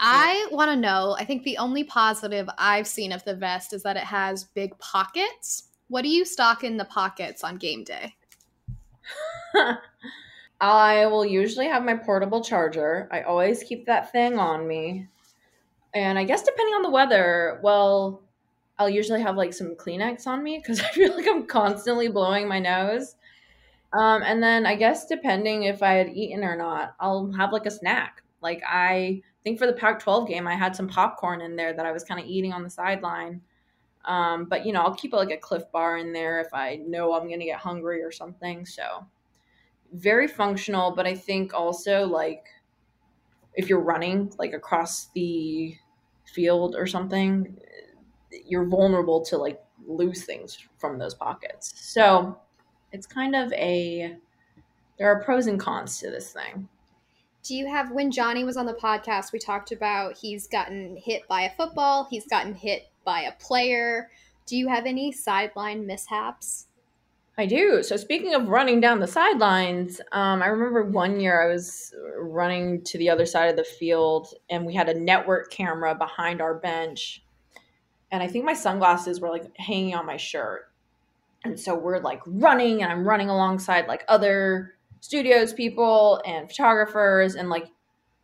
I 0.00 0.46
want 0.50 0.70
to 0.70 0.76
know. 0.76 1.16
I 1.18 1.24
think 1.24 1.44
the 1.44 1.58
only 1.58 1.84
positive 1.84 2.48
I've 2.58 2.86
seen 2.86 3.12
of 3.12 3.24
the 3.24 3.34
vest 3.34 3.72
is 3.72 3.82
that 3.84 3.96
it 3.96 4.04
has 4.04 4.44
big 4.44 4.76
pockets. 4.78 5.68
What 5.88 6.02
do 6.02 6.08
you 6.08 6.24
stock 6.24 6.64
in 6.64 6.76
the 6.76 6.84
pockets 6.84 7.44
on 7.44 7.56
game 7.56 7.84
day? 7.84 8.14
I 10.60 11.06
will 11.06 11.24
usually 11.24 11.66
have 11.66 11.84
my 11.84 11.94
portable 11.94 12.42
charger. 12.42 13.08
I 13.12 13.22
always 13.22 13.62
keep 13.62 13.86
that 13.86 14.12
thing 14.12 14.38
on 14.38 14.66
me. 14.66 15.08
And 15.94 16.18
I 16.18 16.24
guess 16.24 16.42
depending 16.42 16.74
on 16.74 16.82
the 16.82 16.90
weather, 16.90 17.60
well, 17.62 18.22
I'll 18.78 18.90
usually 18.90 19.22
have 19.22 19.36
like 19.36 19.54
some 19.54 19.76
Kleenex 19.76 20.26
on 20.26 20.42
me 20.42 20.58
because 20.58 20.80
I 20.82 20.88
feel 20.88 21.14
like 21.14 21.28
I'm 21.28 21.46
constantly 21.46 22.08
blowing 22.08 22.48
my 22.48 22.58
nose. 22.58 23.16
Um, 23.94 24.22
and 24.22 24.42
then 24.42 24.66
I 24.66 24.74
guess 24.74 25.06
depending 25.06 25.64
if 25.64 25.82
I 25.82 25.94
had 25.94 26.08
eaten 26.08 26.42
or 26.42 26.56
not, 26.56 26.96
I'll 26.98 27.30
have 27.32 27.52
like 27.52 27.66
a 27.66 27.70
snack. 27.70 28.22
Like 28.42 28.62
I 28.66 29.22
think 29.44 29.58
for 29.58 29.66
the 29.66 29.72
Pac-12 29.72 30.28
game, 30.28 30.48
I 30.48 30.54
had 30.54 30.74
some 30.74 30.88
popcorn 30.88 31.40
in 31.40 31.54
there 31.54 31.72
that 31.72 31.86
I 31.86 31.92
was 31.92 32.02
kind 32.02 32.20
of 32.20 32.26
eating 32.26 32.52
on 32.52 32.62
the 32.62 32.70
sideline. 32.70 33.40
Um, 34.04 34.46
but 34.46 34.66
you 34.66 34.72
know, 34.72 34.82
I'll 34.82 34.94
keep 34.94 35.12
like 35.12 35.30
a 35.30 35.36
Clif 35.36 35.70
Bar 35.72 35.98
in 35.98 36.12
there 36.12 36.40
if 36.40 36.52
I 36.52 36.76
know 36.86 37.14
I'm 37.14 37.28
gonna 37.28 37.44
get 37.44 37.60
hungry 37.60 38.02
or 38.02 38.10
something. 38.10 38.66
So 38.66 39.06
very 39.92 40.26
functional, 40.26 40.90
but 40.90 41.06
I 41.06 41.14
think 41.14 41.54
also 41.54 42.06
like 42.06 42.46
if 43.54 43.68
you're 43.68 43.80
running 43.80 44.32
like 44.38 44.52
across 44.52 45.08
the 45.14 45.76
field 46.24 46.74
or 46.76 46.86
something, 46.86 47.56
you're 48.46 48.66
vulnerable 48.66 49.24
to 49.26 49.38
like 49.38 49.62
lose 49.86 50.24
things 50.24 50.58
from 50.78 50.98
those 50.98 51.14
pockets. 51.14 51.72
So 51.76 52.38
it's 52.94 53.06
kind 53.06 53.34
of 53.34 53.52
a 53.52 54.16
there 54.98 55.08
are 55.08 55.22
pros 55.22 55.48
and 55.48 55.58
cons 55.58 55.98
to 55.98 56.10
this 56.10 56.32
thing. 56.32 56.68
Do 57.42 57.54
you 57.54 57.66
have 57.66 57.90
when 57.90 58.10
Johnny 58.10 58.44
was 58.44 58.56
on 58.56 58.66
the 58.66 58.74
podcast, 58.74 59.32
we 59.32 59.40
talked 59.40 59.72
about 59.72 60.16
he's 60.16 60.46
gotten 60.46 60.96
hit 60.96 61.26
by 61.28 61.42
a 61.42 61.50
football, 61.56 62.06
he's 62.08 62.26
gotten 62.26 62.54
hit 62.54 62.88
by 63.04 63.22
a 63.22 63.32
player. 63.32 64.10
Do 64.46 64.56
you 64.56 64.68
have 64.68 64.86
any 64.86 65.10
sideline 65.10 65.86
mishaps? 65.86 66.68
I 67.36 67.46
do. 67.46 67.82
So 67.82 67.96
speaking 67.96 68.34
of 68.34 68.48
running 68.48 68.80
down 68.80 69.00
the 69.00 69.08
sidelines, 69.08 70.00
um, 70.12 70.40
I 70.40 70.46
remember 70.46 70.84
one 70.84 71.18
year 71.18 71.42
I 71.42 71.52
was 71.52 71.92
running 72.16 72.84
to 72.84 72.98
the 72.98 73.10
other 73.10 73.26
side 73.26 73.50
of 73.50 73.56
the 73.56 73.64
field, 73.64 74.28
and 74.48 74.64
we 74.64 74.72
had 74.72 74.88
a 74.88 74.94
network 74.94 75.50
camera 75.50 75.96
behind 75.96 76.40
our 76.40 76.54
bench, 76.54 77.24
and 78.12 78.22
I 78.22 78.28
think 78.28 78.44
my 78.44 78.54
sunglasses 78.54 79.20
were 79.20 79.30
like 79.30 79.50
hanging 79.56 79.96
on 79.96 80.06
my 80.06 80.16
shirt, 80.16 80.70
and 81.44 81.58
so 81.58 81.74
we're 81.74 82.00
like 82.00 82.20
running, 82.26 82.82
and 82.82 82.90
I'm 82.90 83.06
running 83.06 83.30
alongside 83.30 83.86
like 83.86 84.04
other 84.08 84.74
studios 85.00 85.52
people 85.52 86.22
and 86.26 86.48
photographers. 86.48 87.34
And 87.34 87.50
like 87.50 87.66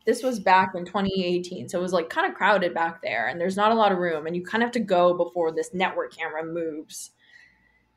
this 0.06 0.22
was 0.22 0.40
back 0.40 0.72
in 0.74 0.84
2018. 0.84 1.68
So 1.68 1.78
it 1.78 1.82
was 1.82 1.92
like 1.92 2.08
kind 2.08 2.30
of 2.30 2.36
crowded 2.36 2.74
back 2.74 3.02
there, 3.02 3.28
and 3.28 3.40
there's 3.40 3.56
not 3.56 3.72
a 3.72 3.74
lot 3.74 3.92
of 3.92 3.98
room. 3.98 4.26
And 4.26 4.34
you 4.34 4.42
kind 4.44 4.62
of 4.62 4.68
have 4.68 4.72
to 4.74 4.80
go 4.80 5.14
before 5.14 5.52
this 5.52 5.74
network 5.74 6.16
camera 6.16 6.44
moves. 6.44 7.10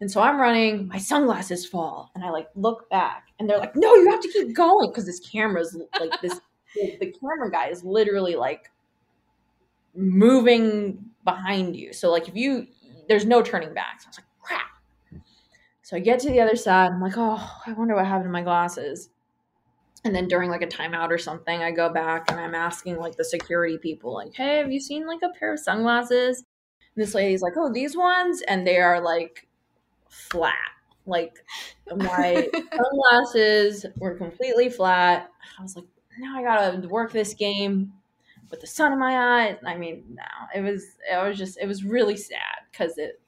And 0.02 0.12
so 0.12 0.20
I'm 0.20 0.40
running, 0.40 0.88
my 0.88 0.98
sunglasses 0.98 1.66
fall, 1.66 2.12
and 2.14 2.24
I 2.24 2.30
like 2.30 2.50
look 2.56 2.90
back, 2.90 3.28
and 3.40 3.50
they're 3.50 3.60
like, 3.60 3.76
"No, 3.76 3.96
you 3.96 4.12
have 4.12 4.20
to 4.22 4.30
keep 4.30 4.54
going 4.54 4.90
because 4.90 5.06
this 5.06 5.20
camera's 5.20 5.78
like 6.00 6.20
this." 6.22 6.42
the, 6.76 6.98
the 7.00 7.14
camera 7.20 7.50
guy 7.50 7.70
is 7.70 7.84
literally 7.84 8.36
like 8.36 8.70
moving 9.96 11.06
behind 11.24 11.76
you. 11.76 11.94
So 11.94 12.12
like 12.12 12.28
if 12.28 12.36
you, 12.36 12.68
there's 13.08 13.26
no 13.26 13.42
turning 13.42 13.74
back. 13.74 14.02
So 14.02 14.08
I 14.08 14.10
was 14.10 14.18
like! 14.18 14.28
So 15.84 15.98
I 15.98 16.00
get 16.00 16.20
to 16.22 16.30
the 16.30 16.40
other 16.40 16.56
side. 16.56 16.92
I'm 16.92 17.02
like, 17.02 17.18
oh, 17.18 17.62
I 17.68 17.74
wonder 17.74 17.94
what 17.94 18.06
happened 18.06 18.30
to 18.30 18.32
my 18.32 18.42
glasses. 18.42 19.10
And 20.06 20.16
then 20.16 20.30
during 20.30 20.50
like 20.50 20.62
a 20.62 20.68
timeout 20.68 21.10
or 21.10 21.18
something, 21.18 21.62
I 21.62 21.72
go 21.72 21.90
back 21.90 22.32
and 22.32 22.40
I'm 22.40 22.56
asking 22.56 22.98
like 22.98 23.18
the 23.18 23.26
security 23.26 23.78
people, 23.78 24.14
like, 24.14 24.34
hey, 24.34 24.58
have 24.58 24.72
you 24.72 24.80
seen 24.80 25.06
like 25.06 25.22
a 25.22 25.38
pair 25.38 25.54
of 25.54 25.60
sunglasses? 25.60 26.46
And 26.96 27.04
this 27.04 27.14
lady's 27.14 27.42
like, 27.42 27.54
oh, 27.58 27.72
these 27.72 27.98
ones. 27.98 28.42
And 28.48 28.66
they 28.66 28.78
are 28.78 29.02
like 29.02 29.48
flat. 30.08 30.56
Like 31.06 31.34
my 31.94 32.50
sunglasses 32.76 33.86
were 33.98 34.16
completely 34.16 34.70
flat. 34.70 35.30
I 35.60 35.62
was 35.62 35.76
like, 35.76 35.86
now 36.18 36.38
I 36.38 36.44
gotta 36.44 36.88
work 36.88 37.12
this 37.12 37.34
game 37.34 37.92
with 38.50 38.62
the 38.62 38.68
sun 38.68 38.94
in 38.94 39.00
my 39.00 39.48
eyes. 39.48 39.58
I 39.66 39.76
mean, 39.76 40.06
no, 40.12 40.24
it 40.56 40.62
was, 40.62 40.86
it 41.12 41.22
was 41.22 41.38
just, 41.38 41.58
it 41.60 41.68
was 41.68 41.84
really 41.84 42.16
sad 42.16 42.40
because 42.72 42.98
it, 42.98 43.20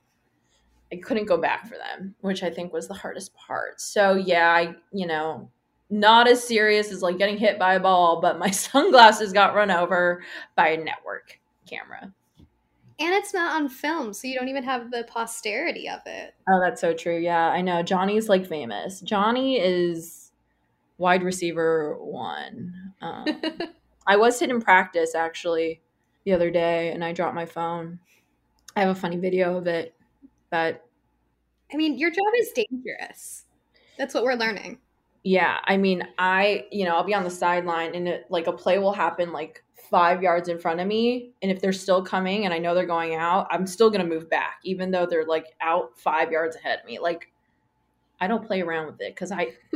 I 0.95 1.01
couldn't 1.01 1.25
go 1.25 1.37
back 1.37 1.67
for 1.67 1.75
them, 1.77 2.15
which 2.21 2.43
I 2.43 2.49
think 2.49 2.71
was 2.71 2.87
the 2.87 2.93
hardest 2.93 3.33
part. 3.35 3.81
So 3.81 4.13
yeah, 4.13 4.49
I 4.49 4.75
you 4.91 5.07
know, 5.07 5.49
not 5.89 6.27
as 6.27 6.43
serious 6.43 6.91
as 6.91 7.01
like 7.01 7.17
getting 7.17 7.37
hit 7.37 7.59
by 7.59 7.75
a 7.75 7.79
ball, 7.79 8.21
but 8.21 8.39
my 8.39 8.49
sunglasses 8.49 9.33
got 9.33 9.55
run 9.55 9.71
over 9.71 10.23
by 10.55 10.69
a 10.69 10.83
network 10.83 11.39
camera. 11.69 12.13
And 12.97 13.13
it's 13.13 13.33
not 13.33 13.61
on 13.61 13.67
film, 13.67 14.13
so 14.13 14.25
you 14.25 14.39
don't 14.39 14.47
even 14.47 14.63
have 14.63 14.89
the 14.89 15.03
posterity 15.03 15.89
of 15.89 15.99
it. 16.05 16.33
Oh, 16.49 16.61
that's 16.61 16.79
so 16.79 16.93
true. 16.93 17.17
Yeah, 17.17 17.49
I 17.49 17.59
know. 17.59 17.83
Johnny's 17.83 18.29
like 18.29 18.47
famous. 18.47 19.01
Johnny 19.01 19.59
is 19.59 20.31
wide 20.97 21.21
receiver 21.21 21.97
one. 21.99 22.73
Um, 23.01 23.25
I 24.07 24.15
was 24.15 24.37
sitting 24.37 24.55
in 24.55 24.61
practice 24.61 25.13
actually 25.13 25.81
the 26.23 26.31
other 26.31 26.49
day 26.49 26.91
and 26.91 27.03
I 27.03 27.11
dropped 27.11 27.35
my 27.35 27.45
phone. 27.45 27.99
I 28.77 28.81
have 28.81 28.89
a 28.89 28.99
funny 28.99 29.17
video 29.17 29.57
of 29.57 29.67
it, 29.67 29.93
but 30.49 30.84
I 31.73 31.77
mean, 31.77 31.97
your 31.97 32.11
job 32.11 32.25
is 32.37 32.51
dangerous. 32.51 33.45
That's 33.97 34.13
what 34.13 34.23
we're 34.23 34.35
learning. 34.35 34.79
Yeah, 35.23 35.59
I 35.65 35.77
mean, 35.77 36.03
I, 36.19 36.65
you 36.71 36.85
know, 36.85 36.95
I'll 36.95 37.03
be 37.03 37.15
on 37.15 37.23
the 37.23 37.31
sideline 37.31 37.95
and 37.95 38.07
it, 38.07 38.25
like 38.29 38.47
a 38.47 38.51
play 38.51 38.77
will 38.77 38.93
happen 38.93 39.31
like 39.31 39.63
5 39.89 40.21
yards 40.21 40.49
in 40.49 40.59
front 40.59 40.79
of 40.79 40.87
me 40.87 41.31
and 41.41 41.51
if 41.51 41.61
they're 41.61 41.73
still 41.73 42.03
coming 42.03 42.45
and 42.45 42.53
I 42.53 42.59
know 42.59 42.75
they're 42.75 42.85
going 42.85 43.15
out, 43.15 43.47
I'm 43.49 43.65
still 43.65 43.89
going 43.89 44.07
to 44.07 44.07
move 44.07 44.29
back 44.29 44.59
even 44.63 44.91
though 44.91 45.05
they're 45.05 45.25
like 45.25 45.47
out 45.61 45.97
5 45.97 46.31
yards 46.31 46.55
ahead 46.55 46.79
of 46.79 46.85
me. 46.85 46.99
Like 46.99 47.31
I 48.19 48.27
don't 48.27 48.45
play 48.45 48.61
around 48.61 48.85
with 48.85 49.01
it 49.01 49.15
cuz 49.15 49.31
I 49.31 49.53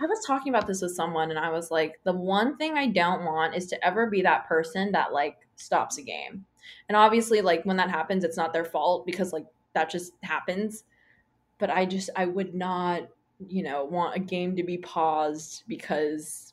I 0.00 0.06
was 0.06 0.24
talking 0.26 0.54
about 0.54 0.66
this 0.66 0.80
with 0.80 0.94
someone 0.94 1.30
and 1.30 1.38
I 1.38 1.50
was 1.50 1.70
like, 1.70 2.00
the 2.04 2.12
one 2.12 2.56
thing 2.56 2.78
I 2.78 2.86
don't 2.86 3.24
want 3.24 3.54
is 3.54 3.66
to 3.66 3.84
ever 3.84 4.08
be 4.08 4.22
that 4.22 4.46
person 4.46 4.92
that 4.92 5.12
like 5.12 5.46
stops 5.56 5.98
a 5.98 6.02
game. 6.02 6.46
And 6.88 6.96
obviously, 6.96 7.42
like 7.42 7.64
when 7.64 7.76
that 7.76 7.90
happens, 7.90 8.24
it's 8.24 8.36
not 8.36 8.52
their 8.52 8.64
fault 8.64 9.06
because 9.06 9.32
like 9.32 9.46
that 9.76 9.90
just 9.90 10.12
happens. 10.22 10.84
But 11.58 11.70
I 11.70 11.86
just, 11.86 12.10
I 12.16 12.26
would 12.26 12.54
not, 12.54 13.08
you 13.46 13.62
know, 13.62 13.84
want 13.84 14.16
a 14.16 14.20
game 14.20 14.56
to 14.56 14.62
be 14.62 14.78
paused 14.78 15.62
because 15.68 16.52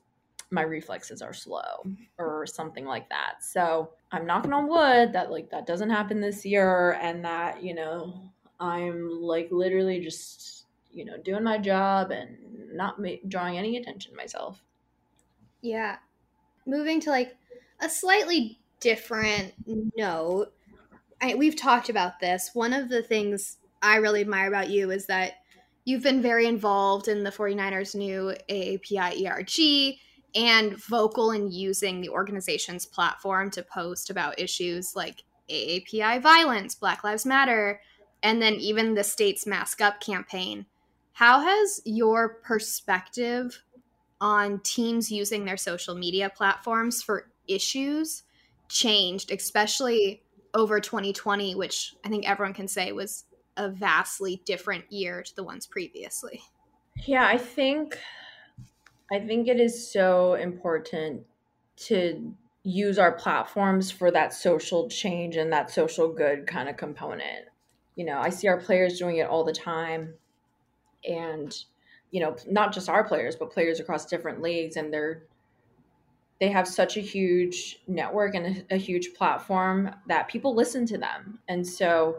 my 0.52 0.62
reflexes 0.62 1.22
are 1.22 1.34
slow 1.34 1.84
or 2.20 2.46
something 2.46 2.86
like 2.86 3.10
that. 3.10 3.44
So 3.44 3.90
I'm 4.12 4.28
knocking 4.28 4.54
on 4.54 4.68
wood 4.68 5.12
that 5.14 5.32
like 5.32 5.50
that 5.50 5.66
doesn't 5.66 5.90
happen 5.90 6.22
this 6.22 6.46
year 6.46 7.00
and 7.02 7.26
that, 7.26 7.64
you 7.64 7.74
know, 7.74 8.30
I'm 8.60 9.20
like 9.22 9.50
literally 9.52 10.00
just 10.00 10.64
you 10.94 11.04
know, 11.04 11.18
doing 11.18 11.44
my 11.44 11.58
job 11.58 12.12
and 12.12 12.38
not 12.72 13.02
ma- 13.02 13.10
drawing 13.28 13.58
any 13.58 13.78
attention 13.78 14.12
to 14.12 14.18
myself. 14.18 14.64
Yeah. 15.62 15.98
Moving 16.66 17.02
to 17.02 17.10
like 17.10 17.36
a 17.82 17.90
slightly 17.90 18.60
different 18.80 19.54
note. 19.98 20.54
I, 21.24 21.36
we've 21.36 21.56
talked 21.56 21.88
about 21.88 22.20
this. 22.20 22.52
One 22.54 22.74
of 22.74 22.90
the 22.90 23.02
things 23.02 23.58
I 23.82 23.96
really 23.96 24.20
admire 24.22 24.50
about 24.50 24.70
you 24.70 24.92
is 24.92 25.06
that 25.06 25.36
you've 25.86 26.04
been 26.04 26.22
very 26.22 26.46
involved 26.46 27.08
in 27.08 27.24
the 27.24 27.32
49ers 27.32 27.96
new 27.96 28.36
AAPI 28.50 29.26
ERG 29.26 29.96
and 30.36 30.76
vocal 30.84 31.32
in 31.32 31.50
using 31.50 32.02
the 32.02 32.10
organization's 32.10 32.86
platform 32.86 33.50
to 33.52 33.64
post 33.64 34.10
about 34.10 34.38
issues 34.38 34.98
like 34.98 35.24
AAPI 35.50 36.22
violence, 36.22 36.76
Black 36.76 37.06
Lives 37.06 37.26
Matter, 37.26 37.80
and 38.22 38.42
then 38.42 38.56
even 38.56 38.94
the 38.94 39.04
state's 39.04 39.48
Mask 39.48 39.80
Up 39.80 40.02
campaign. 40.02 40.66
How 41.14 41.40
has 41.40 41.82
your 41.86 42.36
perspective 42.44 43.64
on 44.20 44.60
teams 44.60 45.10
using 45.10 45.46
their 45.46 45.58
social 45.58 45.96
media 45.96 46.30
platforms 46.30 47.02
for 47.02 47.30
issues 47.48 48.24
changed, 48.68 49.32
especially 49.32 50.24
over 50.54 50.80
2020, 50.80 51.56
which 51.56 51.96
I 52.06 52.10
think 52.10 52.30
everyone 52.30 52.54
can 52.54 52.68
say 52.68 52.92
was 52.92 53.26
a 53.58 53.70
vastly 53.70 54.42
different 54.46 54.92
year 54.92 55.24
to 55.24 55.36
the 55.36 55.44
ones 55.44 55.66
previously? 55.66 56.42
Yeah, 57.06 57.28
I 57.28 57.38
think 57.38 57.98
I 59.12 59.20
think 59.20 59.48
it 59.48 59.60
is 59.60 59.92
so 59.92 60.36
important 60.36 61.24
to 61.76 62.34
use 62.64 62.98
our 62.98 63.12
platforms 63.12 63.92
for 63.92 64.10
that 64.12 64.34
social 64.34 64.90
change 64.90 65.36
and 65.36 65.52
that 65.52 65.70
social 65.70 66.08
good 66.08 66.48
kind 66.48 66.70
of 66.70 66.78
component. 66.78 67.46
You 67.96 68.06
know, 68.06 68.20
I 68.20 68.30
see 68.30 68.48
our 68.48 68.60
players 68.60 68.98
doing 68.98 69.18
it 69.18 69.28
all 69.28 69.44
the 69.44 69.54
time 69.54 70.14
and 71.08 71.54
you 72.12 72.22
know 72.22 72.36
not 72.50 72.74
just 72.74 72.90
our 72.90 73.04
players 73.04 73.36
but 73.36 73.52
players 73.52 73.80
across 73.80 74.06
different 74.06 74.42
leagues 74.42 74.78
and 74.78 74.94
they're 74.94 75.24
they 76.40 76.50
have 76.50 76.68
such 76.68 76.98
a 76.98 77.02
huge 77.02 77.80
network 77.88 78.36
and 78.36 78.66
a, 78.70 78.76
a, 78.76 78.78
huge 78.78 79.14
platform 79.14 79.94
that 80.08 80.28
people 80.28 80.56
listen 80.56 80.86
to 80.88 80.98
them. 80.98 81.40
And 81.48 81.66
so 81.66 82.18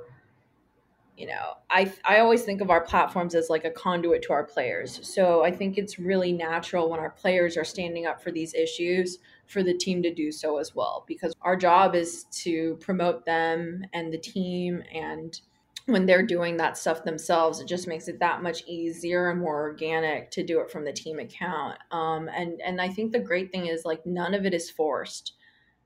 you 1.16 1.26
know 1.26 1.54
i 1.70 1.92
i 2.04 2.18
always 2.18 2.42
think 2.42 2.60
of 2.60 2.70
our 2.70 2.80
platforms 2.80 3.34
as 3.34 3.48
like 3.48 3.64
a 3.64 3.70
conduit 3.70 4.22
to 4.22 4.32
our 4.32 4.44
players. 4.44 5.00
So 5.02 5.44
i 5.44 5.50
think 5.50 5.78
it's 5.78 5.98
really 5.98 6.32
natural 6.32 6.90
when 6.90 7.00
our 7.00 7.10
players 7.10 7.56
are 7.56 7.64
standing 7.64 8.06
up 8.06 8.22
for 8.22 8.30
these 8.30 8.54
issues 8.54 9.18
for 9.46 9.62
the 9.62 9.74
team 9.74 10.02
to 10.02 10.12
do 10.12 10.32
so 10.32 10.58
as 10.58 10.74
well 10.74 11.04
because 11.06 11.34
our 11.42 11.56
job 11.56 11.94
is 11.94 12.24
to 12.30 12.76
promote 12.80 13.24
them 13.24 13.84
and 13.92 14.12
the 14.12 14.18
team 14.18 14.82
and 14.92 15.40
when 15.86 16.06
they're 16.06 16.24
doing 16.24 16.56
that 16.56 16.78
stuff 16.78 17.04
themselves, 17.04 17.60
it 17.60 17.68
just 17.68 17.86
makes 17.86 18.08
it 18.08 18.18
that 18.20 18.42
much 18.42 18.64
easier 18.66 19.30
and 19.30 19.40
more 19.40 19.60
organic 19.60 20.30
to 20.30 20.42
do 20.42 20.60
it 20.60 20.70
from 20.70 20.84
the 20.84 20.92
team 20.92 21.18
account. 21.18 21.78
Um, 21.90 22.28
and 22.28 22.60
and 22.62 22.80
I 22.80 22.88
think 22.88 23.12
the 23.12 23.18
great 23.18 23.52
thing 23.52 23.66
is 23.66 23.84
like 23.84 24.04
none 24.06 24.34
of 24.34 24.46
it 24.46 24.54
is 24.54 24.70
forced. 24.70 25.34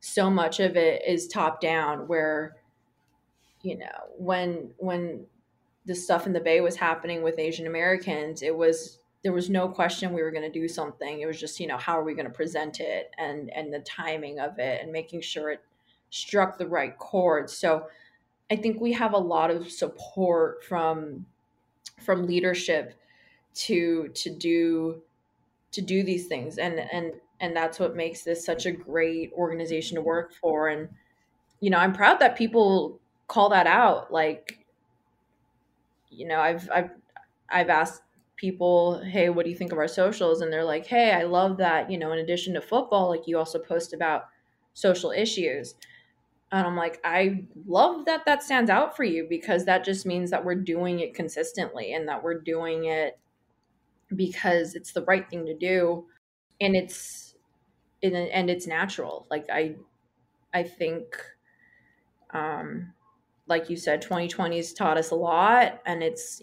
So 0.01 0.30
much 0.30 0.61
of 0.61 0.76
it 0.76 1.03
is 1.07 1.26
top 1.26 1.61
down, 1.61 2.07
where 2.07 2.57
you 3.62 3.76
know 3.76 3.86
when 4.16 4.70
when 4.76 5.26
the 5.84 5.96
stuff 5.96 6.26
in 6.26 6.32
the 6.32 6.40
Bay 6.40 6.61
was 6.61 6.76
happening 6.76 7.22
with 7.22 7.38
Asian 7.38 7.66
Americans, 7.66 8.42
it 8.42 8.57
was 8.57 9.01
there 9.24 9.32
was 9.32 9.51
no 9.51 9.68
question 9.68 10.12
we 10.12 10.22
were 10.22 10.30
going 10.30 10.51
to 10.51 10.61
do 10.61 10.68
something. 10.68 11.20
It 11.20 11.26
was 11.26 11.40
just 11.40 11.59
you 11.59 11.66
know 11.66 11.76
how 11.76 11.99
are 11.99 12.05
we 12.05 12.14
going 12.14 12.26
to 12.26 12.32
present 12.32 12.78
it 12.78 13.11
and 13.18 13.51
and 13.51 13.74
the 13.74 13.80
timing 13.80 14.38
of 14.38 14.61
it 14.61 14.80
and 14.80 14.92
making 14.92 15.22
sure 15.22 15.51
it 15.51 15.61
struck 16.11 16.57
the 16.57 16.68
right 16.68 16.96
chords. 16.99 17.53
So 17.53 17.88
I 18.51 18.57
think 18.57 18.80
we 18.80 18.92
have 18.92 19.12
a 19.12 19.18
lot 19.18 19.51
of 19.51 19.70
support 19.70 20.64
from 20.64 21.26
from 22.05 22.26
leadership 22.26 22.94
to 23.55 24.09
to 24.09 24.30
do 24.30 25.03
to 25.72 25.82
do 25.82 26.03
these 26.03 26.26
things. 26.26 26.59
And 26.59 26.80
and 26.80 27.14
and 27.40 27.57
that's 27.57 27.78
what 27.78 27.96
makes 27.96 28.22
this 28.22 28.44
such 28.44 28.66
a 28.66 28.72
great 28.72 29.32
organization 29.34 29.96
to 29.96 30.03
work 30.03 30.32
for. 30.34 30.68
And 30.68 30.88
you 31.61 31.70
know 31.70 31.78
i'm 31.78 31.92
proud 31.92 32.20
that 32.20 32.36
people 32.36 33.01
call 33.28 33.51
that 33.51 33.66
out. 33.66 34.12
Like 34.12 34.64
you 36.11 36.26
know 36.26 36.40
i've 36.40 36.68
i've 36.70 36.90
i've 37.51 37.68
asked 37.68 38.03
people 38.36 39.01
hey 39.03 39.28
what 39.30 39.44
do 39.44 39.51
you 39.51 39.57
think 39.57 39.72
of 39.72 39.78
our 39.78 39.88
socials? 39.88 40.40
And 40.40 40.53
they're 40.53 40.64
like 40.64 40.86
hey 40.86 41.12
i 41.12 41.24
love 41.24 41.57
that 41.59 41.90
you 41.90 41.99
know 41.99 42.12
in 42.12 42.18
addition 42.20 42.55
to 42.55 42.61
football 42.61 43.09
like 43.11 43.26
you 43.26 43.38
also 43.38 43.59
post 43.59 43.92
about 43.92 44.28
social 44.74 45.11
issues 45.11 45.74
and 46.51 46.66
I'm 46.66 46.76
like, 46.76 47.01
I 47.05 47.44
love 47.66 48.07
that 48.07 48.24
that 48.24 48.42
stands 48.42 48.70
out 48.70 48.96
for 48.96 49.05
you 49.05 49.26
because 49.28 49.66
that 49.66 49.84
just 49.84 50.07
means 50.07 50.30
that 50.30 50.44
we're 50.44 50.55
doing 50.55 51.01
it 51.01 51.14
consistently 51.14 51.92
and 51.92 52.09
that 52.09 52.22
we're 52.22 52.40
doing 52.40 52.84
it 52.84 53.18
because 54.14 54.74
it's 54.74 54.92
the 54.92 55.05
right 55.05 55.28
thing 55.28 55.44
to 55.44 55.55
do 55.55 56.07
and 56.61 56.74
it's 56.74 57.34
and 58.03 58.49
it's 58.49 58.66
natural. 58.66 59.26
Like 59.30 59.49
I 59.53 59.76
I 60.55 60.62
think 60.62 61.05
um 62.32 62.94
like 63.46 63.68
you 63.68 63.76
said 63.76 64.03
2020's 64.03 64.72
taught 64.72 64.99
us 64.99 65.11
a 65.11 65.16
lot 65.16 65.80
and 65.84 66.03
it's 66.03 66.42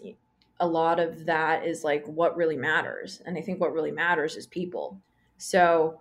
a 0.60 0.66
lot 0.66 1.00
of 1.00 1.26
that 1.26 1.66
is 1.66 1.82
like 1.82 2.06
what 2.06 2.36
really 2.36 2.56
matters. 2.56 3.22
And 3.26 3.36
I 3.36 3.42
think 3.42 3.60
what 3.60 3.72
really 3.72 3.90
matters 3.90 4.36
is 4.36 4.46
people. 4.46 5.00
So, 5.38 6.00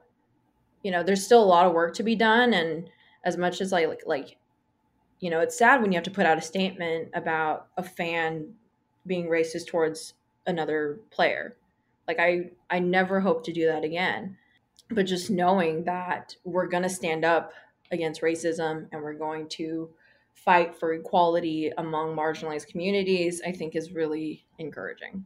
you 0.84 0.92
know, 0.92 1.04
there's 1.04 1.26
still 1.26 1.44
a 1.44 1.46
lot 1.46 1.66
of 1.66 1.74
work 1.74 1.94
to 1.96 2.04
be 2.04 2.16
done 2.16 2.54
and 2.54 2.90
as 3.26 3.38
much 3.38 3.60
as 3.60 3.72
like 3.72 4.04
like 4.06 4.38
you 5.20 5.30
know 5.30 5.40
it's 5.40 5.58
sad 5.58 5.82
when 5.82 5.92
you 5.92 5.98
have 5.98 6.04
to 6.04 6.12
put 6.12 6.26
out 6.26 6.38
a 6.38 6.42
statement 6.42 7.10
about 7.14 7.68
a 7.78 7.84
fan 7.84 8.54
being 9.08 9.28
racist 9.28 9.68
towards 9.68 10.14
another 10.48 11.00
player. 11.12 11.58
Like 12.08 12.20
i 12.20 12.52
i 12.70 12.80
never 12.80 13.20
hope 13.20 13.44
to 13.46 13.54
do 13.54 13.66
that 13.66 13.84
again. 13.84 14.38
But 14.90 15.08
just 15.08 15.32
knowing 15.32 15.84
that 15.86 16.36
we're 16.44 16.68
going 16.68 16.84
to 16.84 16.90
stand 16.90 17.26
up 17.26 17.52
against 17.92 18.22
racism 18.22 18.88
and 18.92 19.02
we're 19.02 19.14
going 19.14 19.48
to 19.50 19.90
fight 20.34 20.76
for 20.76 20.94
equality 20.94 21.72
among 21.78 22.16
marginalized 22.16 22.68
communities 22.68 23.42
i 23.46 23.52
think 23.52 23.76
is 23.76 23.92
really 23.92 24.46
encouraging. 24.60 25.26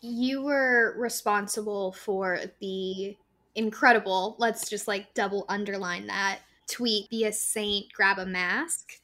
You 0.00 0.42
were 0.42 0.94
responsible 0.98 1.92
for 1.92 2.40
the 2.60 3.16
incredible 3.54 4.36
let's 4.38 4.68
just 4.68 4.88
like 4.88 5.12
double 5.14 5.44
underline 5.48 6.06
that 6.06 6.40
tweet, 6.68 7.10
be 7.10 7.24
a 7.24 7.32
saint, 7.32 7.92
grab 7.92 8.18
a 8.18 8.26
mask. 8.26 9.00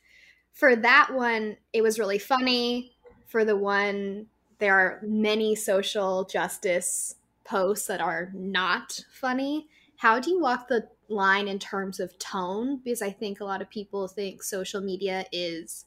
For 0.52 0.74
that 0.76 1.10
one, 1.12 1.56
it 1.72 1.82
was 1.82 1.98
really 1.98 2.18
funny. 2.18 2.92
For 3.26 3.44
the 3.44 3.56
one, 3.56 4.26
there 4.58 4.74
are 4.74 5.00
many 5.02 5.54
social 5.54 6.24
justice 6.24 7.16
posts 7.44 7.86
that 7.86 8.00
are 8.00 8.30
not 8.34 9.04
funny. 9.12 9.68
How 9.96 10.18
do 10.20 10.30
you 10.30 10.40
walk 10.40 10.68
the 10.68 10.88
line 11.08 11.48
in 11.48 11.58
terms 11.58 12.00
of 12.00 12.18
tone? 12.18 12.78
Because 12.78 13.02
I 13.02 13.10
think 13.10 13.40
a 13.40 13.44
lot 13.44 13.62
of 13.62 13.70
people 13.70 14.08
think 14.08 14.42
social 14.42 14.80
media 14.80 15.26
is 15.32 15.86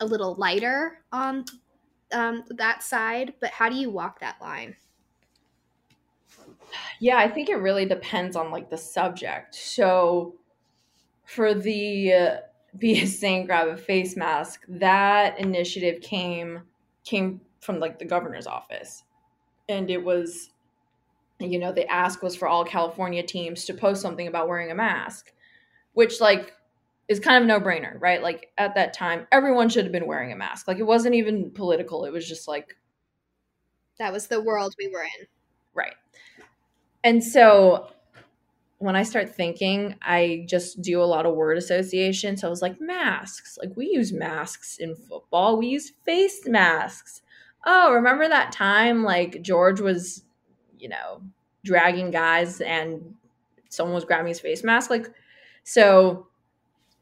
a 0.00 0.06
little 0.06 0.34
lighter 0.34 1.04
on 1.12 1.44
um, 2.12 2.44
that 2.50 2.82
side, 2.82 3.34
but 3.40 3.50
how 3.50 3.68
do 3.68 3.76
you 3.76 3.90
walk 3.90 4.20
that 4.20 4.40
line? 4.40 4.76
Yeah, 7.00 7.18
I 7.18 7.28
think 7.28 7.48
it 7.48 7.56
really 7.56 7.86
depends 7.86 8.36
on 8.36 8.50
like 8.50 8.70
the 8.70 8.76
subject. 8.76 9.54
So 9.54 10.34
for 11.28 11.54
the 11.54 12.12
uh, 12.12 12.36
be 12.78 13.00
a 13.00 13.06
saint 13.06 13.46
grab 13.46 13.68
a 13.68 13.76
face 13.76 14.16
mask 14.16 14.62
that 14.68 15.38
initiative 15.40 16.00
came 16.02 16.60
came 17.04 17.40
from 17.60 17.80
like 17.80 17.98
the 17.98 18.04
governor's 18.04 18.46
office 18.46 19.04
and 19.68 19.90
it 19.90 20.04
was 20.04 20.50
you 21.40 21.58
know, 21.58 21.72
the 21.72 21.90
ask 21.90 22.22
was 22.22 22.34
for 22.36 22.48
all 22.48 22.64
California 22.64 23.22
teams 23.22 23.64
to 23.66 23.74
post 23.74 24.02
something 24.02 24.26
about 24.26 24.48
wearing 24.48 24.70
a 24.70 24.74
mask, 24.74 25.32
which 25.92 26.20
like 26.20 26.52
is 27.08 27.20
kind 27.20 27.42
of 27.42 27.48
no 27.48 27.60
brainer, 27.60 28.00
right? 28.00 28.22
Like 28.22 28.50
at 28.58 28.74
that 28.74 28.92
time, 28.92 29.26
everyone 29.32 29.68
should 29.68 29.84
have 29.84 29.92
been 29.92 30.06
wearing 30.06 30.32
a 30.32 30.36
mask. 30.36 30.66
Like 30.66 30.78
it 30.78 30.84
wasn't 30.86 31.14
even 31.14 31.50
political. 31.52 32.04
It 32.04 32.12
was 32.12 32.28
just 32.28 32.48
like 32.48 32.76
that 33.98 34.12
was 34.12 34.26
the 34.26 34.40
world 34.40 34.74
we 34.78 34.88
were 34.88 35.02
in. 35.02 35.26
Right. 35.74 35.94
And 37.04 37.22
so 37.22 37.90
when 38.78 38.96
I 38.96 39.02
start 39.02 39.34
thinking, 39.34 39.96
I 40.02 40.44
just 40.48 40.82
do 40.82 41.02
a 41.02 41.04
lot 41.04 41.26
of 41.26 41.34
word 41.34 41.58
association. 41.58 42.36
So 42.36 42.46
I 42.46 42.50
was 42.50 42.62
like, 42.62 42.80
masks. 42.80 43.58
Like 43.60 43.76
we 43.76 43.86
use 43.86 44.12
masks 44.12 44.78
in 44.78 44.94
football. 44.94 45.58
We 45.58 45.66
use 45.66 45.92
face 46.04 46.46
masks. 46.46 47.22
Oh, 47.66 47.92
remember 47.92 48.28
that 48.28 48.52
time 48.52 49.02
like 49.02 49.42
George 49.42 49.80
was 49.80 50.22
you 50.80 50.88
know, 50.88 51.22
dragging 51.64 52.10
guys 52.10 52.60
and 52.60 53.14
someone 53.68 53.94
was 53.94 54.04
grabbing 54.04 54.28
his 54.28 54.40
face 54.40 54.64
mask. 54.64 54.90
Like, 54.90 55.08
so 55.64 56.26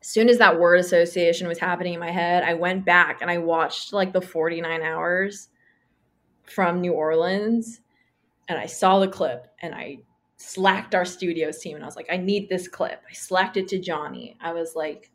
as 0.01 0.09
soon 0.09 0.29
as 0.29 0.39
that 0.39 0.59
word 0.59 0.81
association 0.81 1.47
was 1.47 1.59
happening 1.59 1.95
in 1.95 2.01
my 2.01 2.11
head, 2.11 2.43
I 2.43 2.55
went 2.55 2.85
back 2.85 3.23
and 3.23 3.31
I 3.31 3.39
watched 3.39 3.93
like 3.93 4.13
the 4.13 4.21
49 4.21 4.83
hours 4.83 5.49
from 6.45 6.81
New 6.81 6.93
Orleans 6.93 7.81
and 8.49 8.59
I 8.59 8.67
saw 8.67 8.99
the 8.99 9.09
clip 9.09 9.49
and 9.61 9.75
I 9.75 9.99
slacked 10.37 10.95
our 10.95 11.05
studios 11.05 11.59
team 11.59 11.77
and 11.77 11.85
I 11.85 11.87
was 11.87 11.97
like, 11.97 12.09
I 12.11 12.17
need 12.17 12.49
this 12.49 12.69
clip. 12.69 13.03
I 13.09 13.13
slacked 13.13 13.57
it 13.57 13.69
to 13.69 13.79
Johnny. 13.79 14.37
I 14.41 14.53
was 14.53 14.75
like, 14.75 15.11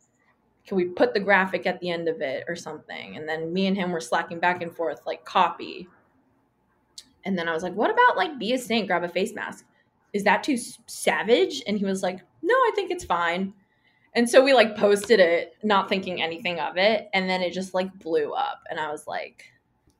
can 0.66 0.76
we 0.76 0.84
put 0.84 1.14
the 1.14 1.20
graphic 1.20 1.66
at 1.66 1.80
the 1.80 1.90
end 1.90 2.08
of 2.08 2.20
it 2.20 2.44
or 2.48 2.56
something? 2.56 3.16
And 3.16 3.28
then 3.28 3.52
me 3.52 3.66
and 3.66 3.76
him 3.76 3.90
were 3.90 4.00
slacking 4.00 4.40
back 4.40 4.62
and 4.62 4.74
forth, 4.74 5.06
like 5.06 5.24
copy. 5.24 5.88
And 7.24 7.38
then 7.38 7.48
I 7.48 7.52
was 7.52 7.62
like, 7.62 7.74
what 7.74 7.90
about 7.90 8.16
like 8.16 8.38
be 8.38 8.52
a 8.52 8.58
saint, 8.58 8.86
grab 8.86 9.04
a 9.04 9.08
face 9.08 9.34
mask? 9.34 9.64
Is 10.12 10.24
that 10.24 10.42
too 10.42 10.58
savage? 10.86 11.62
And 11.66 11.78
he 11.78 11.84
was 11.84 12.02
like, 12.02 12.20
no, 12.42 12.54
I 12.54 12.72
think 12.74 12.90
it's 12.90 13.04
fine. 13.04 13.54
And 14.14 14.28
so 14.28 14.42
we 14.44 14.52
like 14.52 14.76
posted 14.76 15.20
it, 15.20 15.54
not 15.62 15.88
thinking 15.88 16.22
anything 16.22 16.60
of 16.60 16.76
it. 16.76 17.08
And 17.14 17.30
then 17.30 17.40
it 17.42 17.52
just 17.52 17.74
like 17.74 17.92
blew 17.98 18.32
up. 18.32 18.62
And 18.70 18.78
I 18.78 18.90
was 18.90 19.06
like, 19.06 19.44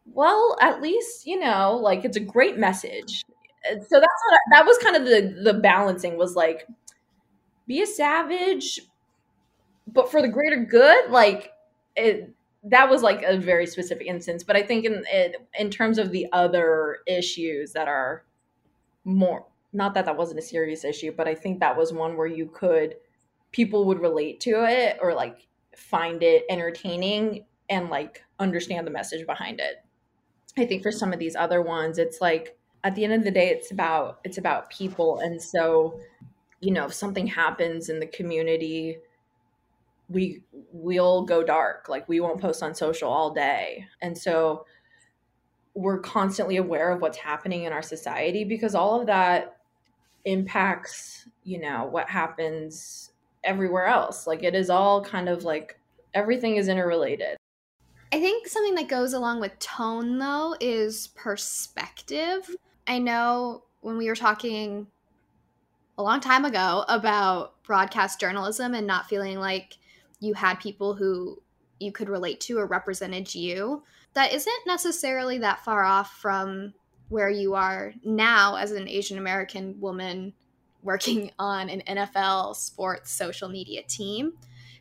well, 0.04 0.56
at 0.60 0.82
least, 0.82 1.26
you 1.26 1.38
know, 1.38 1.78
like 1.80 2.04
it's 2.04 2.16
a 2.16 2.20
great 2.20 2.58
message. 2.58 3.24
So 3.64 3.76
that's 3.78 3.90
what 3.90 4.00
I, 4.00 4.38
that 4.52 4.66
was 4.66 4.78
kind 4.78 4.96
of 4.96 5.04
the 5.04 5.42
the 5.42 5.54
balancing 5.54 6.16
was 6.16 6.34
like 6.34 6.66
be 7.66 7.82
a 7.82 7.86
savage, 7.86 8.80
but 9.86 10.10
for 10.10 10.20
the 10.20 10.28
greater 10.28 10.64
good, 10.64 11.10
like 11.10 11.52
it 11.96 12.30
that 12.64 12.88
was 12.88 13.02
like 13.02 13.22
a 13.22 13.36
very 13.36 13.66
specific 13.66 14.06
instance 14.06 14.44
but 14.44 14.54
i 14.54 14.62
think 14.62 14.84
in 14.84 15.04
in 15.58 15.68
terms 15.68 15.98
of 15.98 16.12
the 16.12 16.28
other 16.32 16.98
issues 17.08 17.72
that 17.72 17.88
are 17.88 18.24
more 19.04 19.44
not 19.72 19.94
that 19.94 20.04
that 20.04 20.16
wasn't 20.16 20.38
a 20.38 20.42
serious 20.42 20.84
issue 20.84 21.10
but 21.10 21.26
i 21.26 21.34
think 21.34 21.58
that 21.58 21.76
was 21.76 21.92
one 21.92 22.16
where 22.16 22.28
you 22.28 22.46
could 22.46 22.94
people 23.52 23.84
would 23.84 24.00
relate 24.00 24.40
to 24.40 24.64
it 24.64 24.98
or 25.00 25.14
like 25.14 25.46
find 25.76 26.22
it 26.22 26.44
entertaining 26.50 27.44
and 27.70 27.88
like 27.88 28.24
understand 28.38 28.86
the 28.86 28.90
message 28.90 29.26
behind 29.26 29.60
it. 29.60 29.84
I 30.58 30.66
think 30.66 30.82
for 30.82 30.92
some 30.92 31.12
of 31.12 31.18
these 31.18 31.36
other 31.36 31.62
ones 31.62 31.98
it's 31.98 32.20
like 32.20 32.56
at 32.84 32.94
the 32.94 33.04
end 33.04 33.12
of 33.12 33.24
the 33.24 33.30
day 33.30 33.48
it's 33.48 33.70
about 33.70 34.20
it's 34.24 34.38
about 34.38 34.70
people. 34.70 35.18
And 35.20 35.40
so 35.40 35.98
you 36.60 36.70
know 36.70 36.86
if 36.86 36.94
something 36.94 37.26
happens 37.26 37.88
in 37.88 38.00
the 38.00 38.06
community 38.06 38.98
we 40.08 40.42
we'll 40.72 41.24
go 41.24 41.42
dark. 41.42 41.88
Like 41.88 42.08
we 42.08 42.20
won't 42.20 42.40
post 42.40 42.62
on 42.62 42.74
social 42.74 43.10
all 43.10 43.32
day. 43.32 43.86
And 44.00 44.16
so 44.16 44.66
we're 45.74 46.00
constantly 46.00 46.56
aware 46.58 46.90
of 46.90 47.00
what's 47.00 47.16
happening 47.16 47.64
in 47.64 47.72
our 47.72 47.82
society 47.82 48.44
because 48.44 48.74
all 48.74 49.00
of 49.00 49.06
that 49.06 49.56
impacts 50.24 51.26
you 51.42 51.60
know 51.60 51.86
what 51.86 52.08
happens 52.08 53.12
everywhere 53.44 53.86
else. 53.86 54.26
Like 54.26 54.42
it 54.42 54.54
is 54.54 54.70
all 54.70 55.04
kind 55.04 55.28
of 55.28 55.44
like 55.44 55.78
everything 56.14 56.56
is 56.56 56.68
interrelated. 56.68 57.36
I 58.12 58.20
think 58.20 58.46
something 58.46 58.74
that 58.74 58.88
goes 58.88 59.14
along 59.14 59.40
with 59.40 59.58
tone 59.58 60.18
though 60.18 60.54
is 60.60 61.08
perspective 61.08 62.54
i 62.86 62.98
know 62.98 63.62
when 63.80 63.96
we 63.96 64.08
were 64.08 64.16
talking 64.16 64.86
a 65.98 66.02
long 66.02 66.20
time 66.20 66.44
ago 66.44 66.84
about 66.88 67.62
broadcast 67.64 68.18
journalism 68.18 68.74
and 68.74 68.86
not 68.86 69.08
feeling 69.08 69.38
like 69.38 69.76
you 70.20 70.34
had 70.34 70.54
people 70.60 70.94
who 70.94 71.40
you 71.78 71.92
could 71.92 72.08
relate 72.08 72.40
to 72.40 72.58
or 72.58 72.66
represented 72.66 73.34
you 73.34 73.82
that 74.14 74.32
isn't 74.32 74.66
necessarily 74.66 75.38
that 75.38 75.64
far 75.64 75.84
off 75.84 76.12
from 76.12 76.74
where 77.08 77.30
you 77.30 77.54
are 77.54 77.92
now 78.04 78.56
as 78.56 78.72
an 78.72 78.88
Asian 78.88 79.18
American 79.18 79.78
woman 79.80 80.32
working 80.82 81.30
on 81.38 81.68
an 81.68 81.82
NFL 81.86 82.56
sports 82.56 83.12
social 83.12 83.48
media 83.48 83.82
team. 83.82 84.32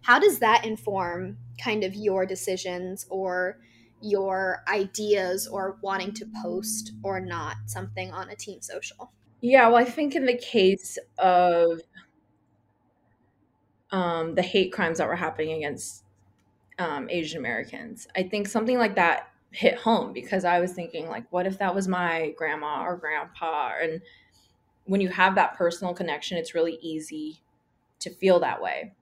How 0.01 0.17
does 0.17 0.39
that 0.39 0.65
inform 0.65 1.37
kind 1.63 1.83
of 1.83 1.93
your 1.93 2.25
decisions 2.25 3.05
or 3.09 3.59
your 4.01 4.63
ideas 4.67 5.47
or 5.47 5.77
wanting 5.81 6.13
to 6.13 6.25
post 6.43 6.93
or 7.03 7.19
not 7.19 7.55
something 7.65 8.11
on 8.11 8.29
a 8.29 8.35
team 8.35 8.61
social? 8.61 9.11
Yeah, 9.41 9.67
well, 9.67 9.77
I 9.77 9.85
think 9.85 10.15
in 10.15 10.25
the 10.25 10.37
case 10.37 10.97
of 11.17 11.81
um, 13.91 14.35
the 14.35 14.41
hate 14.41 14.71
crimes 14.71 14.97
that 14.97 15.07
were 15.07 15.15
happening 15.15 15.57
against 15.57 16.03
um, 16.79 17.09
Asian 17.09 17.39
Americans. 17.39 18.07
I 18.15 18.23
think 18.23 18.47
something 18.47 18.77
like 18.77 18.95
that 18.95 19.29
hit 19.51 19.75
home 19.75 20.13
because 20.13 20.45
I 20.45 20.59
was 20.59 20.73
thinking, 20.73 21.07
like, 21.07 21.25
what 21.31 21.45
if 21.45 21.59
that 21.59 21.75
was 21.75 21.87
my 21.87 22.33
grandma 22.37 22.83
or 22.83 22.95
grandpa? 22.95 23.73
And 23.81 24.01
when 24.85 25.01
you 25.01 25.09
have 25.09 25.35
that 25.35 25.57
personal 25.57 25.93
connection, 25.93 26.37
it's 26.37 26.55
really 26.55 26.79
easy 26.81 27.41
to 27.99 28.09
feel 28.09 28.39
that 28.39 28.61
way. 28.61 28.93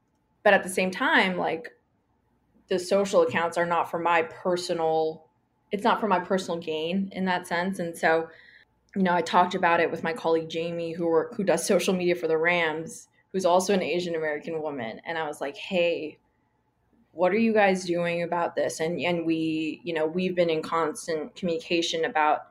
But 0.44 0.54
at 0.54 0.64
the 0.64 0.70
same 0.70 0.92
time, 0.92 1.38
like, 1.38 1.70
the 2.70 2.80
social 2.80 3.22
accounts 3.22 3.58
are 3.58 3.66
not 3.66 3.90
for 3.90 4.00
my 4.00 4.22
personal 4.24 5.26
it's 5.72 5.84
not 5.84 6.00
for 6.00 6.08
my 6.08 6.20
personal 6.20 6.60
gain 6.60 7.10
in 7.12 7.26
that 7.26 7.48
sense 7.48 7.80
and 7.80 7.98
so 7.98 8.28
you 8.96 9.04
know 9.04 9.14
i 9.14 9.22
talked 9.22 9.56
about 9.56 9.80
it 9.80 9.92
with 9.92 10.04
my 10.04 10.14
colleague 10.14 10.50
jamie 10.50 10.94
who 10.94 11.08
work, 11.08 11.36
who 11.36 11.44
does 11.44 11.66
social 11.66 11.94
media 11.94 12.16
for 12.16 12.28
the 12.28 12.38
rams 12.38 13.10
who's 13.32 13.46
also 13.46 13.74
an 13.74 13.82
Asian 13.82 14.16
American 14.16 14.62
woman. 14.62 15.02
And 15.06 15.18
I 15.18 15.28
was 15.28 15.42
like, 15.42 15.56
hey, 15.56 16.18
what 17.12 17.32
are 17.32 17.38
you 17.38 17.54
guys 17.54 17.86
doing 17.86 18.24
about 18.24 18.56
this? 18.56 18.80
And 18.80 19.00
and 19.00 19.26
we, 19.26 19.82
you 19.84 19.94
know, 19.94 20.06
we've 20.06 20.36
been 20.36 20.50
in 20.50 20.62
constant 20.62 21.36
communication 21.36 22.06
about 22.06 22.48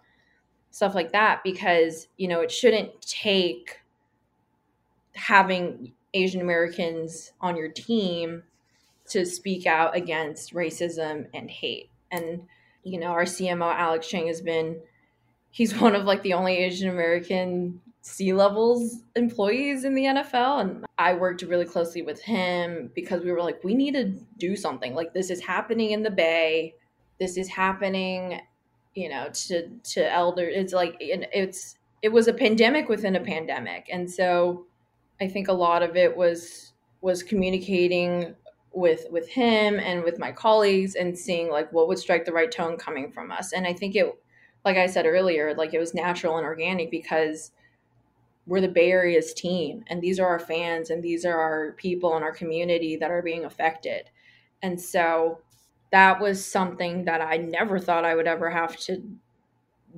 stuff 0.70 0.94
like 0.94 1.12
that 1.12 1.42
because, 1.42 2.08
you 2.16 2.28
know, 2.28 2.40
it 2.40 2.50
shouldn't 2.50 3.00
take 3.00 3.80
having 5.14 5.92
Asian 6.14 6.40
Americans 6.40 7.32
on 7.40 7.56
your 7.56 7.68
team 7.68 8.42
to 9.10 9.24
speak 9.24 9.66
out 9.66 9.96
against 9.96 10.54
racism 10.54 11.26
and 11.34 11.50
hate. 11.50 11.90
And, 12.10 12.42
you 12.82 12.98
know, 12.98 13.08
our 13.08 13.24
CMO 13.24 13.74
Alex 13.74 14.08
Chang 14.08 14.26
has 14.28 14.40
been 14.40 14.80
he's 15.50 15.76
one 15.80 15.94
of 15.94 16.04
like 16.04 16.22
the 16.22 16.34
only 16.34 16.58
Asian 16.58 16.88
American 16.88 17.80
C 18.02 18.32
levels 18.32 19.02
employees 19.16 19.84
in 19.84 19.94
the 19.94 20.04
NFL. 20.04 20.60
And 20.60 20.86
I 20.96 21.14
worked 21.14 21.42
really 21.42 21.64
closely 21.64 22.02
with 22.02 22.22
him 22.22 22.90
because 22.94 23.22
we 23.22 23.32
were 23.32 23.42
like, 23.42 23.62
we 23.62 23.74
need 23.74 23.94
to 23.94 24.14
do 24.38 24.56
something. 24.56 24.94
Like, 24.94 25.12
this 25.12 25.30
is 25.30 25.40
happening 25.40 25.90
in 25.90 26.02
the 26.02 26.10
Bay. 26.10 26.74
This 27.20 27.36
is 27.36 27.48
happening, 27.48 28.40
you 28.94 29.08
know, 29.08 29.28
to, 29.32 29.68
to 29.68 30.12
elder. 30.12 30.48
It's 30.48 30.72
like, 30.72 30.96
it's, 31.00 31.76
it 32.00 32.10
was 32.10 32.28
a 32.28 32.32
pandemic 32.32 32.88
within 32.88 33.16
a 33.16 33.20
pandemic. 33.20 33.88
And 33.92 34.10
so 34.10 34.66
I 35.20 35.28
think 35.28 35.48
a 35.48 35.52
lot 35.52 35.82
of 35.82 35.96
it 35.96 36.16
was, 36.16 36.72
was 37.00 37.22
communicating 37.22 38.34
with 38.78 39.06
with 39.10 39.28
him 39.28 39.78
and 39.78 40.04
with 40.04 40.18
my 40.18 40.32
colleagues 40.32 40.94
and 40.94 41.18
seeing 41.18 41.50
like 41.50 41.72
what 41.72 41.88
would 41.88 41.98
strike 41.98 42.24
the 42.24 42.32
right 42.32 42.50
tone 42.50 42.76
coming 42.76 43.10
from 43.10 43.30
us 43.30 43.52
and 43.52 43.66
i 43.66 43.72
think 43.72 43.96
it 43.96 44.06
like 44.64 44.76
i 44.76 44.86
said 44.86 45.06
earlier 45.06 45.54
like 45.54 45.74
it 45.74 45.78
was 45.78 45.94
natural 45.94 46.36
and 46.36 46.46
organic 46.46 46.90
because 46.90 47.52
we're 48.48 48.62
the 48.62 48.68
Bay 48.68 48.90
Area's 48.90 49.34
team, 49.34 49.84
and 49.88 50.00
these 50.00 50.18
are 50.18 50.26
our 50.26 50.38
fans, 50.38 50.88
and 50.88 51.02
these 51.02 51.26
are 51.26 51.38
our 51.38 51.72
people 51.72 52.16
in 52.16 52.22
our 52.22 52.32
community 52.32 52.96
that 52.96 53.10
are 53.10 53.20
being 53.20 53.44
affected. 53.44 54.08
And 54.62 54.80
so 54.80 55.40
that 55.92 56.18
was 56.18 56.44
something 56.44 57.04
that 57.04 57.20
I 57.20 57.36
never 57.36 57.78
thought 57.78 58.06
I 58.06 58.14
would 58.14 58.26
ever 58.26 58.48
have 58.50 58.76
to 58.80 59.02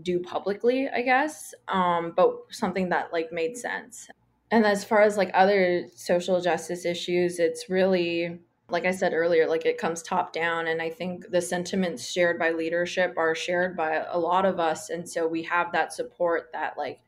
do 0.02 0.18
publicly, 0.18 0.88
I 0.88 1.02
guess, 1.02 1.54
um, 1.68 2.12
but 2.16 2.34
something 2.50 2.88
that 2.88 3.12
like 3.12 3.32
made 3.32 3.56
sense. 3.56 4.08
And 4.50 4.66
as 4.66 4.84
far 4.84 5.02
as 5.02 5.16
like 5.16 5.30
other 5.32 5.86
social 5.94 6.40
justice 6.40 6.84
issues, 6.84 7.38
it's 7.38 7.70
really 7.70 8.40
like 8.70 8.84
I 8.84 8.90
said 8.90 9.12
earlier, 9.12 9.48
like 9.48 9.66
it 9.66 9.78
comes 9.78 10.02
top 10.02 10.32
down. 10.32 10.66
And 10.66 10.80
I 10.80 10.90
think 10.90 11.30
the 11.30 11.42
sentiments 11.42 12.10
shared 12.10 12.38
by 12.38 12.50
leadership 12.50 13.14
are 13.16 13.34
shared 13.34 13.76
by 13.76 14.04
a 14.08 14.18
lot 14.18 14.44
of 14.44 14.58
us. 14.60 14.90
And 14.90 15.08
so 15.08 15.26
we 15.26 15.42
have 15.44 15.72
that 15.72 15.92
support 15.92 16.50
that, 16.52 16.78
like, 16.78 17.00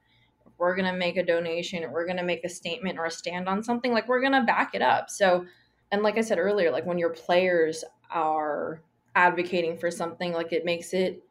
we're 0.59 0.77
going 0.77 0.91
to 0.91 0.97
make 0.97 1.17
a 1.17 1.25
donation 1.25 1.91
we're 1.91 2.07
going 2.07 2.19
to 2.19 2.23
make 2.23 2.45
a 2.45 2.49
statement 2.49 2.97
or 2.97 3.07
a 3.07 3.11
stand 3.11 3.49
on 3.49 3.65
something, 3.65 3.93
like 3.93 4.07
we're 4.07 4.21
going 4.21 4.33
to 4.33 4.43
back 4.43 4.75
it 4.75 4.83
up. 4.83 5.11
So, 5.11 5.45
and 5.91 6.03
like 6.03 6.19
I 6.19 6.21
said 6.21 6.39
earlier, 6.39 6.71
like 6.71 6.87
when 6.87 6.99
your 6.99 7.11
players 7.11 7.85
are 8.11 8.81
advocating 9.17 9.77
for 9.77 9.91
something, 9.91 10.33
like 10.33 10.53
it 10.53 10.65
makes 10.65 10.95
it 10.95 11.23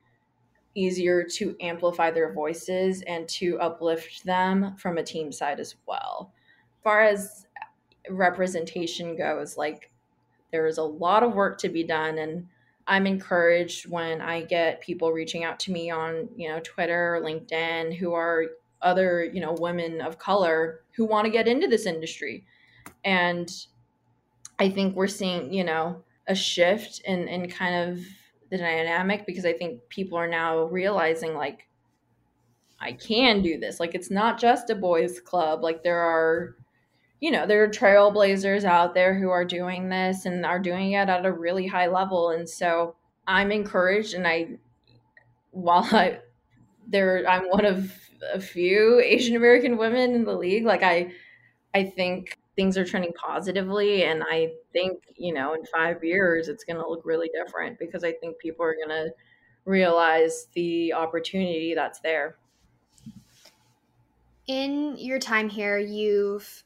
easier 0.76 1.24
to 1.24 1.56
amplify 1.62 2.12
their 2.12 2.34
voices 2.34 3.04
and 3.04 3.28
to 3.30 3.58
uplift 3.60 4.26
them 4.26 4.76
from 4.78 4.98
a 4.98 5.04
team 5.04 5.32
side 5.32 5.60
as 5.60 5.76
well. 5.88 6.34
As 6.78 6.84
far 6.84 7.02
as 7.02 7.48
representation 8.10 9.16
goes, 9.16 9.56
like 9.56 9.91
there 10.52 10.68
is 10.68 10.78
a 10.78 10.84
lot 10.84 11.24
of 11.24 11.34
work 11.34 11.58
to 11.60 11.70
be 11.70 11.84
done 11.84 12.18
and 12.18 12.47
I'm 12.88 13.08
encouraged 13.08 13.89
when 13.89 14.22
I 14.22 14.41
get 14.43 14.82
people 14.82 15.12
reaching 15.12 15.43
out 15.43 15.60
to 15.62 15.72
me 15.72 15.89
on, 15.91 16.28
you 16.36 16.49
know, 16.49 16.60
Twitter 16.64 17.16
or 17.16 17.22
LinkedIn 17.22 17.95
who 17.95 18.14
are 18.14 18.45
other, 18.82 19.24
you 19.24 19.39
know, 19.39 19.54
women 19.54 20.02
of 20.02 20.18
color 20.18 20.82
who 20.95 21.06
want 21.06 21.26
to 21.26 21.32
get 21.32 21.47
into 21.47 21.68
this 21.68 21.86
industry. 21.86 22.45
And 23.06 23.49
I 24.60 24.70
think 24.70 24.95
we're 24.95 25.08
seeing, 25.08 25.54
you 25.54 25.64
know, 25.64 26.04
a 26.28 26.36
shift 26.36 27.02
in 27.06 27.28
in 27.28 27.49
kind 27.49 27.91
of 27.91 28.04
the 28.49 28.58
dynamic 28.58 29.26
because 29.26 29.45
I 29.45 29.54
think 29.54 29.88
people 29.89 30.18
are 30.18 30.28
now 30.28 30.64
realizing 30.66 31.36
like 31.36 31.68
I 32.80 32.93
can 32.93 33.41
do 33.41 33.60
this. 33.60 33.80
Like 33.80 33.95
it's 33.95 34.12
not 34.12 34.39
just 34.39 34.70
a 34.70 34.76
boys 34.76 35.20
club. 35.20 35.64
Like 35.64 35.84
there 35.84 35.99
are 35.99 36.58
you 37.22 37.30
know, 37.30 37.46
there 37.46 37.64
are 37.64 37.70
trailblazers 37.70 38.66
out 38.66 38.96
there 38.96 39.18
who 39.18 39.30
are 39.30 39.46
doing 39.46 39.90
this 39.90 40.26
and 40.26 40.46
are 40.46 40.60
doing 40.60 40.94
it 40.94 41.08
at 41.08 41.26
a 41.26 41.32
really 41.32 41.68
high 41.68 41.88
level. 41.88 42.32
And 42.32 42.50
so 42.50 42.96
I'm 43.28 43.52
encouraged 43.52 44.16
and 44.16 44.28
I 44.28 44.58
while 45.52 45.88
I 45.92 46.20
there 46.88 47.24
I'm 47.30 47.44
one 47.50 47.64
of 47.64 47.96
a 48.34 48.42
few 48.42 49.00
Asian 49.00 49.36
American 49.36 49.78
women 49.78 50.16
in 50.16 50.26
the 50.26 50.34
league, 50.34 50.66
like 50.66 50.82
I 50.82 51.14
I 51.76 51.84
think 51.86 52.40
things 52.56 52.76
are 52.78 52.86
trending 52.86 53.14
positively 53.14 54.04
and 54.04 54.24
I 54.30 54.54
think, 54.74 55.04
you 55.16 55.34
know, 55.34 55.54
in 55.54 55.64
5 55.66 56.04
years 56.04 56.48
it's 56.48 56.64
going 56.64 56.78
to 56.78 56.90
look 56.90 57.06
really 57.06 57.30
different 57.34 57.78
because 57.78 58.04
I 58.04 58.14
think 58.14 58.40
people 58.40 58.66
are 58.66 58.76
going 58.76 58.90
to 58.90 59.12
realize 59.66 60.48
the 60.54 60.94
opportunity 60.94 61.76
that's 61.76 62.00
there. 62.00 62.38
In 64.48 64.98
your 64.98 65.20
time 65.20 65.50
here, 65.50 65.78
you've 65.78 66.64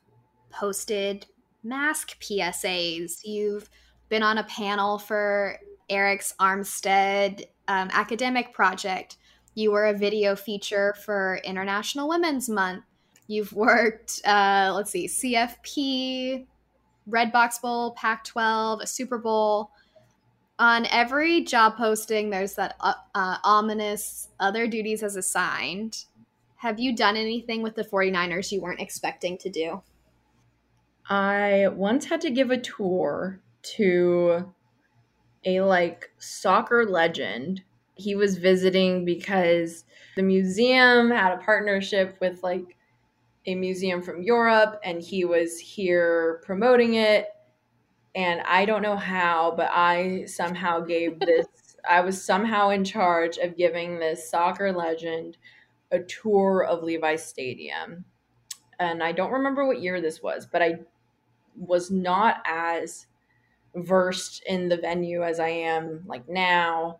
posted 0.55 1.25
mask 1.63 2.19
PSAs. 2.21 3.25
You've 3.25 3.69
been 4.09 4.23
on 4.23 4.37
a 4.37 4.43
panel 4.43 4.97
for 4.97 5.59
Arik's 5.89 6.33
Armstead 6.39 7.45
um, 7.67 7.89
academic 7.91 8.53
project. 8.53 9.17
You 9.55 9.71
were 9.71 9.87
a 9.87 9.97
video 9.97 10.35
feature 10.35 10.95
for 11.03 11.39
International 11.43 12.07
Women's 12.07 12.49
Month. 12.49 12.83
You've 13.27 13.53
worked, 13.53 14.21
uh, 14.25 14.71
let's 14.75 14.91
see, 14.91 15.07
CFP, 15.07 16.45
Redbox 17.09 17.61
Bowl, 17.61 17.91
Pac 17.91 18.23
12, 18.23 18.81
a 18.81 18.87
Super 18.87 19.17
Bowl. 19.17 19.71
On 20.57 20.85
every 20.87 21.41
job 21.41 21.75
posting, 21.75 22.29
there's 22.29 22.55
that 22.55 22.75
uh, 22.79 22.93
uh, 23.13 23.37
ominous 23.43 24.29
other 24.39 24.67
duties 24.67 25.03
as 25.03 25.15
assigned. 25.15 26.05
Have 26.57 26.79
you 26.79 26.95
done 26.95 27.17
anything 27.17 27.61
with 27.61 27.75
the 27.75 27.83
49ers 27.83 28.51
you 28.51 28.61
weren't 28.61 28.79
expecting 28.79 29.37
to 29.39 29.49
do? 29.49 29.81
I 31.07 31.67
once 31.67 32.05
had 32.05 32.21
to 32.21 32.31
give 32.31 32.49
a 32.49 32.57
tour 32.57 33.39
to 33.75 34.53
a 35.45 35.61
like 35.61 36.09
soccer 36.17 36.85
legend. 36.85 37.61
He 37.95 38.15
was 38.15 38.37
visiting 38.37 39.05
because 39.05 39.85
the 40.15 40.23
museum 40.23 41.11
had 41.11 41.33
a 41.33 41.43
partnership 41.43 42.17
with 42.19 42.41
like 42.41 42.75
a 43.45 43.53
museum 43.53 44.01
from 44.01 44.23
Europe 44.23 44.79
and 44.83 45.01
he 45.01 45.25
was 45.25 45.59
here 45.59 46.41
promoting 46.43 46.95
it. 46.95 47.27
And 48.15 48.41
I 48.41 48.65
don't 48.65 48.81
know 48.81 48.97
how, 48.97 49.53
but 49.55 49.69
I 49.71 50.25
somehow 50.25 50.79
gave 50.79 51.19
this, 51.19 51.45
I 51.89 52.01
was 52.01 52.23
somehow 52.23 52.69
in 52.69 52.83
charge 52.83 53.37
of 53.37 53.57
giving 53.57 53.99
this 53.99 54.29
soccer 54.29 54.71
legend 54.71 55.37
a 55.91 55.99
tour 55.99 56.63
of 56.63 56.81
Levi's 56.81 57.23
Stadium. 57.23 58.05
And 58.79 59.03
I 59.03 59.11
don't 59.11 59.31
remember 59.31 59.67
what 59.67 59.81
year 59.81 60.01
this 60.01 60.21
was, 60.21 60.47
but 60.47 60.61
I 60.61 60.79
was 61.57 61.91
not 61.91 62.37
as 62.45 63.07
versed 63.75 64.43
in 64.47 64.69
the 64.69 64.77
venue 64.77 65.23
as 65.23 65.39
I 65.39 65.49
am 65.49 66.03
like 66.07 66.27
now. 66.29 66.99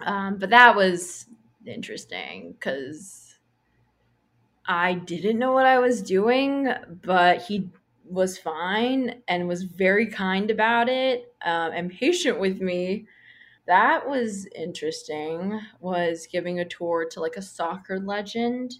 Um, 0.00 0.36
but 0.38 0.50
that 0.50 0.74
was 0.74 1.26
interesting 1.66 2.52
because 2.52 3.36
I 4.66 4.94
didn't 4.94 5.38
know 5.38 5.52
what 5.52 5.66
I 5.66 5.78
was 5.78 6.02
doing, 6.02 6.68
but 7.02 7.42
he 7.42 7.68
was 8.04 8.38
fine 8.38 9.22
and 9.28 9.48
was 9.48 9.62
very 9.62 10.06
kind 10.06 10.50
about 10.50 10.88
it 10.88 11.34
um, 11.44 11.72
and 11.72 11.90
patient 11.90 12.38
with 12.38 12.60
me. 12.60 13.06
That 13.66 14.08
was 14.08 14.46
interesting. 14.54 15.60
Was 15.80 16.26
giving 16.30 16.60
a 16.60 16.64
tour 16.64 17.06
to 17.10 17.20
like 17.20 17.36
a 17.36 17.42
soccer 17.42 17.98
legend. 18.00 18.74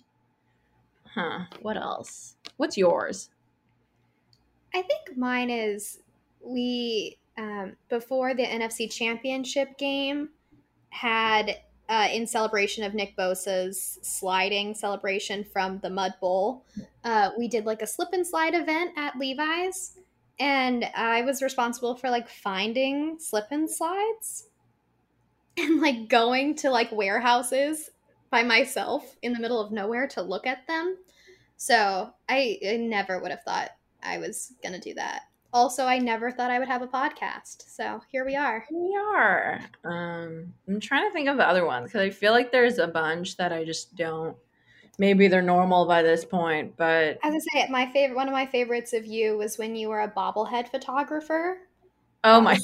Huh. 1.14 1.40
What 1.60 1.76
else? 1.76 2.36
What's 2.56 2.76
yours? 2.76 3.30
I 4.74 4.82
think 4.82 5.16
mine 5.16 5.50
is 5.50 5.98
we 6.40 7.18
um, 7.36 7.76
before 7.88 8.34
the 8.34 8.44
NFC 8.44 8.90
Championship 8.90 9.78
game 9.78 10.30
had 10.90 11.56
uh, 11.88 12.08
in 12.12 12.26
celebration 12.26 12.84
of 12.84 12.94
Nick 12.94 13.16
Bosa's 13.16 13.98
sliding 14.02 14.74
celebration 14.74 15.44
from 15.44 15.78
the 15.80 15.90
Mud 15.90 16.14
Bowl. 16.20 16.64
Uh, 17.04 17.30
we 17.38 17.48
did 17.48 17.66
like 17.66 17.82
a 17.82 17.86
slip 17.86 18.10
and 18.12 18.26
slide 18.26 18.54
event 18.54 18.92
at 18.96 19.18
Levi's, 19.18 19.98
and 20.38 20.86
I 20.94 21.22
was 21.22 21.42
responsible 21.42 21.96
for 21.96 22.08
like 22.08 22.28
finding 22.28 23.18
slip 23.18 23.46
and 23.50 23.68
slides 23.70 24.48
and 25.58 25.80
like 25.80 26.08
going 26.08 26.54
to 26.56 26.70
like 26.70 26.90
warehouses 26.92 27.90
by 28.30 28.42
myself 28.42 29.16
in 29.20 29.34
the 29.34 29.40
middle 29.40 29.60
of 29.60 29.72
nowhere 29.72 30.06
to 30.08 30.22
look 30.22 30.46
at 30.46 30.66
them. 30.66 30.96
So 31.58 32.12
I, 32.28 32.58
I 32.66 32.76
never 32.76 33.20
would 33.20 33.30
have 33.30 33.44
thought 33.44 33.70
I 34.02 34.18
was 34.18 34.52
going 34.62 34.74
to 34.74 34.80
do 34.80 34.94
that. 34.94 35.22
Also, 35.54 35.84
I 35.84 35.98
never 35.98 36.30
thought 36.30 36.50
I 36.50 36.58
would 36.58 36.68
have 36.68 36.80
a 36.80 36.86
podcast. 36.86 37.64
So 37.68 38.00
here 38.10 38.24
we 38.24 38.36
are. 38.36 38.64
We 38.70 38.98
are. 39.14 39.60
Um, 39.84 40.54
I'm 40.66 40.80
trying 40.80 41.08
to 41.08 41.12
think 41.12 41.28
of 41.28 41.36
the 41.36 41.46
other 41.46 41.66
ones 41.66 41.86
because 41.86 42.00
I 42.00 42.10
feel 42.10 42.32
like 42.32 42.50
there's 42.50 42.78
a 42.78 42.86
bunch 42.86 43.36
that 43.36 43.52
I 43.52 43.64
just 43.64 43.94
don't. 43.94 44.36
Maybe 44.98 45.28
they're 45.28 45.42
normal 45.42 45.86
by 45.86 46.02
this 46.02 46.24
point, 46.24 46.76
but 46.76 47.18
as 47.22 47.34
I 47.34 47.38
say, 47.52 47.68
my 47.70 47.90
favorite, 47.92 48.14
one 48.14 48.28
of 48.28 48.32
my 48.32 48.46
favorites 48.46 48.92
of 48.92 49.06
you 49.06 49.36
was 49.38 49.58
when 49.58 49.74
you 49.74 49.88
were 49.88 50.00
a 50.00 50.10
bobblehead 50.10 50.70
photographer. 50.70 51.58
Oh 52.24 52.40
my! 52.40 52.58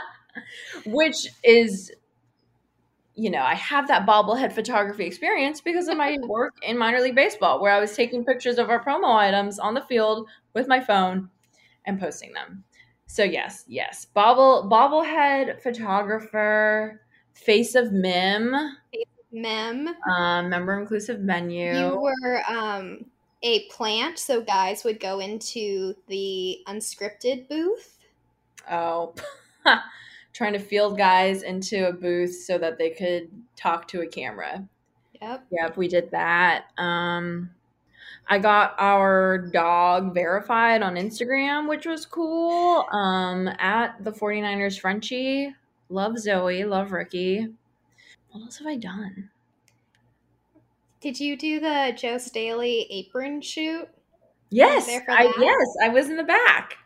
Which 0.86 1.26
is 1.42 1.90
you 3.18 3.30
know, 3.30 3.42
I 3.42 3.54
have 3.56 3.88
that 3.88 4.06
bobblehead 4.06 4.52
photography 4.52 5.04
experience 5.04 5.60
because 5.60 5.88
of 5.88 5.96
my 5.96 6.18
work 6.22 6.54
in 6.62 6.78
minor 6.78 7.00
league 7.00 7.16
baseball, 7.16 7.60
where 7.60 7.72
I 7.72 7.80
was 7.80 7.96
taking 7.96 8.24
pictures 8.24 8.58
of 8.58 8.70
our 8.70 8.82
promo 8.82 9.12
items 9.12 9.58
on 9.58 9.74
the 9.74 9.80
field 9.80 10.28
with 10.54 10.68
my 10.68 10.78
phone 10.78 11.28
and 11.84 11.98
posting 11.98 12.32
them. 12.32 12.62
So 13.06 13.24
yes, 13.24 13.64
yes, 13.66 14.04
bobble 14.04 14.68
bobblehead 14.70 15.60
photographer, 15.60 17.00
face 17.32 17.74
of 17.74 17.92
Mim, 17.92 18.54
face 18.92 19.06
of 19.18 19.32
Mim, 19.32 19.88
um, 20.08 20.48
member 20.48 20.78
inclusive 20.78 21.20
menu. 21.20 21.76
You 21.76 22.00
were 22.00 22.42
um, 22.48 23.04
a 23.42 23.66
plant, 23.70 24.20
so 24.20 24.42
guys 24.42 24.84
would 24.84 25.00
go 25.00 25.18
into 25.18 25.94
the 26.06 26.58
unscripted 26.68 27.48
booth. 27.48 27.98
Oh. 28.70 29.14
trying 30.38 30.52
to 30.52 30.58
field 30.60 30.96
guys 30.96 31.42
into 31.42 31.88
a 31.88 31.92
booth 31.92 32.32
so 32.32 32.58
that 32.58 32.78
they 32.78 32.90
could 32.90 33.28
talk 33.56 33.88
to 33.88 34.02
a 34.02 34.06
camera. 34.06 34.64
Yep. 35.20 35.46
Yep, 35.50 35.76
we 35.76 35.88
did 35.88 36.12
that. 36.12 36.66
Um 36.78 37.50
I 38.30 38.38
got 38.38 38.76
our 38.78 39.38
dog 39.38 40.14
verified 40.14 40.82
on 40.82 40.94
Instagram, 40.94 41.68
which 41.68 41.86
was 41.86 42.06
cool. 42.06 42.86
Um 42.92 43.48
at 43.58 43.96
the 44.04 44.12
49ers 44.12 44.80
Frenchie. 44.80 45.52
Love 45.88 46.16
Zoe, 46.18 46.64
love 46.64 46.92
Ricky. 46.92 47.48
What 48.30 48.42
else 48.42 48.58
have 48.58 48.68
I 48.68 48.76
done? 48.76 49.30
Did 51.00 51.18
you 51.18 51.36
do 51.36 51.58
the 51.58 51.96
Joe 51.96 52.18
Staley 52.18 52.86
apron 52.90 53.40
shoot? 53.40 53.88
Yes, 54.50 54.88
I 55.08 55.32
yes, 55.40 55.66
I 55.82 55.88
was 55.88 56.08
in 56.08 56.16
the 56.16 56.22
back. 56.22 56.76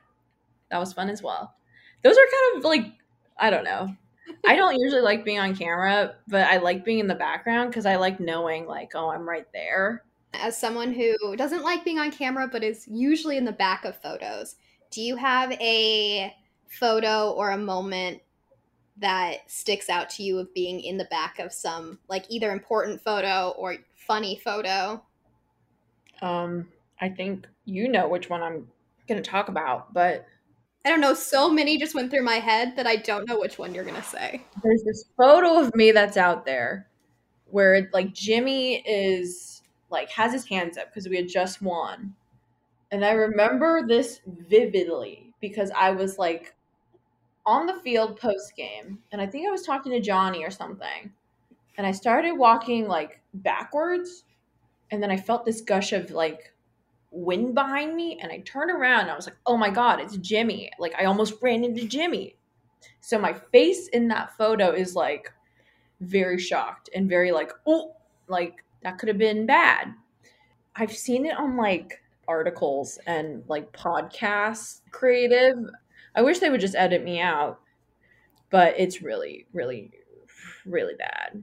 That 0.71 0.79
was 0.79 0.95
fun 0.95 1.11
as 1.11 1.23
well. 1.23 1.55
Those 2.03 2.17
are 2.17 2.21
kind 2.21 2.59
of 2.59 2.65
like 2.65 3.02
I 3.39 3.51
don't 3.51 3.65
know. 3.65 3.95
I 4.47 4.57
don't 4.57 4.79
usually 4.79 5.03
like 5.03 5.25
being 5.25 5.39
on 5.39 5.55
camera, 5.55 6.17
but 6.29 6.47
I 6.49 6.59
like 6.59 6.85
being 6.85 6.99
in 6.99 7.07
the 7.07 7.15
background 7.15 7.71
because 7.71 7.87
I 7.87 7.97
like 7.97 8.21
knowing, 8.21 8.67
like, 8.67 8.93
oh, 8.95 9.11
I'm 9.11 9.29
right 9.29 9.47
there. 9.53 10.05
As 10.35 10.57
someone 10.57 10.93
who 10.93 11.37
doesn't 11.37 11.63
like 11.63 11.85
being 11.85 11.99
on 11.99 12.11
camera, 12.11 12.49
but 12.51 12.63
is 12.63 12.87
usually 12.89 13.37
in 13.37 13.45
the 13.45 13.53
back 13.53 13.85
of 13.85 14.01
photos, 14.01 14.57
do 14.91 15.03
you 15.03 15.17
have 15.17 15.53
a 15.53 16.35
photo 16.69 17.31
or 17.33 17.51
a 17.51 17.59
moment 17.59 18.23
that 18.97 19.51
sticks 19.51 19.91
out 19.91 20.09
to 20.11 20.23
you 20.23 20.39
of 20.39 20.53
being 20.55 20.81
in 20.81 20.97
the 20.97 21.05
back 21.07 21.39
of 21.39 21.53
some, 21.53 21.99
like, 22.09 22.25
either 22.29 22.51
important 22.53 23.03
photo 23.03 23.51
or 23.59 23.77
funny 23.95 24.41
photo? 24.43 25.03
Um, 26.21 26.69
I 27.01 27.09
think 27.09 27.47
you 27.65 27.89
know 27.89 28.09
which 28.09 28.31
one 28.31 28.43
I'm 28.43 28.69
going 29.09 29.23
to 29.23 29.31
talk 29.31 29.49
about, 29.49 29.93
but 29.93 30.27
I 30.85 30.89
don't 30.89 31.01
know, 31.01 31.15
so 31.15 31.49
many 31.49 31.79
just 31.79 31.95
went 31.95 32.11
through 32.11 32.25
my 32.25 32.37
head 32.37 32.75
that 32.77 32.87
I 32.87 32.97
don't 32.97 33.29
know 33.29 33.39
which 33.39 33.59
one 33.59 33.75
you're 33.75 33.85
going 33.85 33.97
to 33.97 34.03
say. 34.03 34.43
There's 34.63 34.83
this 34.83 35.05
photo 35.17 35.61
of 35.61 35.75
me 35.77 35.93
that's 35.93 36.17
out 36.17 36.45
there 36.45 36.89
where 37.47 37.89
like 37.93 38.13
Jimmy 38.13 38.77
is 38.87 39.63
like 39.91 40.11
has 40.11 40.33
his 40.33 40.47
hands 40.47 40.79
up 40.79 40.89
because 40.89 41.09
we 41.09 41.17
had 41.17 41.29
just 41.29 41.63
won. 41.63 42.15
And 42.91 43.05
I 43.05 43.13
remember 43.13 43.87
this 43.87 44.21
vividly 44.27 45.33
because 45.41 45.71
I 45.77 45.91
was 45.91 46.19
like 46.19 46.55
on 47.47 47.67
the 47.67 47.81
field 47.81 48.19
post 48.19 48.57
game 48.57 48.99
and 49.13 49.21
I 49.21 49.27
think 49.27 49.47
I 49.47 49.51
was 49.51 49.63
talking 49.63 49.93
to 49.93 50.01
Johnny 50.01 50.45
or 50.45 50.51
something. 50.51 51.13
And 51.79 51.87
I 51.87 51.93
started 51.93 52.33
walking 52.33 52.89
like 52.89 53.21
backwards 53.35 54.25
and 54.91 55.03
then 55.03 55.11
I 55.11 55.17
felt 55.17 55.45
this 55.45 55.61
gush 55.61 55.93
of 55.93 56.11
like 56.11 56.53
wind 57.13 57.55
behind 57.55 57.95
me 57.95 58.19
and 58.21 58.33
I 58.33 58.39
turned 58.39 58.71
around 58.71 59.11
I 59.11 59.15
was 59.15 59.27
like, 59.27 59.37
"Oh 59.47 59.57
my 59.57 59.71
god, 59.71 60.01
it's 60.01 60.17
Jimmy." 60.17 60.71
Like 60.79 60.95
I 60.99 61.05
almost 61.05 61.35
ran 61.43 61.63
into 61.63 61.87
Jimmy. 61.87 62.37
So 63.01 63.19
my 63.19 63.33
face 63.33 63.89
in 63.89 64.09
that 64.09 64.37
photo 64.37 64.73
is 64.73 64.97
like 64.97 65.31
very 66.01 66.39
shocked 66.39 66.89
and 66.95 67.09
very 67.09 67.31
like, 67.31 67.53
"Oh, 67.67 67.97
like 68.29 68.65
that 68.83 68.99
could 68.99 69.09
have 69.09 69.19
been 69.19 69.47
bad." 69.47 69.95
I've 70.75 70.97
seen 70.97 71.27
it 71.27 71.37
on 71.37 71.57
like 71.57 72.03
articles 72.27 72.99
and 73.07 73.45
like 73.47 73.73
podcasts 73.73 74.81
creative. 74.91 75.57
I 76.15 76.23
wish 76.23 76.39
they 76.39 76.51
would 76.51 76.61
just 76.61 76.75
edit 76.75 77.05
me 77.05 77.21
out, 77.21 77.61
but 78.51 78.75
it's 78.79 79.03
really 79.03 79.47
really 79.53 79.91
really 80.65 80.95
bad. 80.95 81.43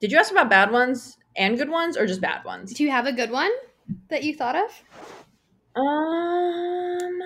Did 0.00 0.12
you 0.12 0.18
ask 0.18 0.32
about 0.32 0.50
bad 0.50 0.72
ones 0.72 1.18
and 1.36 1.56
good 1.56 1.70
ones 1.70 1.96
or 1.96 2.06
just 2.06 2.20
bad 2.20 2.44
ones? 2.44 2.72
Do 2.74 2.82
you 2.82 2.90
have 2.90 3.06
a 3.06 3.12
good 3.12 3.30
one 3.30 3.50
that 4.08 4.24
you 4.24 4.34
thought 4.34 4.56
of? 4.56 4.82
Um 5.76 7.20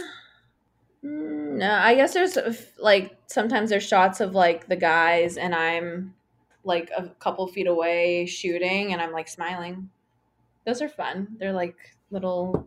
mm, 1.04 1.56
no, 1.59 1.72
I 1.72 1.94
guess 1.94 2.14
there's 2.14 2.38
like 2.78 3.16
sometimes 3.26 3.70
there's 3.70 3.86
shots 3.86 4.20
of 4.20 4.34
like 4.34 4.68
the 4.68 4.76
guys 4.76 5.36
and 5.36 5.54
I'm 5.54 6.14
like 6.64 6.90
a 6.96 7.09
couple 7.20 7.46
feet 7.46 7.66
away 7.66 8.26
shooting 8.26 8.92
and 8.92 9.02
I'm 9.02 9.12
like 9.12 9.28
smiling. 9.28 9.90
Those 10.66 10.82
are 10.82 10.88
fun. 10.88 11.28
They're 11.38 11.52
like 11.52 11.76
little 12.11 12.66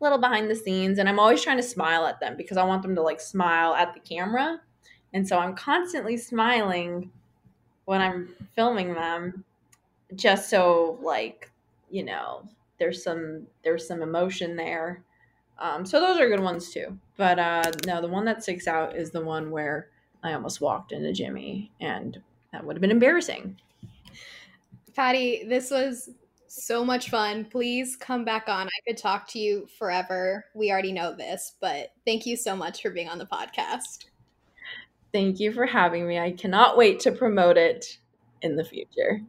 little 0.00 0.18
behind 0.18 0.50
the 0.50 0.56
scenes 0.56 0.98
and 0.98 1.08
I'm 1.08 1.18
always 1.18 1.42
trying 1.42 1.56
to 1.56 1.62
smile 1.62 2.06
at 2.06 2.20
them 2.20 2.36
because 2.36 2.56
I 2.56 2.64
want 2.64 2.82
them 2.82 2.94
to 2.94 3.02
like 3.02 3.20
smile 3.20 3.74
at 3.74 3.94
the 3.94 4.00
camera. 4.00 4.60
And 5.12 5.26
so 5.26 5.38
I'm 5.38 5.54
constantly 5.54 6.16
smiling 6.16 7.10
when 7.84 8.00
I'm 8.00 8.34
filming 8.54 8.94
them 8.94 9.44
just 10.14 10.50
so 10.50 10.98
like, 11.02 11.50
you 11.90 12.04
know, 12.04 12.42
there's 12.78 13.02
some 13.02 13.46
there's 13.62 13.86
some 13.86 14.02
emotion 14.02 14.56
there. 14.56 15.04
Um, 15.58 15.86
so 15.86 16.00
those 16.00 16.18
are 16.18 16.28
good 16.28 16.40
ones 16.40 16.70
too. 16.70 16.98
But 17.16 17.38
uh, 17.38 17.70
no, 17.86 18.00
the 18.00 18.08
one 18.08 18.24
that 18.24 18.42
sticks 18.42 18.66
out 18.66 18.96
is 18.96 19.10
the 19.10 19.24
one 19.24 19.50
where 19.50 19.88
I 20.22 20.32
almost 20.32 20.60
walked 20.60 20.92
into 20.92 21.12
Jimmy, 21.12 21.70
and 21.80 22.20
that 22.52 22.64
would 22.64 22.76
have 22.76 22.80
been 22.80 22.90
embarrassing. 22.90 23.56
Patty, 24.94 25.44
this 25.48 25.70
was 25.70 26.10
so 26.46 26.84
much 26.84 27.10
fun. 27.10 27.44
Please 27.44 27.96
come 27.96 28.24
back 28.24 28.48
on. 28.48 28.68
I 28.68 28.80
could 28.86 28.96
talk 28.96 29.26
to 29.28 29.38
you 29.38 29.66
forever. 29.78 30.44
We 30.54 30.70
already 30.70 30.92
know 30.92 31.14
this, 31.14 31.52
but 31.60 31.92
thank 32.06 32.26
you 32.26 32.36
so 32.36 32.54
much 32.54 32.80
for 32.80 32.90
being 32.90 33.08
on 33.08 33.18
the 33.18 33.26
podcast. 33.26 34.06
Thank 35.12 35.40
you 35.40 35.52
for 35.52 35.66
having 35.66 36.06
me. 36.06 36.18
I 36.18 36.32
cannot 36.32 36.76
wait 36.76 37.00
to 37.00 37.12
promote 37.12 37.56
it 37.56 37.98
in 38.42 38.56
the 38.56 38.64
future. 38.64 39.20